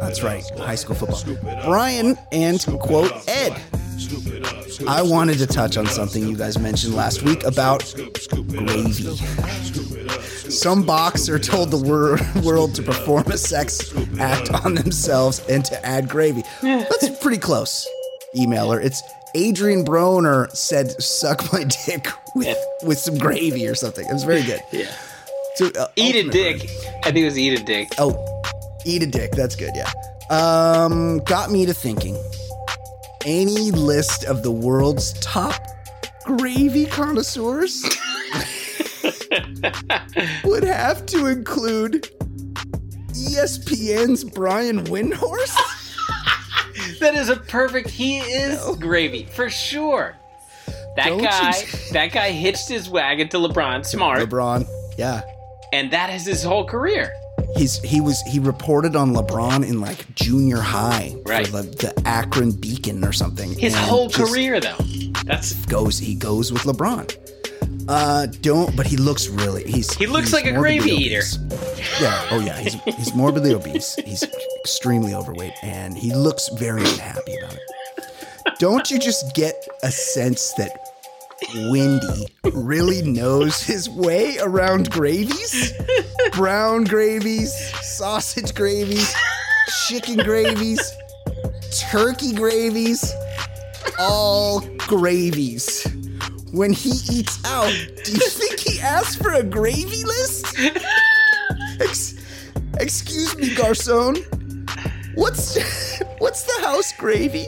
[0.00, 1.20] That's right, high school football.
[1.66, 3.60] Brian and quote Ed.
[4.88, 7.84] I wanted to touch on something you guys mentioned last week about
[8.48, 9.16] gravy.
[10.50, 15.84] Some boxer told the wor- world to perform a sex act on themselves and to
[15.84, 16.42] add gravy.
[16.62, 17.88] That's pretty close.
[18.36, 18.80] Emailer.
[18.80, 19.02] It's
[19.34, 24.44] Adrian Broner said, "Suck my dick with with some gravy or something." It was very
[24.44, 24.60] good.
[24.70, 24.94] Yeah.
[25.56, 26.70] So, uh, Eat a dick.
[27.02, 27.88] I think it was eat a dick.
[27.98, 28.14] Oh,
[28.84, 29.32] eat a dick.
[29.32, 29.72] That's good.
[29.74, 29.90] Yeah.
[30.30, 32.16] Um, got me to thinking.
[33.24, 35.60] Any list of the world's top
[36.24, 37.82] gravy connoisseurs
[40.44, 42.08] would have to include
[43.14, 45.75] ESPN's Brian Windhorst.
[47.00, 47.90] That is a perfect.
[47.90, 50.16] He is gravy for sure.
[50.96, 51.48] That Don't guy.
[51.50, 53.84] s- That guy hitched his wagon to LeBron.
[53.84, 54.20] Smart.
[54.20, 54.66] LeBron.
[54.98, 55.22] Yeah.
[55.72, 57.12] And that is his whole career.
[57.56, 61.46] He's he was he reported on LeBron in like junior high Right.
[61.46, 63.52] for the, the Akron Beacon or something.
[63.58, 64.76] His whole career, though.
[65.24, 67.14] That's goes he goes with LeBron.
[67.88, 68.74] Uh, don't.
[68.76, 69.64] But he looks really.
[69.64, 71.22] He's He looks he's like a gravy eater.
[72.00, 72.28] Yeah.
[72.30, 72.58] Oh yeah.
[72.58, 73.94] He's he's morbidly obese.
[74.04, 74.24] He's
[74.60, 77.60] extremely overweight, and he looks very unhappy about it.
[78.58, 80.78] Don't you just get a sense that
[81.70, 85.72] Wendy really knows his way around gravies?
[86.32, 89.14] Brown gravies, sausage gravies,
[89.86, 90.80] chicken gravies,
[91.90, 93.12] turkey gravies,
[93.98, 95.86] all gravies.
[96.56, 97.70] When he eats out,
[98.02, 100.58] do you think he asks for a gravy list?
[101.78, 102.14] Ex-
[102.80, 104.16] excuse me, garçon.
[105.16, 105.58] What's
[106.16, 107.44] what's the house gravy?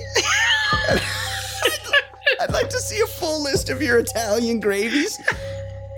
[2.39, 5.19] I'd like to see a full list of your Italian gravies.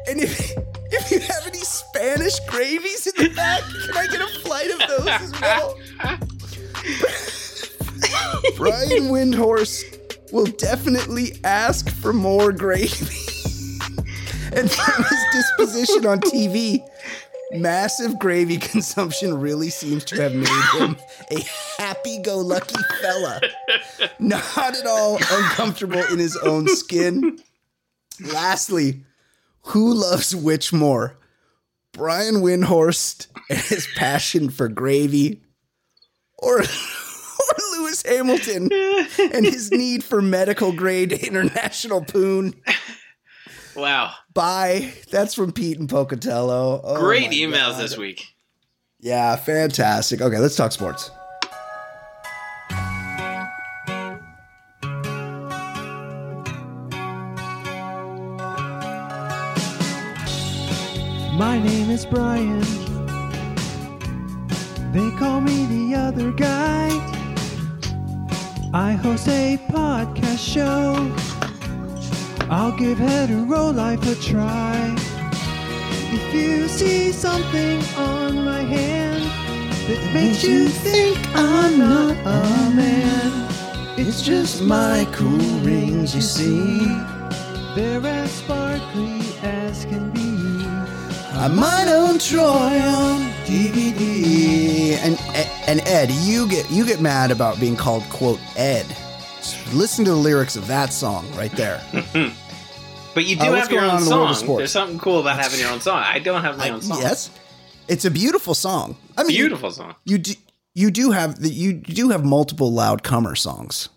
[0.07, 0.53] And if
[0.93, 4.78] if you have any Spanish gravies in the back, can I get a flight of
[4.87, 5.77] those as well?
[8.57, 9.99] Brian Windhorst
[10.32, 12.86] will definitely ask for more gravy.
[14.52, 16.81] and from his disposition on TV,
[17.52, 20.97] massive gravy consumption really seems to have made him
[21.31, 21.40] a
[21.78, 23.40] happy-go-lucky fella.
[24.19, 27.39] Not at all uncomfortable in his own skin.
[28.32, 29.05] Lastly,
[29.62, 31.16] who loves which more?
[31.93, 35.40] Brian Windhorst and his passion for gravy,
[36.39, 36.62] or,
[37.51, 38.68] or Lewis Hamilton
[39.32, 42.55] and his need for medical grade international poon?
[43.77, 44.12] wow.
[44.35, 44.93] Bye.
[45.10, 46.81] That's from Pete and Pocatello.
[46.82, 47.82] Oh Great emails God.
[47.82, 48.27] this week.
[49.01, 50.20] Yeah, fantastic.
[50.20, 51.10] Okay, let's talk sports.
[61.35, 62.60] My name is Brian.
[64.93, 66.89] They call me the other guy.
[68.72, 70.94] I host a podcast show.
[72.48, 74.94] I'll give hetero life a try.
[76.12, 79.24] If you see something on my hand
[79.88, 83.48] that makes you think I'm not a man,
[83.98, 86.86] it's just my cool rings, you see.
[87.74, 90.30] They're as sparkly as can be.
[91.40, 94.92] I might own Troy on DVD.
[94.98, 95.18] And
[95.66, 98.84] and Ed, you get you get mad about being called quote Ed.
[99.72, 101.80] Listen to the lyrics of that song right there.
[103.12, 104.56] But you do Uh, have your own in the song.
[104.56, 105.98] There's something cool about having your own song.
[105.98, 107.00] I don't have my own song.
[107.00, 107.28] Yes,
[107.88, 108.96] it's a beautiful song.
[109.18, 109.96] I mean, Beautiful song.
[110.04, 110.34] You do,
[110.74, 113.88] you do have the, you do have multiple loud comer songs,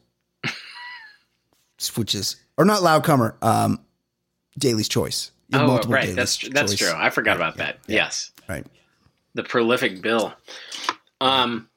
[1.95, 3.35] which is or not loud comer.
[3.43, 3.79] Um,
[4.57, 5.29] Daly's Choice.
[5.51, 6.15] Oh, right.
[6.15, 6.79] That's that's Choice.
[6.79, 6.93] true.
[6.95, 7.79] I forgot about that.
[7.87, 8.31] Yes.
[8.47, 8.65] Right.
[9.33, 10.33] The prolific Bill.
[11.19, 11.69] Um.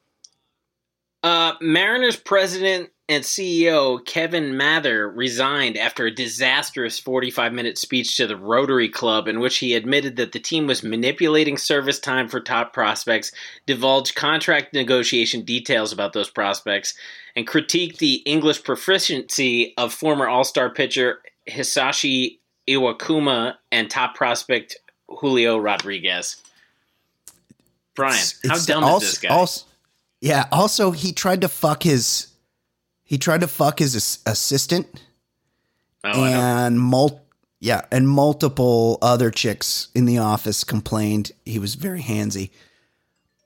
[1.23, 8.27] Uh, Mariners president and CEO Kevin Mather resigned after a disastrous 45 minute speech to
[8.27, 12.39] the Rotary Club in which he admitted that the team was manipulating service time for
[12.39, 13.31] top prospects,
[13.65, 16.93] divulged contract negotiation details about those prospects,
[17.35, 21.19] and critiqued the English proficiency of former All Star pitcher
[21.49, 24.77] Hisashi Iwakuma and top prospect
[25.07, 26.37] Julio Rodriguez.
[27.95, 29.29] Brian, It's- how it's dumb also, is this guy?
[29.29, 29.65] Also,
[30.21, 30.45] yeah.
[30.51, 32.27] Also, he tried to fuck his.
[33.03, 35.01] He tried to fuck his assistant
[36.03, 37.21] Oh, and mul-
[37.59, 42.49] yeah, and multiple other chicks in the office complained he was very handsy.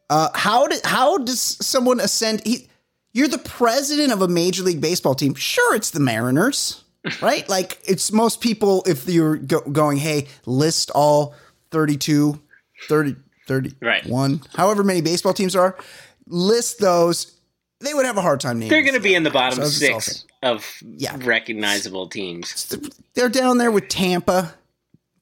[0.10, 2.42] Uh, how did how does someone ascend?
[2.46, 2.68] He,
[3.14, 5.36] you're the president of a major league baseball team.
[5.36, 6.84] Sure, it's the Mariners,
[7.22, 7.48] right?
[7.50, 8.84] like it's most people.
[8.88, 11.36] If you're go- going, hey, list all
[11.72, 12.40] 32,
[12.88, 13.16] 30,
[13.48, 15.78] 31, however many baseball teams are,
[16.28, 17.36] list those.
[17.80, 18.70] They would have a hard time naming.
[18.70, 20.66] They're going to be in the bottom So six of
[21.24, 22.76] recognizable teams.
[23.16, 24.54] they're down there with Tampa,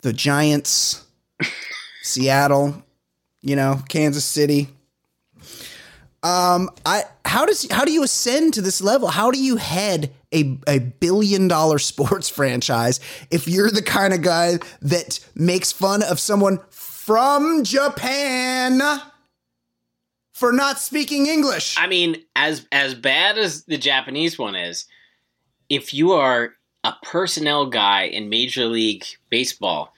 [0.01, 1.06] the Giants,
[2.01, 2.84] Seattle,
[3.41, 4.68] you know, Kansas City.
[6.22, 9.07] Um, I how does how do you ascend to this level?
[9.07, 12.99] How do you head a a billion dollar sports franchise
[13.31, 18.81] if you're the kind of guy that makes fun of someone from Japan
[20.34, 21.76] for not speaking English?
[21.77, 24.85] I mean, as as bad as the Japanese one is,
[25.69, 26.53] if you are
[26.84, 29.93] a personnel guy in Major League Baseball,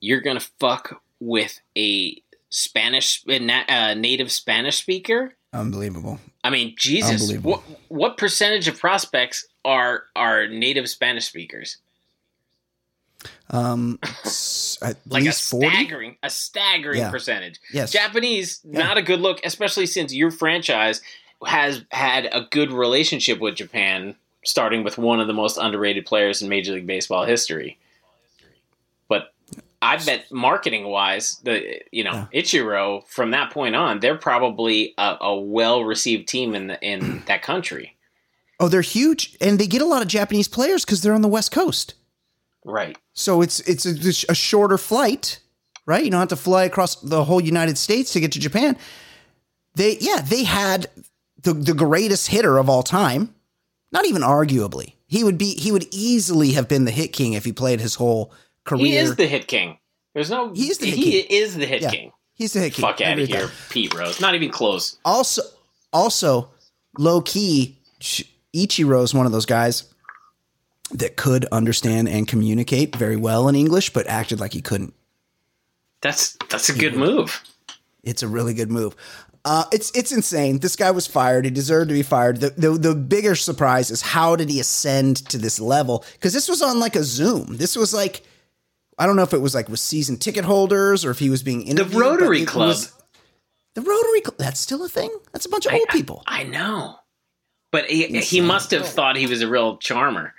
[0.00, 2.20] you're gonna fuck with a
[2.50, 5.34] Spanish uh, na- native Spanish speaker.
[5.52, 6.20] Unbelievable.
[6.46, 11.78] I mean, Jesus, what what percentage of prospects are are native Spanish speakers?
[13.50, 13.98] Um,
[14.82, 15.68] at Like least a forty.
[15.68, 17.10] staggering, a staggering Yeah.
[17.10, 17.58] percentage.
[17.72, 17.90] Yes.
[17.92, 18.78] Japanese, Yeah.
[18.80, 21.00] not a good look, especially since your franchise
[21.44, 24.14] has had a good relationship with Japan,
[24.44, 27.78] starting with one of the most underrated players in Major League Baseball history.
[29.82, 35.16] I bet marketing wise, the you know Ichiro from that point on, they're probably a,
[35.20, 37.96] a well received team in the, in that country.
[38.58, 41.28] Oh, they're huge, and they get a lot of Japanese players because they're on the
[41.28, 41.94] West Coast.
[42.64, 42.96] Right.
[43.12, 45.40] So it's it's a, a shorter flight,
[45.84, 46.04] right?
[46.04, 48.76] You don't have to fly across the whole United States to get to Japan.
[49.74, 50.88] They yeah, they had
[51.42, 53.34] the the greatest hitter of all time.
[53.92, 54.94] Not even arguably.
[55.06, 57.94] He would be he would easily have been the hit king if he played his
[57.94, 58.32] whole
[58.66, 58.84] career.
[58.86, 59.78] He is the hit king.
[60.14, 60.52] There's no.
[60.52, 61.26] He's the hit he king.
[61.30, 62.12] is the hit Yeah, king.
[62.34, 62.82] He's the hit king.
[62.82, 63.48] Fuck out of here.
[63.70, 64.20] Pete Rose.
[64.20, 64.98] Not even close.
[65.04, 65.42] Also,
[65.92, 66.50] also
[66.98, 67.78] low key,
[68.54, 69.92] Ichiro is one of those guys
[70.92, 74.94] that could understand and communicate very well in English, but acted like he couldn't.
[76.00, 77.42] That's that's a good move.
[78.04, 78.94] It's a really good move.
[79.44, 80.58] Uh, it's it's insane.
[80.58, 81.44] This guy was fired.
[81.44, 82.38] He deserved to be fired.
[82.40, 86.04] The, the the bigger surprise is how did he ascend to this level?
[86.14, 87.56] Because this was on like a Zoom.
[87.56, 88.22] This was like
[88.98, 91.42] I don't know if it was like with season ticket holders or if he was
[91.42, 91.94] being The interviewed.
[91.94, 92.68] but Rotary Club.
[92.68, 92.92] was-
[93.74, 94.38] the Rotary Club.
[94.38, 95.10] That's still a thing.
[95.32, 96.22] That's a bunch of old people.
[96.26, 96.96] I know,
[97.70, 98.86] but he, he must have oh.
[98.86, 100.34] thought he was a real charmer.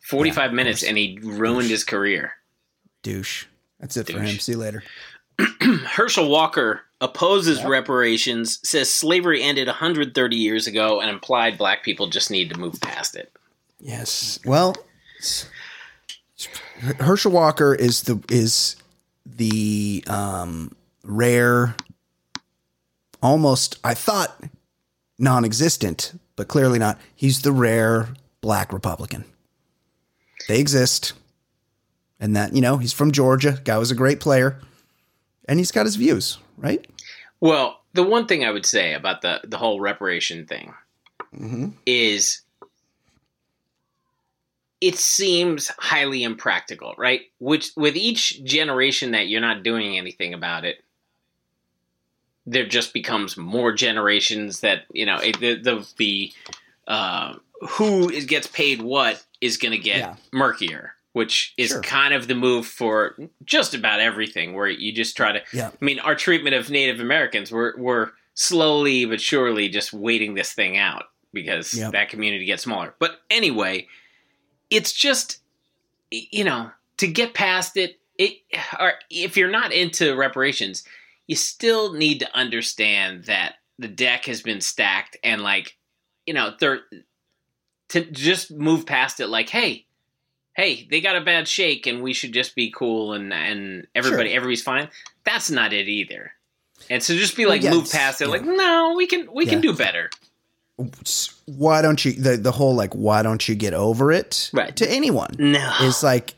[0.00, 2.32] Forty-five minutes, and he ruined his career.
[3.02, 3.46] Douche.
[3.78, 4.38] That's it for him.
[4.38, 4.82] See you later.
[5.60, 12.30] Herschel Walker opposes reparations, says slavery ended 130 years ago, and implied black people just
[12.30, 13.32] need to move past it.
[13.78, 14.38] Yes.
[14.44, 14.74] Well,
[17.00, 18.76] Herschel Walker is the is
[19.24, 20.74] the um,
[21.04, 21.74] rare,
[23.22, 24.44] almost I thought
[25.18, 26.98] non-existent, but clearly not.
[27.14, 28.08] He's the rare
[28.40, 29.24] black Republican.
[30.48, 31.14] They exist,
[32.20, 33.60] and that you know he's from Georgia.
[33.64, 34.60] Guy was a great player,
[35.48, 36.38] and he's got his views.
[36.58, 36.86] Right.
[37.40, 40.74] Well, the one thing I would say about the the whole reparation thing
[41.34, 41.70] Mm-hmm.
[41.84, 42.42] is
[44.80, 47.22] it seems highly impractical, right?
[47.38, 50.84] Which with each generation that you're not doing anything about it,
[52.46, 56.32] there just becomes more generations that you know it, the the, the
[56.86, 57.34] uh,
[57.70, 60.16] who is, gets paid what is going to get Yeah.
[60.32, 61.82] murkier, which is Sure.
[61.82, 64.54] kind of the move for just about everything.
[64.54, 65.68] Where you just try to, Yeah.
[65.80, 70.52] I mean, our treatment of Native Americans, we're we're slowly but surely just waiting this
[70.52, 71.92] thing out because Yep.
[71.92, 72.94] that community gets smaller.
[73.00, 73.88] But anyway,
[74.70, 75.38] it's just
[76.10, 77.98] you know to get past it.
[78.18, 78.38] It
[78.80, 80.84] or if you're not into reparations,
[81.26, 85.76] you still need to understand that the deck has been stacked and like
[86.26, 86.80] you know they're
[87.90, 89.84] to just move past it like hey
[90.54, 94.30] hey they got a bad shake and we should just be cool and and everybody
[94.30, 94.36] Sure.
[94.36, 94.88] everybody's fine
[95.24, 96.32] that's not it either
[96.88, 98.30] and so just be Well, like yeah, move past it yeah.
[98.30, 100.08] like no we can we can do better
[101.46, 104.74] why don't you the the whole like why don't you get over it Right.
[104.76, 105.72] to anyone No.
[105.82, 106.34] is like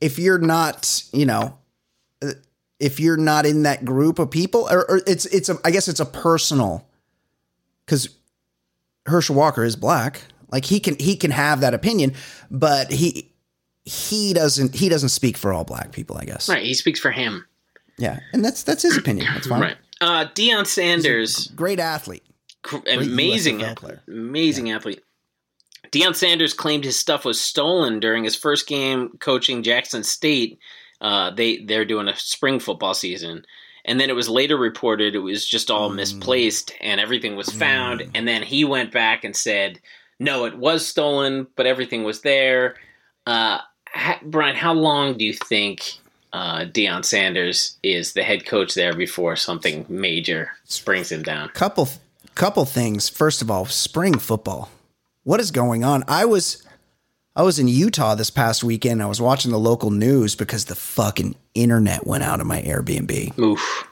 [0.00, 1.56] if you're not you know
[2.22, 2.32] uh,
[2.78, 5.86] if you're not in that group of people or, or it's it's a I guess
[5.88, 6.86] it's a personal
[7.86, 8.08] because
[9.06, 12.14] Herschel Walker is black like he can he can have that opinion
[12.50, 13.30] but he
[13.84, 16.64] he doesn't he doesn't speak for all black people I guess Right.
[16.64, 17.46] He speaks for him.
[17.98, 19.76] yeah and that's that's his opinion that's fine Right.
[20.02, 22.22] Uh, Deion Sanders, great athlete
[22.86, 24.02] amazing, USFL ath- player.
[24.08, 25.00] amazing athlete.
[25.90, 30.58] Deion Sanders claimed his stuff was stolen during his first game coaching Jackson State.
[31.00, 33.44] Uh, they they're doing a spring football season,
[33.84, 35.74] and then it was later reported it was just Mm.
[35.74, 38.02] all misplaced and everything was found.
[38.14, 39.80] And then he went back and said,
[40.20, 42.76] "No, it was stolen, but everything was there."
[43.26, 43.58] Uh,
[43.88, 45.94] ha- Brian, how long do you think
[46.32, 51.48] uh, Deion Sanders is the head coach there before something major springs him down?
[51.48, 51.88] couple
[52.40, 53.06] couple things.
[53.06, 54.70] First of all, spring football.
[55.24, 56.04] What is going on?
[56.08, 56.66] I was
[57.36, 59.02] I was in Utah this past weekend.
[59.02, 63.38] I was watching the local news because the fucking internet went out of my Airbnb
[63.38, 63.86] Oof.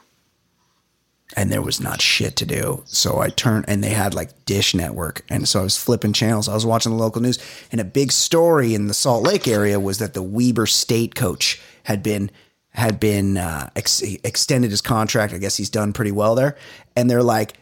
[1.37, 2.81] and there was not shit to do.
[2.85, 5.23] So I turned and they had like Dish Network.
[5.29, 6.49] And so I was flipping channels.
[6.49, 7.37] I was watching the local news
[7.71, 11.61] and a big story in the Salt Lake area was that the Weber State coach
[11.83, 12.31] had been
[12.71, 15.33] had been uh, ex- extended his contract.
[15.33, 16.57] I guess he's done pretty well there.
[16.95, 17.53] And they're like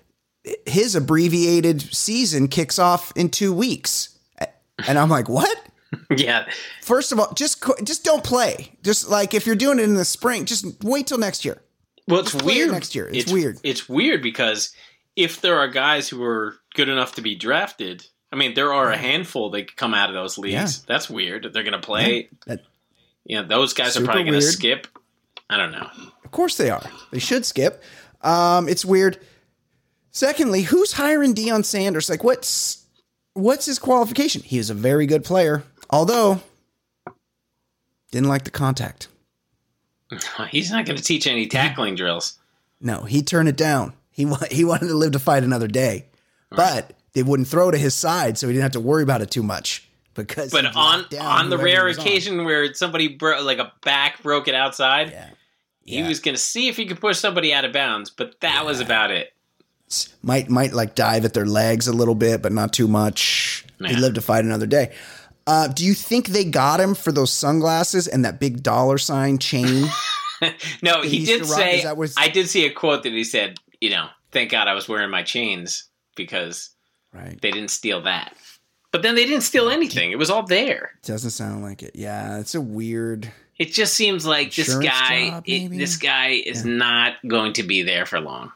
[0.65, 4.17] his abbreviated season kicks off in 2 weeks.
[4.87, 5.57] And I'm like, "What?"
[6.15, 6.45] Yeah.
[6.81, 8.73] First of all, just just don't play.
[8.83, 11.61] Just like if you're doing it in the spring, just wait till next year.
[12.07, 12.71] Well, it's it weird.
[12.71, 13.09] next year.
[13.11, 13.57] It's weird.
[13.63, 14.73] It's weird because
[15.15, 18.91] if there are guys who are good enough to be drafted, I mean, there are
[18.91, 20.53] a handful that come out of those leagues.
[20.79, 20.83] Yeah.
[20.87, 21.49] That's weird.
[21.53, 22.29] They're going to play.
[22.45, 22.61] That-
[23.25, 24.87] You know, those guys are probably going to skip.
[25.49, 25.89] I don't know.
[26.23, 26.83] Of course they are.
[27.11, 27.81] They should skip.
[28.21, 29.17] Um, it's weird.
[30.17, 32.09] Secondly, who's hiring Deion Sanders?
[32.09, 32.83] Like, what's
[33.33, 34.41] what's his qualification?
[34.41, 35.61] He is a very good player,
[35.91, 36.41] although
[38.11, 39.09] didn't like the contact.
[40.49, 42.39] He's not going to teach any tackling drills.
[42.81, 43.93] No, he turned it down.
[44.09, 46.05] He wa- he wanted to live to fight another day,
[46.49, 49.29] but they wouldn't throw to his side, so he didn't have to worry about it
[49.29, 49.87] too much.
[50.15, 52.05] Because But on on the rare was on.
[52.07, 55.29] occasion where somebody bro- like a back broke it outside, Yeah.
[55.85, 56.07] he Yeah.
[56.07, 58.09] was going to see if he could push somebody out of bounds.
[58.09, 59.31] But that was about it.
[60.21, 63.65] Might might like dive at their legs a little bit, but not too much.
[63.79, 63.99] He Yeah.
[63.99, 64.93] live to fight another day.
[65.45, 69.37] Uh, do you think they got him for those sunglasses and that big dollar sign
[69.37, 69.85] chain?
[70.83, 71.83] No, He he did say.
[71.93, 74.87] what- I did see a quote that he said, you know, thank God I was
[74.87, 75.85] wearing my chains
[76.15, 76.69] because
[77.11, 77.41] right.
[77.41, 78.35] they didn't steal that.
[78.91, 80.11] But then they didn't steal anything.
[80.11, 80.91] It was all there.
[81.03, 81.93] Doesn't sound like it.
[81.95, 83.31] Yeah, it's a weird.
[83.57, 87.81] It just seems like this guy, job, it- this guy is not going to be
[87.81, 88.51] there for long.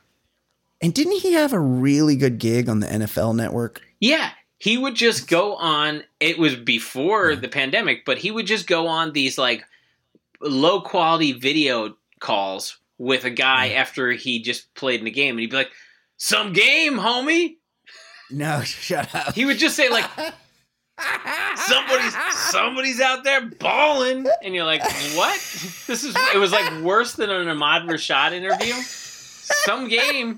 [0.82, 3.82] And didn't he have a really good gig on the NFL network?
[4.00, 6.04] Yeah, he would just go on.
[6.20, 9.64] It was before the pandemic, but he would just go on these like
[10.42, 15.40] low quality video calls with a guy after he just played in the game, and
[15.40, 15.72] he'd be like,
[16.18, 17.58] "Some game, homie."
[18.30, 19.36] No, shut up.
[19.36, 20.06] He would just say like,
[21.56, 22.16] "Somebody's
[22.50, 24.84] somebody's out there balling," and you're like,
[25.16, 25.38] "What?"
[25.88, 28.74] This is it was like worse than an Ahmad Rashad interview.
[28.74, 30.38] Some game.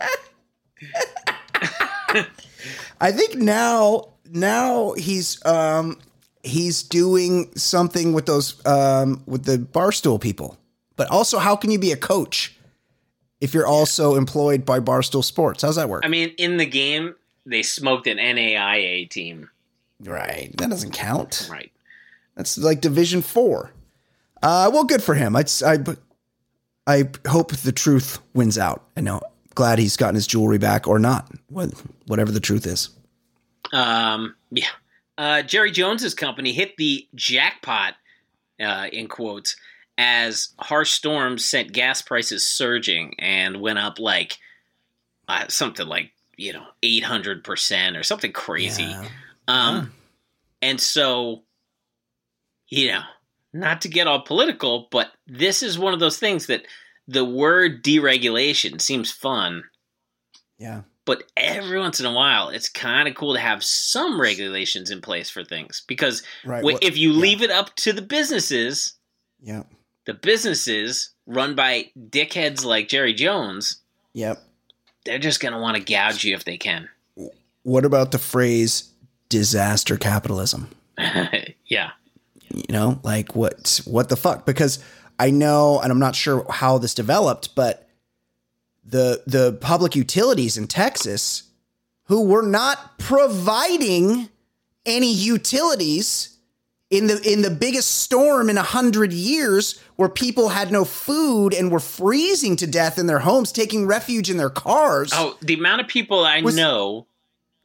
[3.01, 5.99] I think now now he's um
[6.43, 10.57] he's doing something with those um with the barstool people.
[10.95, 12.55] But also how can you be a coach
[13.41, 15.63] if you're also employed by Barstool Sports?
[15.63, 16.03] How's that work?
[16.05, 17.15] I mean, in the game,
[17.45, 19.49] they smoked an NAIA team.
[20.03, 20.55] right.
[20.57, 21.47] That doesn't count.
[21.51, 21.71] Right.
[22.35, 23.71] That's like Division 4.
[24.41, 25.35] Uh well good for him.
[25.35, 25.77] I I
[26.85, 28.83] I hope the truth wins out.
[28.95, 29.21] I know
[29.55, 31.31] glad he's gotten his jewelry back or not.
[31.49, 31.71] What
[32.07, 32.89] whatever the truth is.
[33.71, 34.67] Um, yeah.
[35.17, 37.95] Uh, Jerry Jones's company hit the jackpot,
[38.59, 39.55] uh, in quotes,
[39.97, 44.37] as harsh storms sent gas prices surging and went up like
[45.27, 48.83] uh, something like you know eight hundred percent or something crazy.
[48.83, 49.07] Yeah.
[49.47, 49.93] Um,
[50.61, 51.43] and so,
[52.69, 53.01] you know,
[53.51, 56.65] not to get all political, but this is one of those things that
[57.07, 59.63] the word deregulation seems fun,
[60.57, 60.81] Yeah.
[61.05, 65.01] but every once in a while, it's kind of cool to have some regulations in
[65.01, 66.63] place for things because Right.
[66.63, 67.19] Well, if you yeah.
[67.19, 68.93] leave it up to the businesses,
[69.41, 69.63] Yeah.
[70.05, 73.77] the businesses run by dickheads like Jerry Jones,
[74.13, 74.41] Yep.
[75.05, 76.87] they're just going to want to gouge you if they can.
[77.63, 78.89] What about the phrase
[79.29, 80.69] disaster capitalism?
[81.65, 81.91] yeah.
[82.53, 84.45] You know, like what what the fuck?
[84.45, 84.77] Because
[85.19, 87.87] I know and I'm not sure how this developed, but
[88.83, 91.43] the the public utilities in Texas,
[92.05, 94.29] who were not providing
[94.85, 96.37] any utilities
[96.89, 101.53] in the in the biggest storm in a hundred years where people had no food
[101.53, 105.53] and were freezing to death in their homes taking refuge in their cars Oh, the
[105.55, 107.07] amount of people I Was- know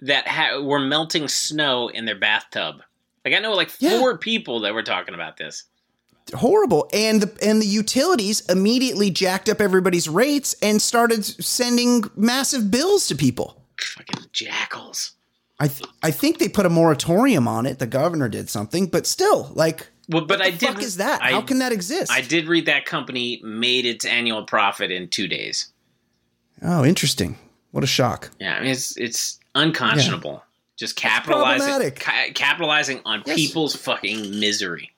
[0.00, 2.76] that ha- were melting snow in their bathtub.
[3.24, 3.98] Like I know like Yeah.
[3.98, 5.64] four people that were talking about this.
[6.34, 12.70] Horrible and the and the utilities immediately jacked up everybody's rates and started sending massive
[12.70, 15.12] bills to people Fucking jackals.
[15.60, 17.78] I th- I think they put a moratorium on it.
[17.78, 20.60] The governor did something, but still, like, Well, but I did.
[20.74, 21.20] fuck is that?
[21.22, 22.10] I- How can that exist?
[22.12, 25.68] I did read that company made its annual profit in two days.
[26.62, 27.38] oh, interesting.
[27.70, 28.30] What a shock.
[28.40, 30.42] Yeah, I mean it's it's unconscionable.
[30.78, 33.36] Just capitalizing ca- capitalizing on Yes.
[33.36, 34.92] people's fucking misery.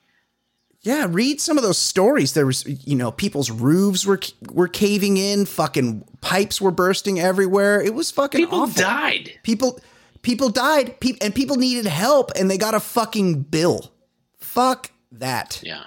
[0.83, 2.33] Yeah, read some of those stories.
[2.33, 4.19] There was, you know, people's roofs were
[4.51, 5.45] were caving in.
[5.45, 7.79] Fucking pipes were bursting everywhere.
[7.81, 8.81] It was fucking People awful.
[8.81, 9.31] died.
[9.43, 9.79] People,
[10.23, 10.99] people died.
[10.99, 13.91] Pe- and people needed help, and they got a fucking bill.
[14.39, 15.61] Fuck that.
[15.63, 15.83] Yeah.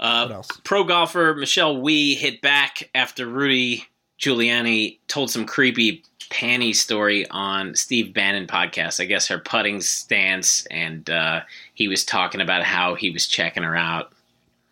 [0.00, 0.48] Uh, else?
[0.64, 3.84] pro golfer Michelle Wie hit back after Rudy
[4.18, 9.00] Giuliani told some creepy panty story on Steve Bannon podcast.
[9.00, 11.42] I guess her putting stance, and uh,
[11.74, 14.10] he was talking about how he was checking her out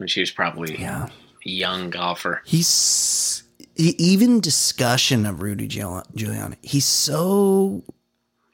[0.03, 1.07] when she was probably Yeah.
[1.07, 2.43] a young golfer.
[2.45, 3.45] He's
[3.77, 6.57] even discussion of Rudy Giuliani.
[6.63, 7.85] He's so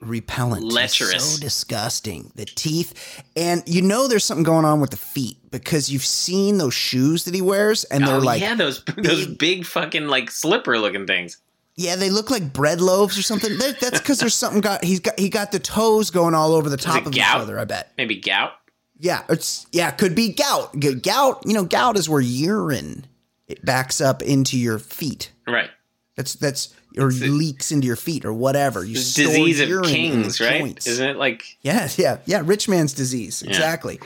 [0.00, 1.34] repellent, He's Lecherous.
[1.36, 2.30] so disgusting.
[2.36, 6.58] The teeth, and you know there's something going on with the feet because you've seen
[6.58, 10.30] those shoes that he wears, and they're oh like, yeah, those those big fucking like
[10.30, 11.38] slipper looking things.
[11.76, 13.56] yeah, they look like bread loaves or something.
[13.58, 16.76] That's because there's something got he's got he got the toes going all over the
[16.76, 17.36] top of gout?
[17.36, 17.58] each other.
[17.58, 17.92] I bet.
[17.98, 18.52] Maybe gout.
[18.98, 20.78] Yeah, it's yeah, could be gout.
[21.02, 23.06] Gout, you know, gout is where urine
[23.46, 25.32] it backs up into your feet.
[25.46, 25.70] Right.
[26.16, 28.84] That's that's or leaks into your feet or whatever.
[28.84, 30.60] You disease of kings, right?
[30.60, 30.86] joints.
[30.86, 32.42] Isn't it like Yeah, yeah, yeah.
[32.44, 33.42] Rich man's disease.
[33.42, 34.00] Exactly.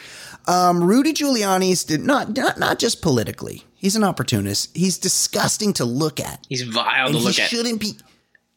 [0.47, 3.65] Um, Rudy Giuliani's did not, not not just politically.
[3.75, 4.77] He's an opportunist.
[4.77, 6.45] He's disgusting to look at.
[6.49, 7.49] he's vile and to he look at?
[7.49, 7.95] shouldn't be.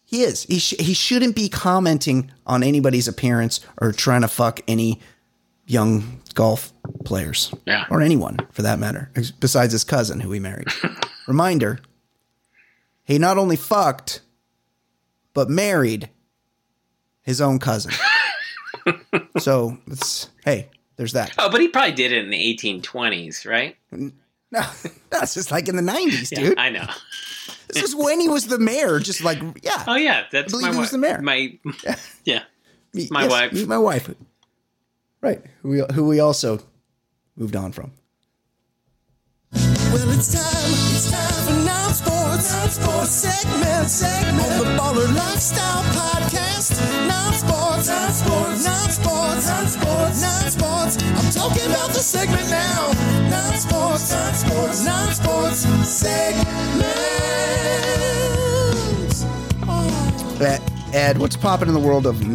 [0.04, 0.44] He is.
[0.44, 5.00] He sh- he shouldn't be commenting on anybody's appearance or trying to fuck any
[5.66, 6.72] young golf
[7.04, 7.52] players.
[7.66, 7.86] Yeah.
[7.90, 9.10] Or anyone for that matter,
[9.40, 10.68] besides his cousin who he married.
[11.28, 11.80] Reminder:
[13.04, 14.22] He not only fucked,
[15.34, 16.10] but married
[17.24, 17.92] his own cousin.
[19.40, 21.34] so it's hey, there's that.
[21.40, 23.76] Oh, but he probably did it in the 1820s, right?
[23.92, 24.12] No,
[25.10, 26.60] that's just like in the '90s, Yeah, dude.
[26.60, 26.86] I know.
[27.70, 29.00] This is when he was the mayor.
[29.00, 29.84] Just like yeah.
[29.88, 30.92] Oh yeah, that's believe my he was wife.
[30.92, 31.22] the mayor.
[31.22, 31.60] My
[32.24, 32.44] yeah,
[32.94, 33.52] Meet- my wife.
[33.54, 34.10] Meet my wife.
[35.26, 35.42] Right.
[35.64, 36.60] Who we, who we also
[37.36, 37.92] moved on from.
[39.54, 46.78] Well, it's time, it's time for non-sports, non-sports segment, segment on the Baller Lifestyle Podcast.
[47.08, 50.98] Non-sports, non-sports, non-sports, non-sports, non-sports.
[51.02, 52.92] I'm talking about the segment now.
[53.28, 56.46] Non-sports, non-sports, non-sports segment.
[59.68, 60.38] Oh.
[60.40, 60.60] Uh,
[60.94, 62.28] Ed, what's popping in the world of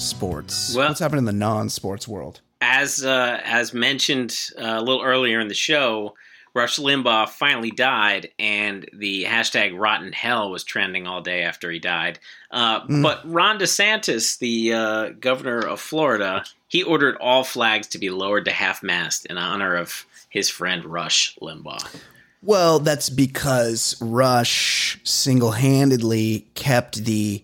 [0.00, 0.74] non-sports?
[0.74, 2.40] Well- what's happening in the non-sports world?
[2.62, 6.14] as uh, as mentioned uh, a little earlier in the show,
[6.52, 11.78] Rush Limbaugh finally died, and the hashtag Rotten Hell was trending all day after he
[11.78, 12.18] died.
[12.50, 18.10] Uh, But Ron DeSantis, the uh, governor of Florida, he ordered all flags to be
[18.10, 21.96] lowered to half mast in honor of his friend Rush Limbaugh.
[22.42, 27.42] Well, that's because Rush single-handedly kept the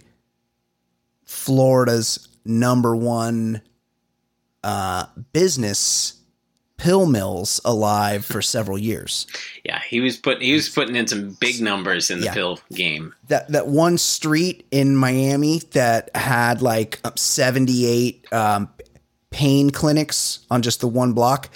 [1.24, 3.62] Florida's number one
[4.64, 6.14] uh, business
[6.76, 9.26] pill mills alive for several years.
[9.64, 12.34] Yeah, he was put he was putting in some big numbers in the Yeah.
[12.34, 13.14] pill game.
[13.28, 18.68] that that one street in Miami that had like 78 um,
[19.30, 21.48] pain clinics on just the one block.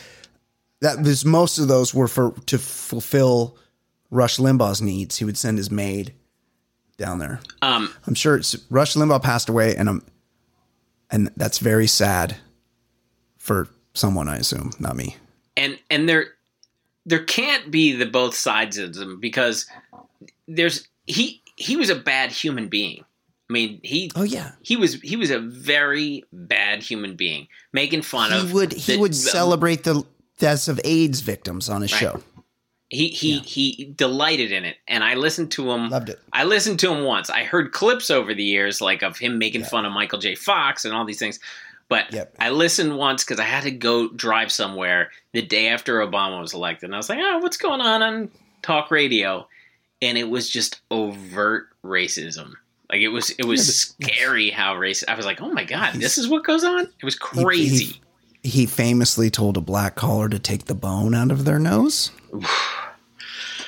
[0.81, 3.59] That was most of those were for to fulfill
[4.11, 5.19] Rush Limbaugh's needs.
[5.19, 6.15] He would send his maid
[6.97, 7.41] down there.
[7.61, 10.03] Um, I'm sure it's Rush Limbaugh passed away, and I'm
[11.11, 12.37] and that's very sad
[13.39, 14.29] for someone.
[14.29, 15.17] I assume, not me.
[15.57, 16.27] and and there
[17.07, 19.67] there can't be the both sides of them because
[20.49, 23.05] there's he he was a bad human being.
[23.49, 28.03] I mean, he Oh yeah, he was he was a very bad human being, making
[28.03, 30.05] fun he of would he the- would celebrate the
[30.39, 32.01] deaths of AIDS victims on his Right.
[32.01, 32.23] show.
[32.91, 35.91] He he he delighted in it, and I listened to him.
[35.91, 36.19] Loved it.
[36.33, 37.31] I listened to him once.
[37.31, 40.35] I heard clips over the years, like of him making fun of Michael J.
[40.35, 41.39] Fox and all these things.
[41.89, 42.35] But Yep.
[42.41, 46.53] I listened once because I had to go drive somewhere the day after Obama was
[46.53, 48.31] elected, and I was like, "Oh, what's going on on
[48.63, 49.47] talk radio?"
[50.03, 52.55] And it was just overt racism.
[52.91, 55.05] Like it was it was scary how racist.
[55.07, 56.81] I was like, oh my god, this is what goes on.
[56.81, 58.01] It was crazy.
[58.43, 62.11] He, he famously told a black caller to take the bone out of their nose.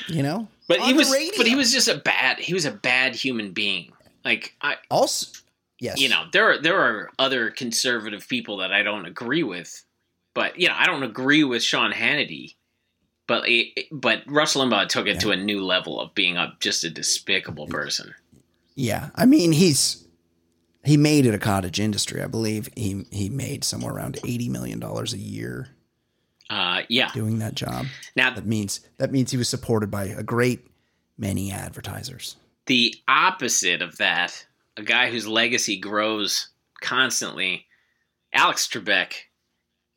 [0.09, 2.71] You know, but On he was but he was just a bad he was a
[2.71, 3.93] bad human being.
[4.25, 5.39] Like I also
[5.81, 9.85] yes, you know there are there are other conservative people that I don't agree with,
[10.35, 12.55] but you know I don't agree with Sean Hannity.
[13.29, 16.85] But it, but Rush Limbaugh took it to a new level of being a just
[16.85, 18.15] a despicable person.
[18.75, 20.07] Yeah, I mean he's
[20.85, 22.23] he made it a cottage industry.
[22.23, 25.69] I believe he he made somewhere around eighty million dollars a year
[26.53, 27.11] Uh, yeah.
[27.15, 27.87] doing that job.
[28.15, 30.67] Now that means that means he was supported by a great
[31.17, 32.37] many advertisers.
[32.67, 34.47] the opposite of that,
[34.77, 36.51] a guy whose legacy grows
[36.83, 37.65] constantly,
[38.35, 39.15] Alex Trebek.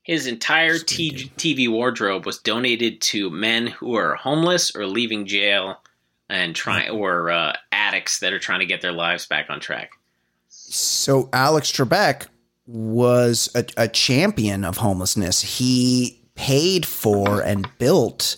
[0.03, 5.81] His entire T- TV wardrobe was donated to men who are homeless or leaving jail
[6.29, 9.91] and trying or uh, addicts that are trying to get their lives back on track.
[10.47, 12.27] So Alex Trebek
[12.67, 15.41] was a, a champion of homelessness.
[15.41, 18.37] He paid for and built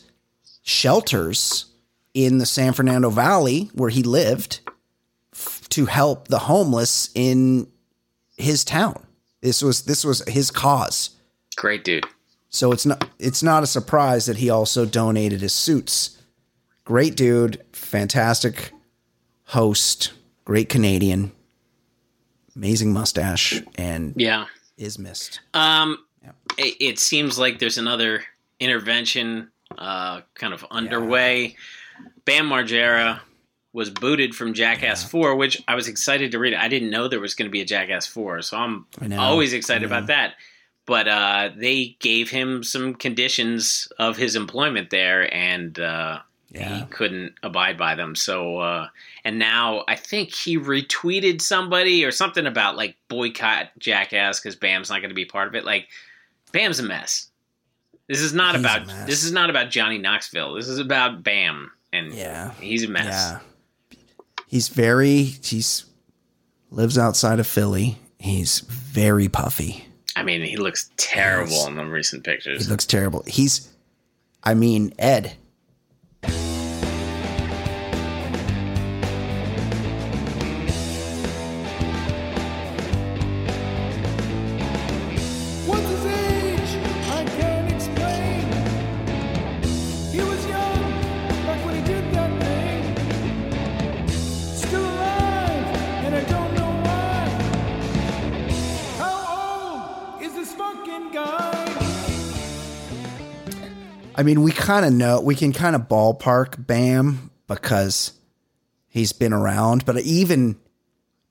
[0.64, 1.66] shelters
[2.14, 4.60] in the San Fernando Valley where he lived
[5.34, 7.68] f- to help the homeless in
[8.38, 9.04] his town.
[9.42, 11.12] This was this was his cause.
[11.56, 12.06] Great dude.
[12.50, 16.18] So it's not it's not a surprise that he also donated his suits.
[16.86, 18.72] Great dude, fantastic
[19.46, 20.14] host,
[20.46, 21.32] great Canadian,
[22.56, 24.46] amazing mustache, and Yeah.
[24.78, 25.40] is missed.
[25.54, 25.98] Um,
[26.58, 28.24] it, it seems like there's another
[28.60, 31.56] intervention uh, kind of underway.
[32.26, 33.20] Bam Margera
[33.74, 36.54] was booted from Jackass 4, which I was excited to read.
[36.54, 38.86] I didn't know there was going to be a Jackass 4, so I'm
[39.20, 40.34] always excited about that.
[40.86, 46.20] But uh, they gave him some conditions of his employment there, and uh,
[46.80, 48.16] he couldn't abide by them.
[48.16, 48.88] So, uh,
[49.26, 54.90] and now I think he retweeted somebody or something about like boycott Jackass because Bam's
[54.90, 55.66] not going to be part of it.
[55.66, 55.90] Like,
[56.58, 57.30] Bam's a mess.
[58.10, 60.56] This is not He's about this is not about Johnny Knoxville.
[60.56, 62.52] This is about Bam, and Yeah.
[62.54, 63.06] he's a mess.
[63.06, 63.98] Yeah.
[64.48, 65.86] He's very he's
[66.72, 68.00] lives outside of Philly.
[68.18, 69.86] He's very puffy.
[70.16, 72.66] I mean, he looks terrible in the recent pictures.
[72.66, 73.24] He looks terrible.
[73.28, 73.70] He's
[74.44, 75.36] I mean, Ed.
[104.28, 108.12] Mean, we kind of know, we can kind of ballpark Bam because
[108.90, 110.58] he's been around, but even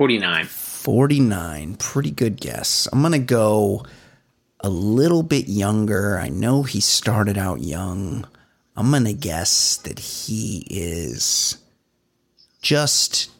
[0.00, 0.46] 49.
[0.46, 1.74] 49.
[1.74, 2.88] Pretty good guess.
[2.90, 3.84] I'm going to go
[4.60, 6.18] a little bit younger.
[6.18, 8.26] I know he started out young.
[8.76, 11.58] I'm going to guess that he is
[12.62, 13.30] just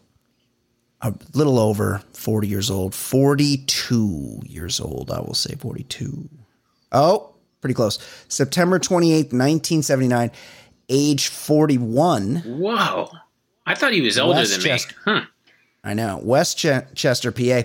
[1.00, 2.94] a little over 40 years old.
[2.94, 6.28] 42 years old, I will say 42.
[6.92, 7.98] Oh, pretty close.
[8.28, 10.30] September 28th, 1979,
[10.90, 12.36] age 41.
[12.44, 13.08] Whoa!
[13.64, 14.68] I thought he was older than me.
[14.68, 15.28] West Chester.
[15.82, 16.20] I know.
[16.23, 17.62] West Chester, PA.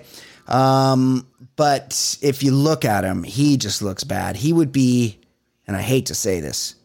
[0.47, 4.35] Um, but if you look at him, he just looks bad.
[4.37, 5.19] He would be,
[5.67, 6.75] and I hate to say this,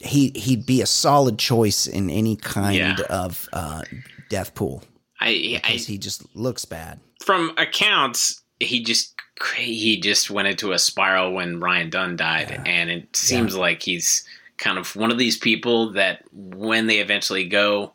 [0.00, 2.96] he he'd be a solid choice in any kind Yeah.
[3.08, 3.82] of uh,
[4.28, 4.82] death pool
[5.20, 6.98] I, I because he just looks bad.
[7.24, 9.14] from accounts, he just
[9.56, 14.24] he just went into a spiral when Ryan Dunn died, and it seems like he's
[14.58, 17.92] kind of one of these people that when they eventually go,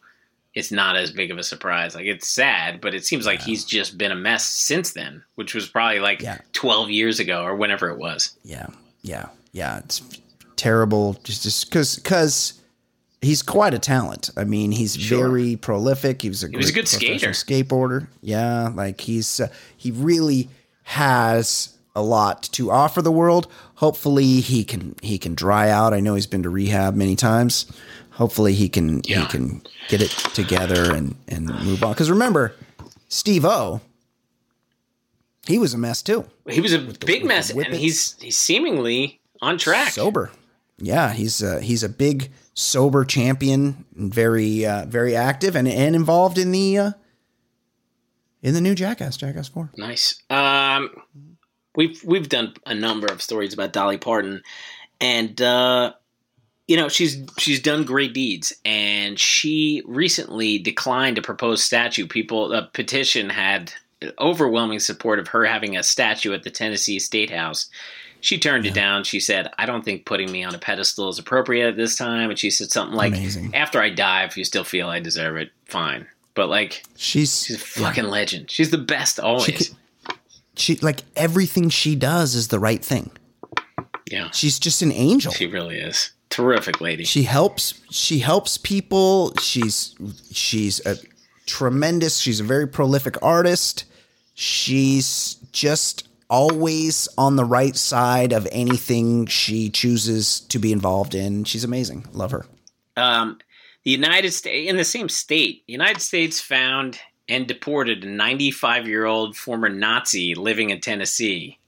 [0.55, 1.95] it's not as big of a surprise.
[1.95, 5.53] Like it's sad, but it seems like he's just been a mess since then, which
[5.53, 6.23] was probably like
[6.53, 8.37] twelve years ago or whenever it was.
[8.43, 8.67] Yeah,
[9.01, 9.79] yeah, yeah.
[9.79, 10.01] It's
[10.55, 11.13] terrible.
[11.23, 12.61] Just just because because
[13.21, 14.29] he's quite a talent.
[14.35, 16.21] I mean, he's very prolific.
[16.21, 18.07] He was a He was a good skater, skateboarder.
[18.21, 20.49] Yeah, like he's uh, he really
[20.83, 23.47] has a lot to offer the world.
[23.75, 25.93] Hopefully, he can he can dry out.
[25.93, 27.65] I know he's been to rehab many times.
[28.19, 31.93] Hopefully, he can he can get it together and and move on.
[31.93, 32.53] Because remember,
[33.07, 33.79] Steve-O.
[35.47, 36.25] He was a mess too.
[36.45, 39.93] He was a big mess, and he's he's seemingly on track.
[39.93, 40.31] sober.
[40.79, 45.95] Yeah, he's uh, he's a big sober champion, and very uh, very active and and
[45.95, 46.91] involved in the uh,
[48.43, 49.71] in the new Jackass, Jackass Four.
[49.77, 50.21] Nice.
[50.29, 50.89] Um,
[51.73, 54.43] we've we've done a number of stories about Dolly Parton,
[54.99, 55.93] and uh,
[56.69, 62.05] you know she's she's done great deeds, and she recently declined a proposed statue.
[62.05, 63.73] People, a petition had
[64.19, 67.71] overwhelming support of her having a statue at the Tennessee State House.
[68.21, 69.03] She turned it down.
[69.03, 72.29] She said, "I don't think putting me on a pedestal is appropriate at this time."
[72.29, 73.55] And she said something like, Amazing.
[73.55, 76.05] "After I die, if you still feel I deserve it, fine."
[76.35, 78.51] But like, She's she's a fucking legend.
[78.51, 79.73] She's the best always.
[80.55, 83.09] she like everything she does is the right thing.
[84.11, 85.31] yeah, She's just an angel.
[85.31, 87.03] she really is terrific lady.
[87.03, 89.33] She helps she helps people.
[89.41, 89.95] She's
[90.31, 90.97] she's a
[91.45, 93.85] tremendous, she's a very prolific artist.
[94.35, 101.43] She's just always on the right side of anything she chooses to be involved in.
[101.43, 102.07] She's amazing.
[102.13, 102.45] Love her.
[102.95, 103.39] um,
[103.83, 106.99] the United States, in the same state, United States found
[107.29, 111.58] and deported a 95 year old former Nazi living in Tennessee.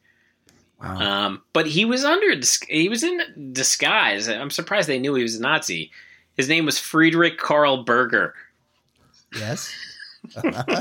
[0.82, 0.98] Wow.
[1.00, 2.34] Um, but he was under
[2.68, 4.28] he was in disguise.
[4.28, 5.92] I'm surprised they knew he was a Nazi.
[6.38, 8.34] His name was Friedrich Karl Berger.
[9.36, 9.72] Yes.
[10.36, 10.74] Wonder if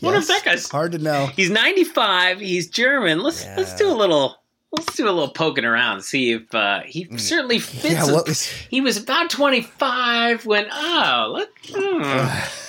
[0.00, 0.26] Yes.
[0.28, 1.26] that guy's hard to know.
[1.36, 2.40] He's 95.
[2.40, 3.20] He's German.
[3.20, 4.36] Let's let's do a little
[4.72, 6.02] let's do a little poking around.
[6.02, 7.94] See if uh, he certainly fits.
[7.94, 8.06] Mm.
[8.08, 11.48] Yeah, what was- he was about 25 when oh let.
[11.68, 12.46] hmm.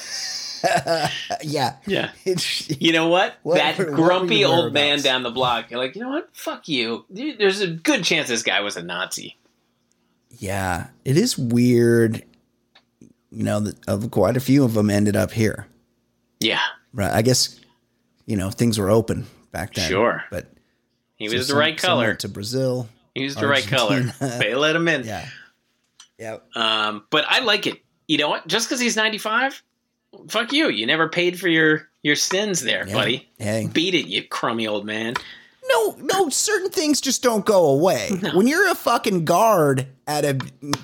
[1.43, 1.75] yeah.
[1.87, 2.11] Yeah.
[2.67, 3.35] You know what?
[3.43, 5.69] What that what grumpy old man down the block.
[5.71, 6.29] You're like, you know what?
[6.33, 7.05] Fuck you.
[7.09, 9.37] There's a good chance this guy was a Nazi.
[10.29, 10.87] yeah.
[11.05, 12.23] It is weird.
[13.31, 15.67] You know, that of quite a few of them ended up here.
[16.39, 16.59] Yeah,
[16.93, 17.11] Right.
[17.11, 17.59] I guess,
[18.25, 19.87] you know, things were open back then.
[19.87, 20.23] Sure.
[20.31, 20.47] But
[21.15, 22.15] he so was the some- right color.
[22.15, 22.89] to Brazil.
[23.15, 24.01] He was the right color.
[24.19, 25.05] They let him in.
[25.05, 25.27] Yeah.
[26.17, 26.55] Yep.
[26.55, 27.79] Um, but I like it.
[28.07, 28.47] You know what?
[28.47, 29.61] Just because he's 95,
[30.29, 30.69] fuck you.
[30.69, 32.93] You never paid for your your sins there, Yeah.
[32.93, 33.29] buddy.
[33.37, 33.69] Hey.
[33.71, 35.13] Beat it, you crummy old man.
[35.69, 38.09] No, no, certain things just don't go away.
[38.33, 40.39] When you're a fucking guard at a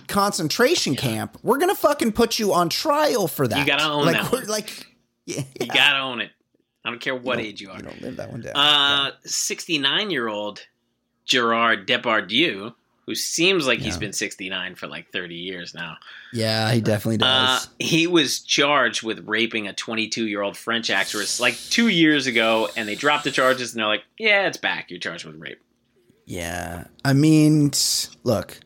[0.07, 3.59] concentration camp, we're gonna fucking put you on trial for that.
[3.59, 4.45] You gotta own like, that one.
[4.47, 4.85] Like,
[5.25, 6.31] yeah, You gotta own it.
[6.85, 7.77] I don't care what age you are.
[7.77, 8.55] you don't live that one down.
[8.55, 10.61] Uh, 69 year old
[11.25, 12.73] Gerard Depardieu,
[13.07, 15.97] who seems like he's been sixty nine for like 30 years now.
[16.33, 17.69] yeah, he definitely Uh, does.
[17.79, 22.69] he was charged with raping a 22 year old French actress like two years ago,
[22.75, 24.91] and they dropped the charges, and they're like, "Yeah, it's back.
[24.91, 25.59] You're charged with rape."
[26.25, 27.71] yeah, I mean,
[28.23, 28.59] look,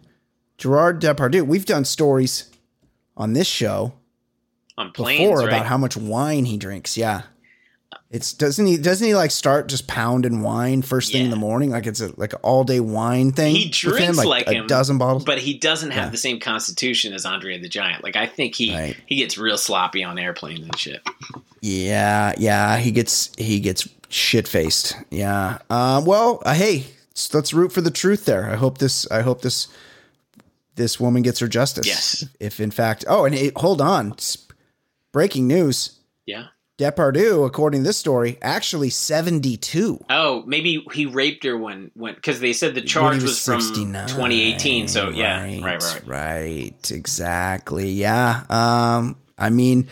[0.57, 1.43] Gerard Depardieu.
[1.43, 2.49] We've done stories
[3.15, 3.93] on this show
[4.77, 5.47] On planes, before right?
[5.49, 6.97] about how much wine he drinks.
[6.97, 7.21] Yeah.
[8.11, 11.69] It's doesn't he doesn't he like start just pounding wine first thing in the morning
[11.69, 13.55] like it's a like an all day wine thing.
[13.55, 15.23] he with him, drinks like, a him, dozen bottles.
[15.23, 16.09] but he doesn't have Yeah.
[16.09, 18.03] the same constitution as Andre the Giant.
[18.03, 18.97] Like I think he Right.
[19.05, 21.01] he gets real sloppy on airplanes and shit.
[21.61, 24.95] Yeah, yeah, he gets he gets shit faced.
[25.09, 25.59] Yeah.
[25.69, 28.49] Uh, well, uh, hey, s- let's root for the truth there.
[28.51, 29.09] I hope this.
[29.09, 29.67] I hope this.
[30.75, 31.85] This woman gets her justice.
[31.87, 32.25] Yes.
[32.41, 34.15] If in fact, oh, and it, hold on,
[35.13, 35.91] breaking news:
[36.25, 36.47] Yeah.
[36.77, 40.03] Depardieu, according to this story, actually seventy-two.
[40.09, 43.59] Oh, maybe he raped her when when because they said the charge he was, from
[43.59, 44.87] 2018.
[44.87, 46.91] So yeah, right, right, right.
[46.91, 47.91] exactly.
[47.91, 48.43] Yeah.
[48.49, 49.87] Um, I mean,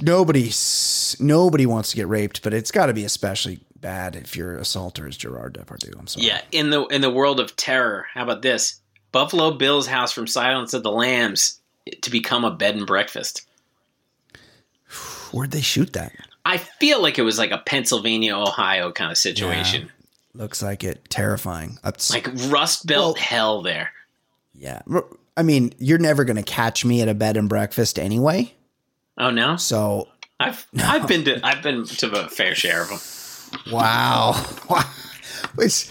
[0.00, 4.56] nobody's nobody wants to get raped, but it's got to be especially bad if your
[4.56, 5.98] assaulter is Gerard Depardieu.
[5.98, 6.26] I'm sorry.
[6.26, 8.80] Yeah, in the in the world of terror, how about this?
[9.12, 11.60] Buffalo Bill's house from Silence of the Lambs
[12.02, 13.46] to become a bed and breakfast.
[15.32, 16.12] Where'd they shoot that?
[16.44, 19.90] I feel like it was like a Pennsylvania, Ohio kind of situation.
[20.34, 21.08] Looks like it.
[21.10, 21.78] Terrifying.
[21.84, 23.90] Like Rust Belt hell there.
[24.54, 24.82] yeah.
[25.36, 28.52] I mean, you're never gonna catch me at a bed and breakfast anyway.
[29.16, 30.08] Oh no, So
[30.38, 33.72] I've I've been to I've been to a fair share of them.
[33.72, 34.32] Wow.
[34.70, 34.84] Wow.
[35.58, 35.90] It's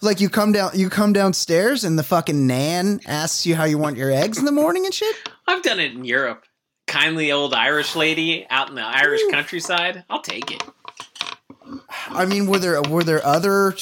[0.00, 3.78] like you come down you come downstairs and the fucking nan asks you how you
[3.78, 5.14] want your eggs in the morning and shit?
[5.46, 6.44] I've done it in Europe.
[6.90, 10.04] Kindly old Irish lady out in the Irish countryside.
[10.10, 10.60] I'll take it.
[12.08, 13.76] I mean, were there were there other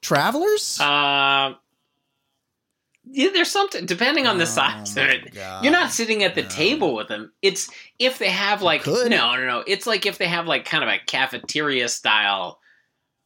[0.00, 0.80] travelers?
[0.80, 1.54] Uh,
[3.04, 5.34] yeah, there's something depending on the size of it.
[5.62, 7.32] You're not sitting at the table with them.
[7.42, 7.70] It's
[8.00, 9.62] if they have like no, no, no.
[9.64, 12.58] It's like if they have like kind of a cafeteria style.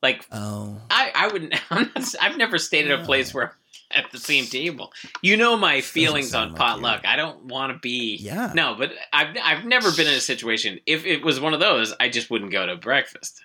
[0.02, 1.55] Like oh, I, I wouldn't.
[1.70, 3.56] I'm not, I've never stayed at a place where
[3.92, 4.92] at the same table.
[5.22, 7.06] You know my feelings on potluck.
[7.06, 8.16] I don't want to be.
[8.16, 8.52] Yeah.
[8.54, 10.80] No, but I've I've never been in a situation.
[10.86, 13.40] If it was one of those, I just wouldn't go to breakfast.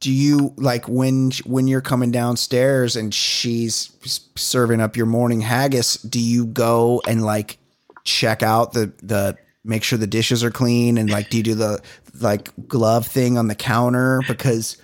[0.00, 3.90] do you like when when you're coming downstairs and she's
[4.36, 5.96] serving up your morning haggis?
[5.96, 7.58] Do you go and like
[8.04, 11.54] check out the the make sure the dishes are clean and like do you do
[11.54, 11.80] the
[12.20, 14.76] like glove thing on the counter because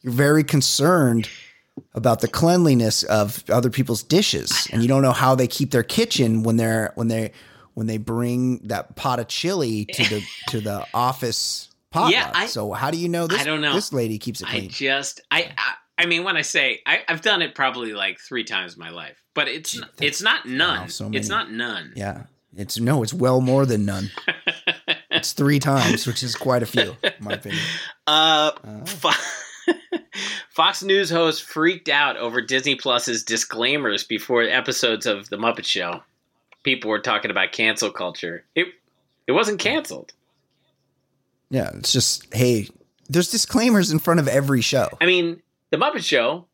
[0.00, 1.28] you're very concerned
[1.94, 5.82] about the cleanliness of other people's dishes and you don't know how they keep their
[5.82, 7.32] kitchen when they're when they
[7.74, 12.12] when they bring that pot of chili to the to the office potluck.
[12.12, 13.72] Yeah, I- so how do you know this I don't know.
[13.74, 14.68] this lady keeps it I clean?
[14.70, 18.44] just I, I I mean when I say I, I've done it probably like three
[18.44, 20.80] times in my life, but it's it's not none.
[20.82, 21.92] wow, so it's not none.
[21.96, 22.24] yeah.
[22.56, 24.10] It's no, it's well more than none.
[25.10, 27.62] it's three times, which is quite a few, in my opinion.
[28.06, 28.50] Uh,
[28.86, 29.10] Fo-
[30.50, 36.02] Fox News host freaked out over Disney Plus's disclaimers before episodes of The Muppet Show.
[36.62, 38.44] People were talking about cancel culture.
[38.54, 38.68] It
[39.26, 40.12] it wasn't canceled.
[41.50, 42.68] Yeah, it's just hey,
[43.08, 44.88] there's disclaimers in front of every show.
[45.00, 46.46] I mean, The Muppet Show,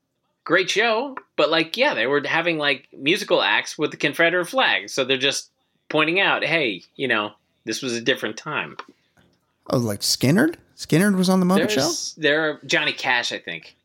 [0.45, 4.89] great show, but like, yeah, they were having like musical acts with the Confederate flag,
[4.91, 5.51] so they're just
[5.89, 7.33] pointing out, hey, you know,
[7.65, 8.77] this was a different time.
[9.71, 10.57] Oh, like Skynyrd?
[10.77, 11.91] Skynyrd was on the Muppet Show?
[12.21, 13.77] There are Johnny Cash, I think.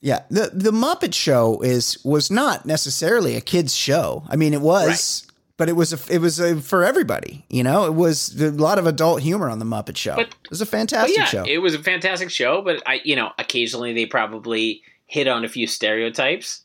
[0.00, 4.24] Yeah, the the Muppet Show is was not necessarily a kids show.
[4.28, 5.26] I mean, it was,
[5.56, 7.44] but it was a, it was a, for everybody.
[7.48, 10.16] You know, it was a lot of adult humor on the Muppet Show.
[10.16, 11.44] But- it was a fantastic yeah, show.
[11.46, 15.48] it was a fantastic show, but I, you know, occasionally they probably hit on a
[15.48, 16.64] few stereotypes.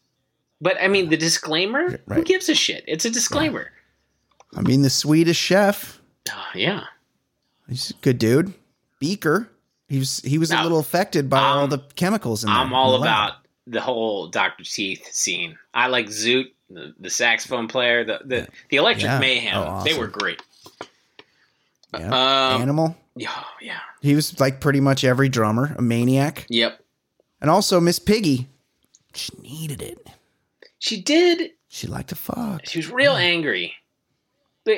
[0.59, 2.83] But I mean, the disclaimer, who gives a shit?
[2.87, 3.71] It's a disclaimer.
[4.55, 6.01] I mean, the Swedish chef,
[6.31, 6.85] Oh, yeah.
[7.69, 8.53] he's a good dude.
[8.99, 9.49] Beaker,
[9.87, 12.57] he was he was a little affected by all the chemicals in there.
[12.59, 13.33] I'm all the about
[13.65, 14.63] the whole Dr.
[14.63, 15.57] Teeth scene.
[15.73, 19.19] I like Zoot, the, the saxophone player, the the, the Electric Yeah.
[19.19, 19.57] Mayhem.
[19.57, 20.41] Oh, They were great.
[21.97, 22.07] Yeah.
[22.53, 22.97] Um, Animal.
[23.15, 23.79] Yeah, yeah.
[24.01, 26.79] He was like pretty much every drummer, a maniac, Yep.
[27.41, 28.47] and also Miss Piggy.
[29.15, 30.05] She needed it.
[30.79, 31.51] She did.
[31.69, 32.65] She liked to fuck.
[32.65, 33.73] She was real angry.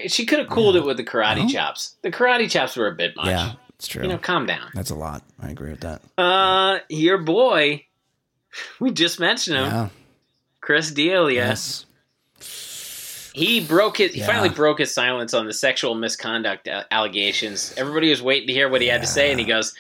[0.08, 1.96] She could have cooled it with the karate chops.
[2.04, 3.26] The karate chops were a bit much.
[3.26, 4.04] Yeah, it's true.
[4.04, 4.70] You know, calm down.
[4.76, 5.24] That's a lot.
[5.42, 6.02] I agree with that.
[6.18, 7.86] Uh, your boy.
[8.80, 9.90] We just mentioned him, Yeah.
[10.60, 11.36] Chris D'Elia.
[11.36, 11.86] Yes.
[13.34, 14.12] He broke his.
[14.14, 14.26] He Yeah.
[14.26, 17.74] finally broke his silence on the sexual misconduct allegations.
[17.78, 19.76] Everybody was waiting to hear what he had to say, and he goes,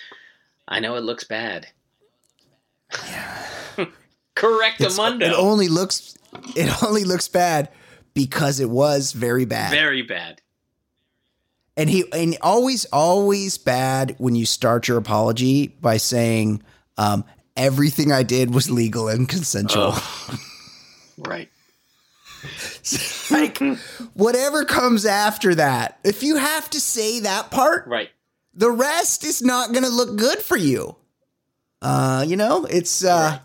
[0.67, 1.67] "I know it looks bad."
[4.35, 5.23] Correct, It's- Amundo.
[5.27, 6.15] It only looks
[6.55, 7.69] it only looks bad
[8.13, 9.71] because it was very bad.
[9.71, 10.41] Very bad.
[11.79, 16.61] And he and always always bad when you start your apology by saying
[16.97, 17.23] um,
[17.55, 19.93] everything I did was legal and consensual.
[21.17, 21.49] Right.
[23.31, 23.59] like
[24.13, 28.09] whatever comes after that, if you have to say that part, Right.
[28.53, 30.97] the rest is not going to look good for you.
[31.81, 33.39] Uh, you know, it's uh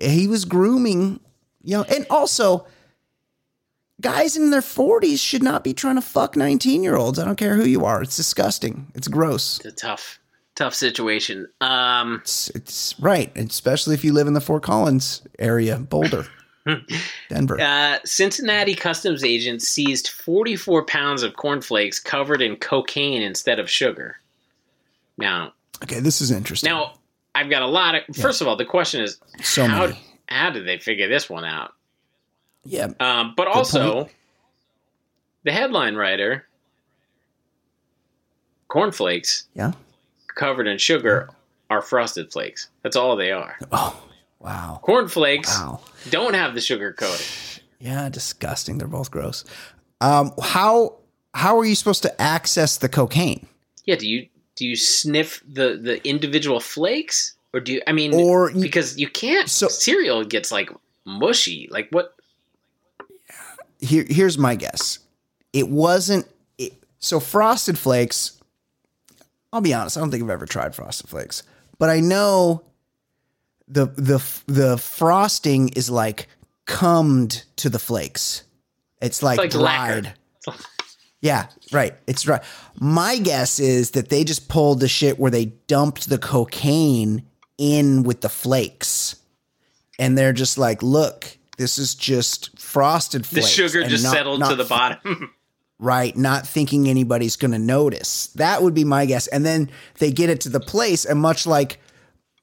[0.00, 1.20] he was grooming,
[1.62, 2.66] you know, and also
[4.02, 7.18] guys in their 40s should not be trying to fuck 19-year-olds.
[7.18, 8.02] I don't care who you are.
[8.02, 8.92] It's disgusting.
[8.94, 9.58] It's gross.
[9.60, 10.18] It's a tough,
[10.54, 11.46] tough situation.
[11.62, 16.26] Um, It's, it's right, especially if you live in the Fort Collins area, Boulder,
[17.28, 17.60] Denver.
[17.60, 24.16] uh, Cincinnati customs agents seized 44 pounds of cornflakes covered in cocaine instead of sugar.
[25.16, 25.52] Now,
[25.82, 26.70] Okay, this is interesting.
[26.70, 26.94] now
[27.34, 28.02] I've got a lot of.
[28.16, 29.98] First of all, the question is, So how many.
[30.28, 31.72] how did they figure this one out?
[32.64, 34.08] Yeah, Um, but also,
[35.44, 36.46] the headline writer,
[38.68, 39.72] cornflakes yeah.
[40.34, 41.28] covered in sugar
[41.70, 42.68] are frosted flakes.
[42.82, 43.56] That's all they are.
[43.70, 44.00] Oh,
[44.40, 44.80] wow.
[44.82, 45.80] Cornflakes Wow.
[46.10, 47.26] don't have the sugar coating.
[47.78, 48.78] Yeah, disgusting.
[48.78, 49.44] They're both gross.
[50.00, 50.96] Um, how
[51.34, 53.46] how are you supposed to access the cocaine?
[53.86, 57.82] Yeah, do you do you sniff the the individual flakes, or do you?
[57.86, 59.48] I mean, Or because you can't.
[59.48, 60.70] So- cereal gets like
[61.04, 61.68] mushy.
[61.72, 62.14] Like what?
[63.82, 64.98] Here, here's my guess.
[65.52, 66.26] It wasn't.
[66.56, 68.40] It, so frosted flakes.
[69.52, 69.98] I'll be honest.
[69.98, 71.42] I don't think I've ever tried frosted flakes,
[71.78, 72.64] but I know
[73.68, 76.28] the the the frosting is like
[76.64, 78.44] cummed to the flakes.
[79.02, 80.14] It's like, like lacquered.
[80.44, 80.58] dried.
[81.20, 81.94] Yeah, right.
[82.08, 82.42] It's right.
[82.80, 87.24] My guess is that they just pulled the shit where they dumped the cocaine
[87.58, 89.16] in with the flakes.
[90.00, 93.46] And they're just like, look, this is just frosted flakes.
[93.46, 95.34] The sugar just not- settled not to the bottom.
[95.78, 96.16] right?
[96.16, 98.28] Not thinking anybody's going to notice.
[98.36, 99.26] That would be my guess.
[99.26, 101.78] And then they get it to the place, and much like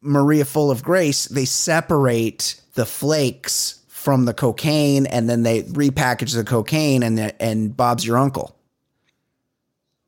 [0.02, 6.34] Maria Full of Grace, they separate the flakes from the cocaine, and then they repackage
[6.36, 8.56] the cocaine, and and Bob's your uncle.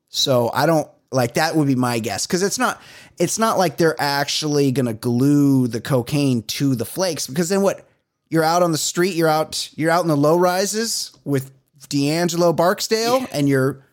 [0.10, 2.82] So I don't Like that would be my guess because it's not
[3.18, 7.86] it's not like they're actually gonna glue the cocaine to the flakes because then what?
[8.32, 9.14] You're out on the street.
[9.14, 9.70] You're out.
[9.76, 11.52] You're out in the low rises with
[11.90, 13.86] D'Angelo Barksdale, and you're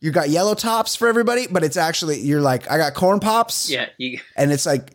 [0.00, 3.68] you got yellow tops for everybody, but it's actually you're like I got corn pops.
[3.70, 4.90] Yeah, you, and it's like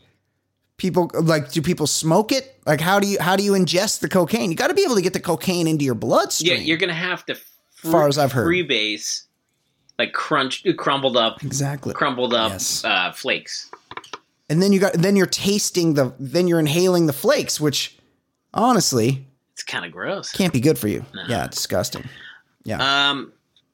[0.78, 2.56] people like do people smoke it?
[2.68, 4.52] Like how do you how do you ingest the cocaine?
[4.52, 6.52] You got to be able to get the cocaine into your bloodstream.
[6.54, 8.48] yeah, you're gonna have to fr- far as I've heard.
[8.48, 9.24] freebase
[10.00, 12.84] like crunch crumbled up exactly crumbled up Yes.
[12.86, 13.70] uh, flakes.
[14.50, 17.98] and then you got then you're tasting the then you're inhaling the flakes, which
[18.54, 20.32] honestly It's kind of gross.
[20.32, 21.06] can't be good for you.
[21.28, 22.04] Yeah, disgusting.
[22.64, 23.10] Yeah.
[23.10, 23.34] Um,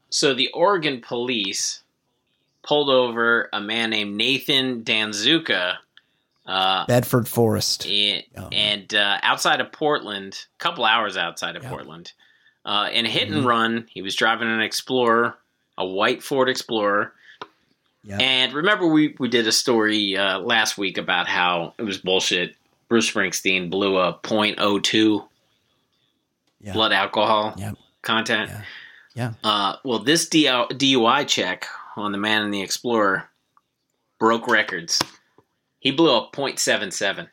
[0.10, 1.81] so the Oregon police
[2.64, 5.76] pulled over a man named Nathan Danzuka.
[6.45, 7.85] Uh, Bedford Forest.
[7.85, 12.11] and, and uh, outside of Portland, a couple hours outside of Portland,
[12.65, 13.38] uh, in a hit Mm-hmm.
[13.38, 15.35] and run, he was driving an Explorer,
[15.77, 17.14] a white Ford Explorer.
[18.03, 18.18] Yeah.
[18.18, 22.56] And remember, we, we did a story uh, last week about how it was bullshit.
[22.90, 25.28] Bruce Springsteen blew a .02
[26.61, 26.74] Yeah.
[26.74, 27.76] blood alcohol Yep.
[28.02, 28.52] content.
[29.16, 29.34] Yeah.
[29.44, 33.30] Uh, well, this DUI check on the man in the Explorer
[34.20, 34.99] broke records.
[35.80, 37.30] He blew a .77.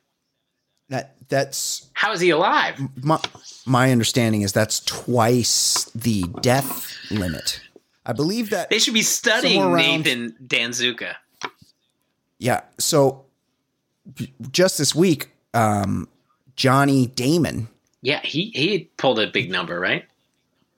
[0.89, 2.81] That that's How is he alive?
[3.03, 3.21] my
[3.65, 7.61] my understanding is that's twice the death limit.
[8.05, 11.17] I believe that They should be studying around- Nathan Danzuka.
[12.39, 12.61] Yeah.
[12.79, 13.25] So
[14.53, 16.09] just this week, um,
[16.55, 17.69] Johnny Damon.
[18.03, 20.05] Yeah, he he pulled a big number, right?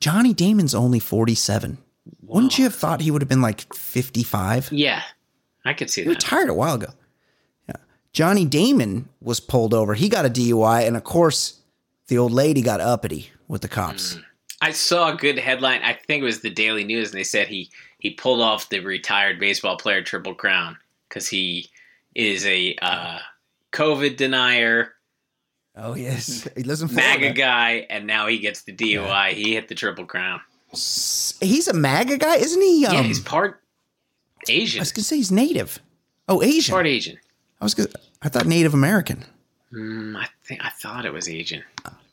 [0.01, 1.79] Johnny Damon's only 47.
[2.23, 4.69] Wouldn't you have thought he would have been like 55?
[4.73, 5.03] Yeah,
[5.65, 6.15] I could see He that.
[6.15, 6.93] retired a while ago.
[7.69, 7.77] Yeah.
[8.13, 9.95] Johnny Damon was pulled over.
[9.95, 10.87] He got a DUI.
[10.87, 11.61] And of course,
[12.07, 14.15] the old lady got uppity with the cops.
[14.15, 14.25] Mm.
[14.61, 15.83] I saw a good headline.
[15.83, 18.81] I think it was the Daily News, and they said he he pulled off the
[18.81, 20.77] retired baseball player triple crown
[21.09, 21.69] because he
[22.15, 23.19] is a uh,
[23.73, 24.93] COVID denier,
[25.81, 26.49] Oh, yes.
[26.57, 27.20] He lives in Florida.
[27.20, 29.31] MAGA guy, and now he gets the DUI.
[29.35, 30.40] He hit the triple crown.
[30.73, 32.85] He's a MAGA guy, isn't he?
[32.85, 33.61] Um, yeah, he's part
[34.49, 34.81] Asian.
[34.81, 35.78] I was to say he's native.
[36.28, 36.73] Oh, Asian.
[36.73, 37.16] Part Asian.
[37.61, 37.90] I was gonna,
[38.23, 39.24] I thought Native American.
[39.73, 41.62] Mm, I think I thought it was Asian.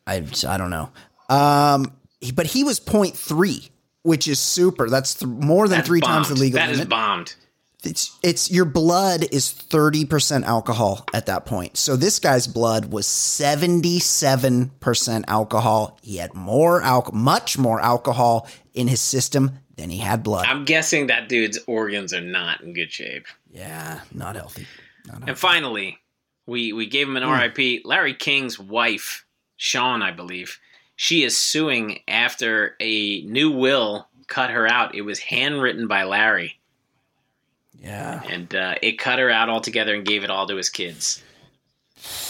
[0.05, 0.91] I, I don't know.
[1.29, 1.91] Um,
[2.35, 3.69] but he was 0.3,
[4.03, 4.89] which is super.
[4.89, 6.89] That's th- more than That's three times the legal That is limit.
[6.89, 7.35] bombed.
[7.85, 11.77] It's it's your blood is 30% alcohol at that point.
[11.77, 15.99] So this guy's blood was 77% alcohol.
[16.01, 20.45] He had more alcohol, much more alcohol in his system than he had blood.
[20.47, 23.25] I'm guessing that dude's organs are not in good shape.
[23.51, 24.67] yeah, not healthy.
[25.27, 25.99] And finally,
[26.45, 27.31] we we gave him an hmm.
[27.31, 27.85] RIP.
[27.85, 29.25] Larry King's wife,
[29.57, 30.59] Shawn, I believe,
[30.95, 34.95] she is suing after a new will cut her out.
[34.95, 36.59] It was handwritten by Larry,
[37.81, 38.21] Yeah.
[38.29, 41.23] and uh, it cut her out altogether and gave it all to his kids.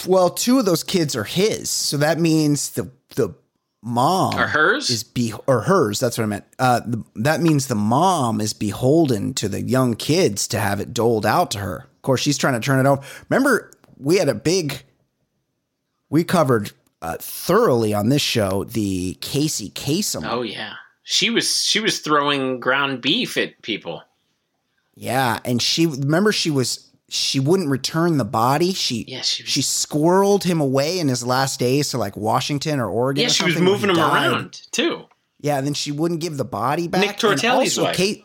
[0.06, 1.70] Well, two of those kids are his.
[1.70, 3.34] So that means the the
[3.82, 4.90] mom Or hers?
[4.90, 6.00] is be or hers.
[6.00, 6.44] That's what I meant.
[6.58, 10.92] Uh, the, that means the mom is beholden to the young kids to have it
[10.94, 11.76] doled out to her.
[11.94, 13.02] Of course, she's trying to turn it over.
[13.28, 14.82] Remember, we had a big.
[16.10, 20.24] We covered uh, thoroughly on this show the Casey Kasem.
[20.28, 24.02] Oh yeah, she was she was throwing ground beef at people.
[24.96, 28.72] Yeah, and she remember she was she wouldn't return the body.
[28.72, 32.80] She Yeah, she was- she squirreled him away in his last days to like Washington
[32.80, 33.20] or Oregon.
[33.22, 34.32] Yeah, or she was moving him died.
[34.32, 35.04] around too.
[35.40, 37.02] Yeah, and then she wouldn't give the body back.
[37.02, 37.96] Nick Tortelli's also wife.
[37.96, 38.24] Kate,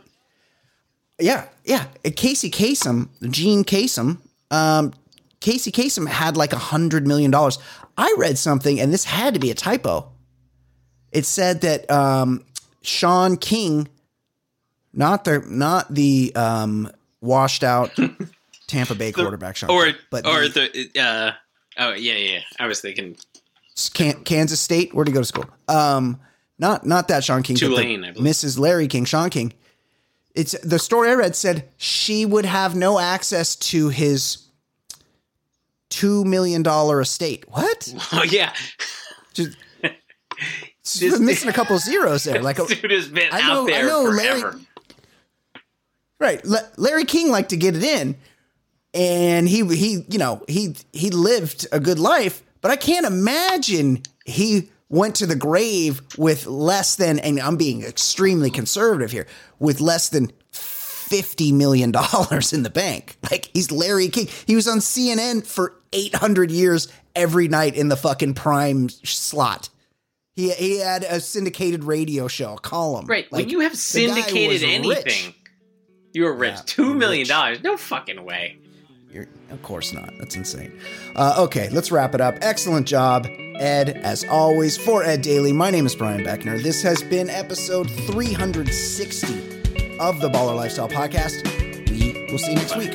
[1.19, 1.85] yeah, yeah.
[2.15, 4.18] Casey Kasem, Jean Kasem,
[4.49, 4.93] um,
[5.41, 7.60] Casey Kasem had like a hundred million dollars.
[7.98, 10.10] I read something, and this had to be a typo.
[11.11, 12.45] It said that um,
[12.81, 13.89] Shawn King,
[14.94, 16.92] not the not the um,
[17.22, 17.92] washed out
[18.68, 21.32] Tampa Bay quarterback Shaun, Or but or the, the uh
[21.78, 22.40] oh yeah yeah.
[22.60, 23.18] I was thinking
[23.94, 24.94] Can- Kansas State.
[24.94, 25.46] Where did he go to school?
[25.68, 26.20] Um,
[26.60, 28.28] not not that Shaun King, Tulane, I believe.
[28.36, 28.60] Mrs.
[28.60, 29.54] Larry King, Shawn King.
[30.34, 34.46] It's the story I read said she would have no access to his
[35.90, 37.46] two million dollar estate.
[37.50, 37.94] What?
[38.14, 38.54] oh yeah.
[39.34, 39.58] Just,
[40.84, 42.42] just missing a couple zeros there.
[42.42, 44.60] Like, This dude has been I out know- I there know Larry- forever.
[46.22, 46.43] Right?
[46.45, 48.15] La- Larry King liked to get it in,
[48.93, 54.03] and he he you know he he lived a good life, but I can't imagine
[54.26, 59.26] he went to the grave with less than and I'm being extremely conservative here
[59.57, 63.18] with less than 50 million dollars in the bank.
[63.31, 64.27] Like he's Larry King.
[64.45, 69.69] He was on CNN for 800 years every night in the fucking prime slot.
[70.34, 73.06] He, he had a syndicated radio show, a column.
[73.06, 73.30] Right.
[73.31, 75.34] when Like, you have the guy was syndicated rich.
[76.14, 76.54] Anything, You were rich.
[76.56, 77.30] Yeah, Two million rich.
[77.30, 77.64] dollars?
[77.64, 78.58] No fucking way.
[79.12, 80.14] You're, of course not.
[80.20, 80.72] That's insane.
[81.16, 82.38] Uh, okay, let's wrap it up.
[82.42, 83.28] Excellent job,
[83.60, 84.78] Ed, as always.
[84.78, 86.62] For Ed Daly, my name is Brian Beckner.
[86.64, 91.44] This has been episode 360 of the Baller Lifestyle Podcast.
[91.90, 92.92] We will see you next week.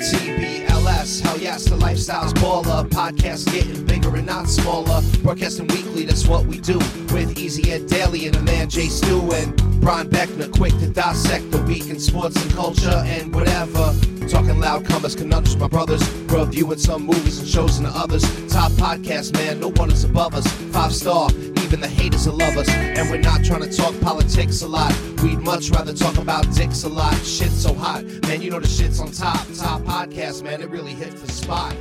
[0.00, 2.88] TBLS, hell yes, the lifestyle's baller.
[2.88, 5.00] Podcast getting bigger and not smaller.
[5.22, 6.78] Broadcasting weekly, that's what we do.
[7.12, 11.50] With Easy Ed Daly and the man Jay Stu and Brian Beckner, quick to dissect
[11.50, 13.94] the week in sports and culture and whatever.
[14.28, 16.08] Talking loud comers, conundrums, my brothers.
[16.30, 18.22] Reviewing some movies and shows and others.
[18.50, 20.46] Top podcast, man, no one is above us.
[20.72, 21.30] Five star,
[21.62, 22.68] even the haters will love us.
[22.68, 24.94] And we're not trying to talk politics a lot.
[25.22, 27.14] We'd much rather talk about dicks a lot.
[27.16, 29.46] Shit's so hot, man, you know the shit's on top.
[29.54, 31.76] Top podcast, man, it really hits the spot.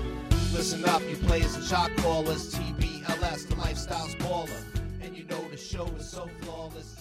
[0.54, 2.54] Listen up, you players and shot callers.
[2.56, 4.64] TBLS, the lifestyle's baller.
[5.02, 6.93] And you know the show is so flawless.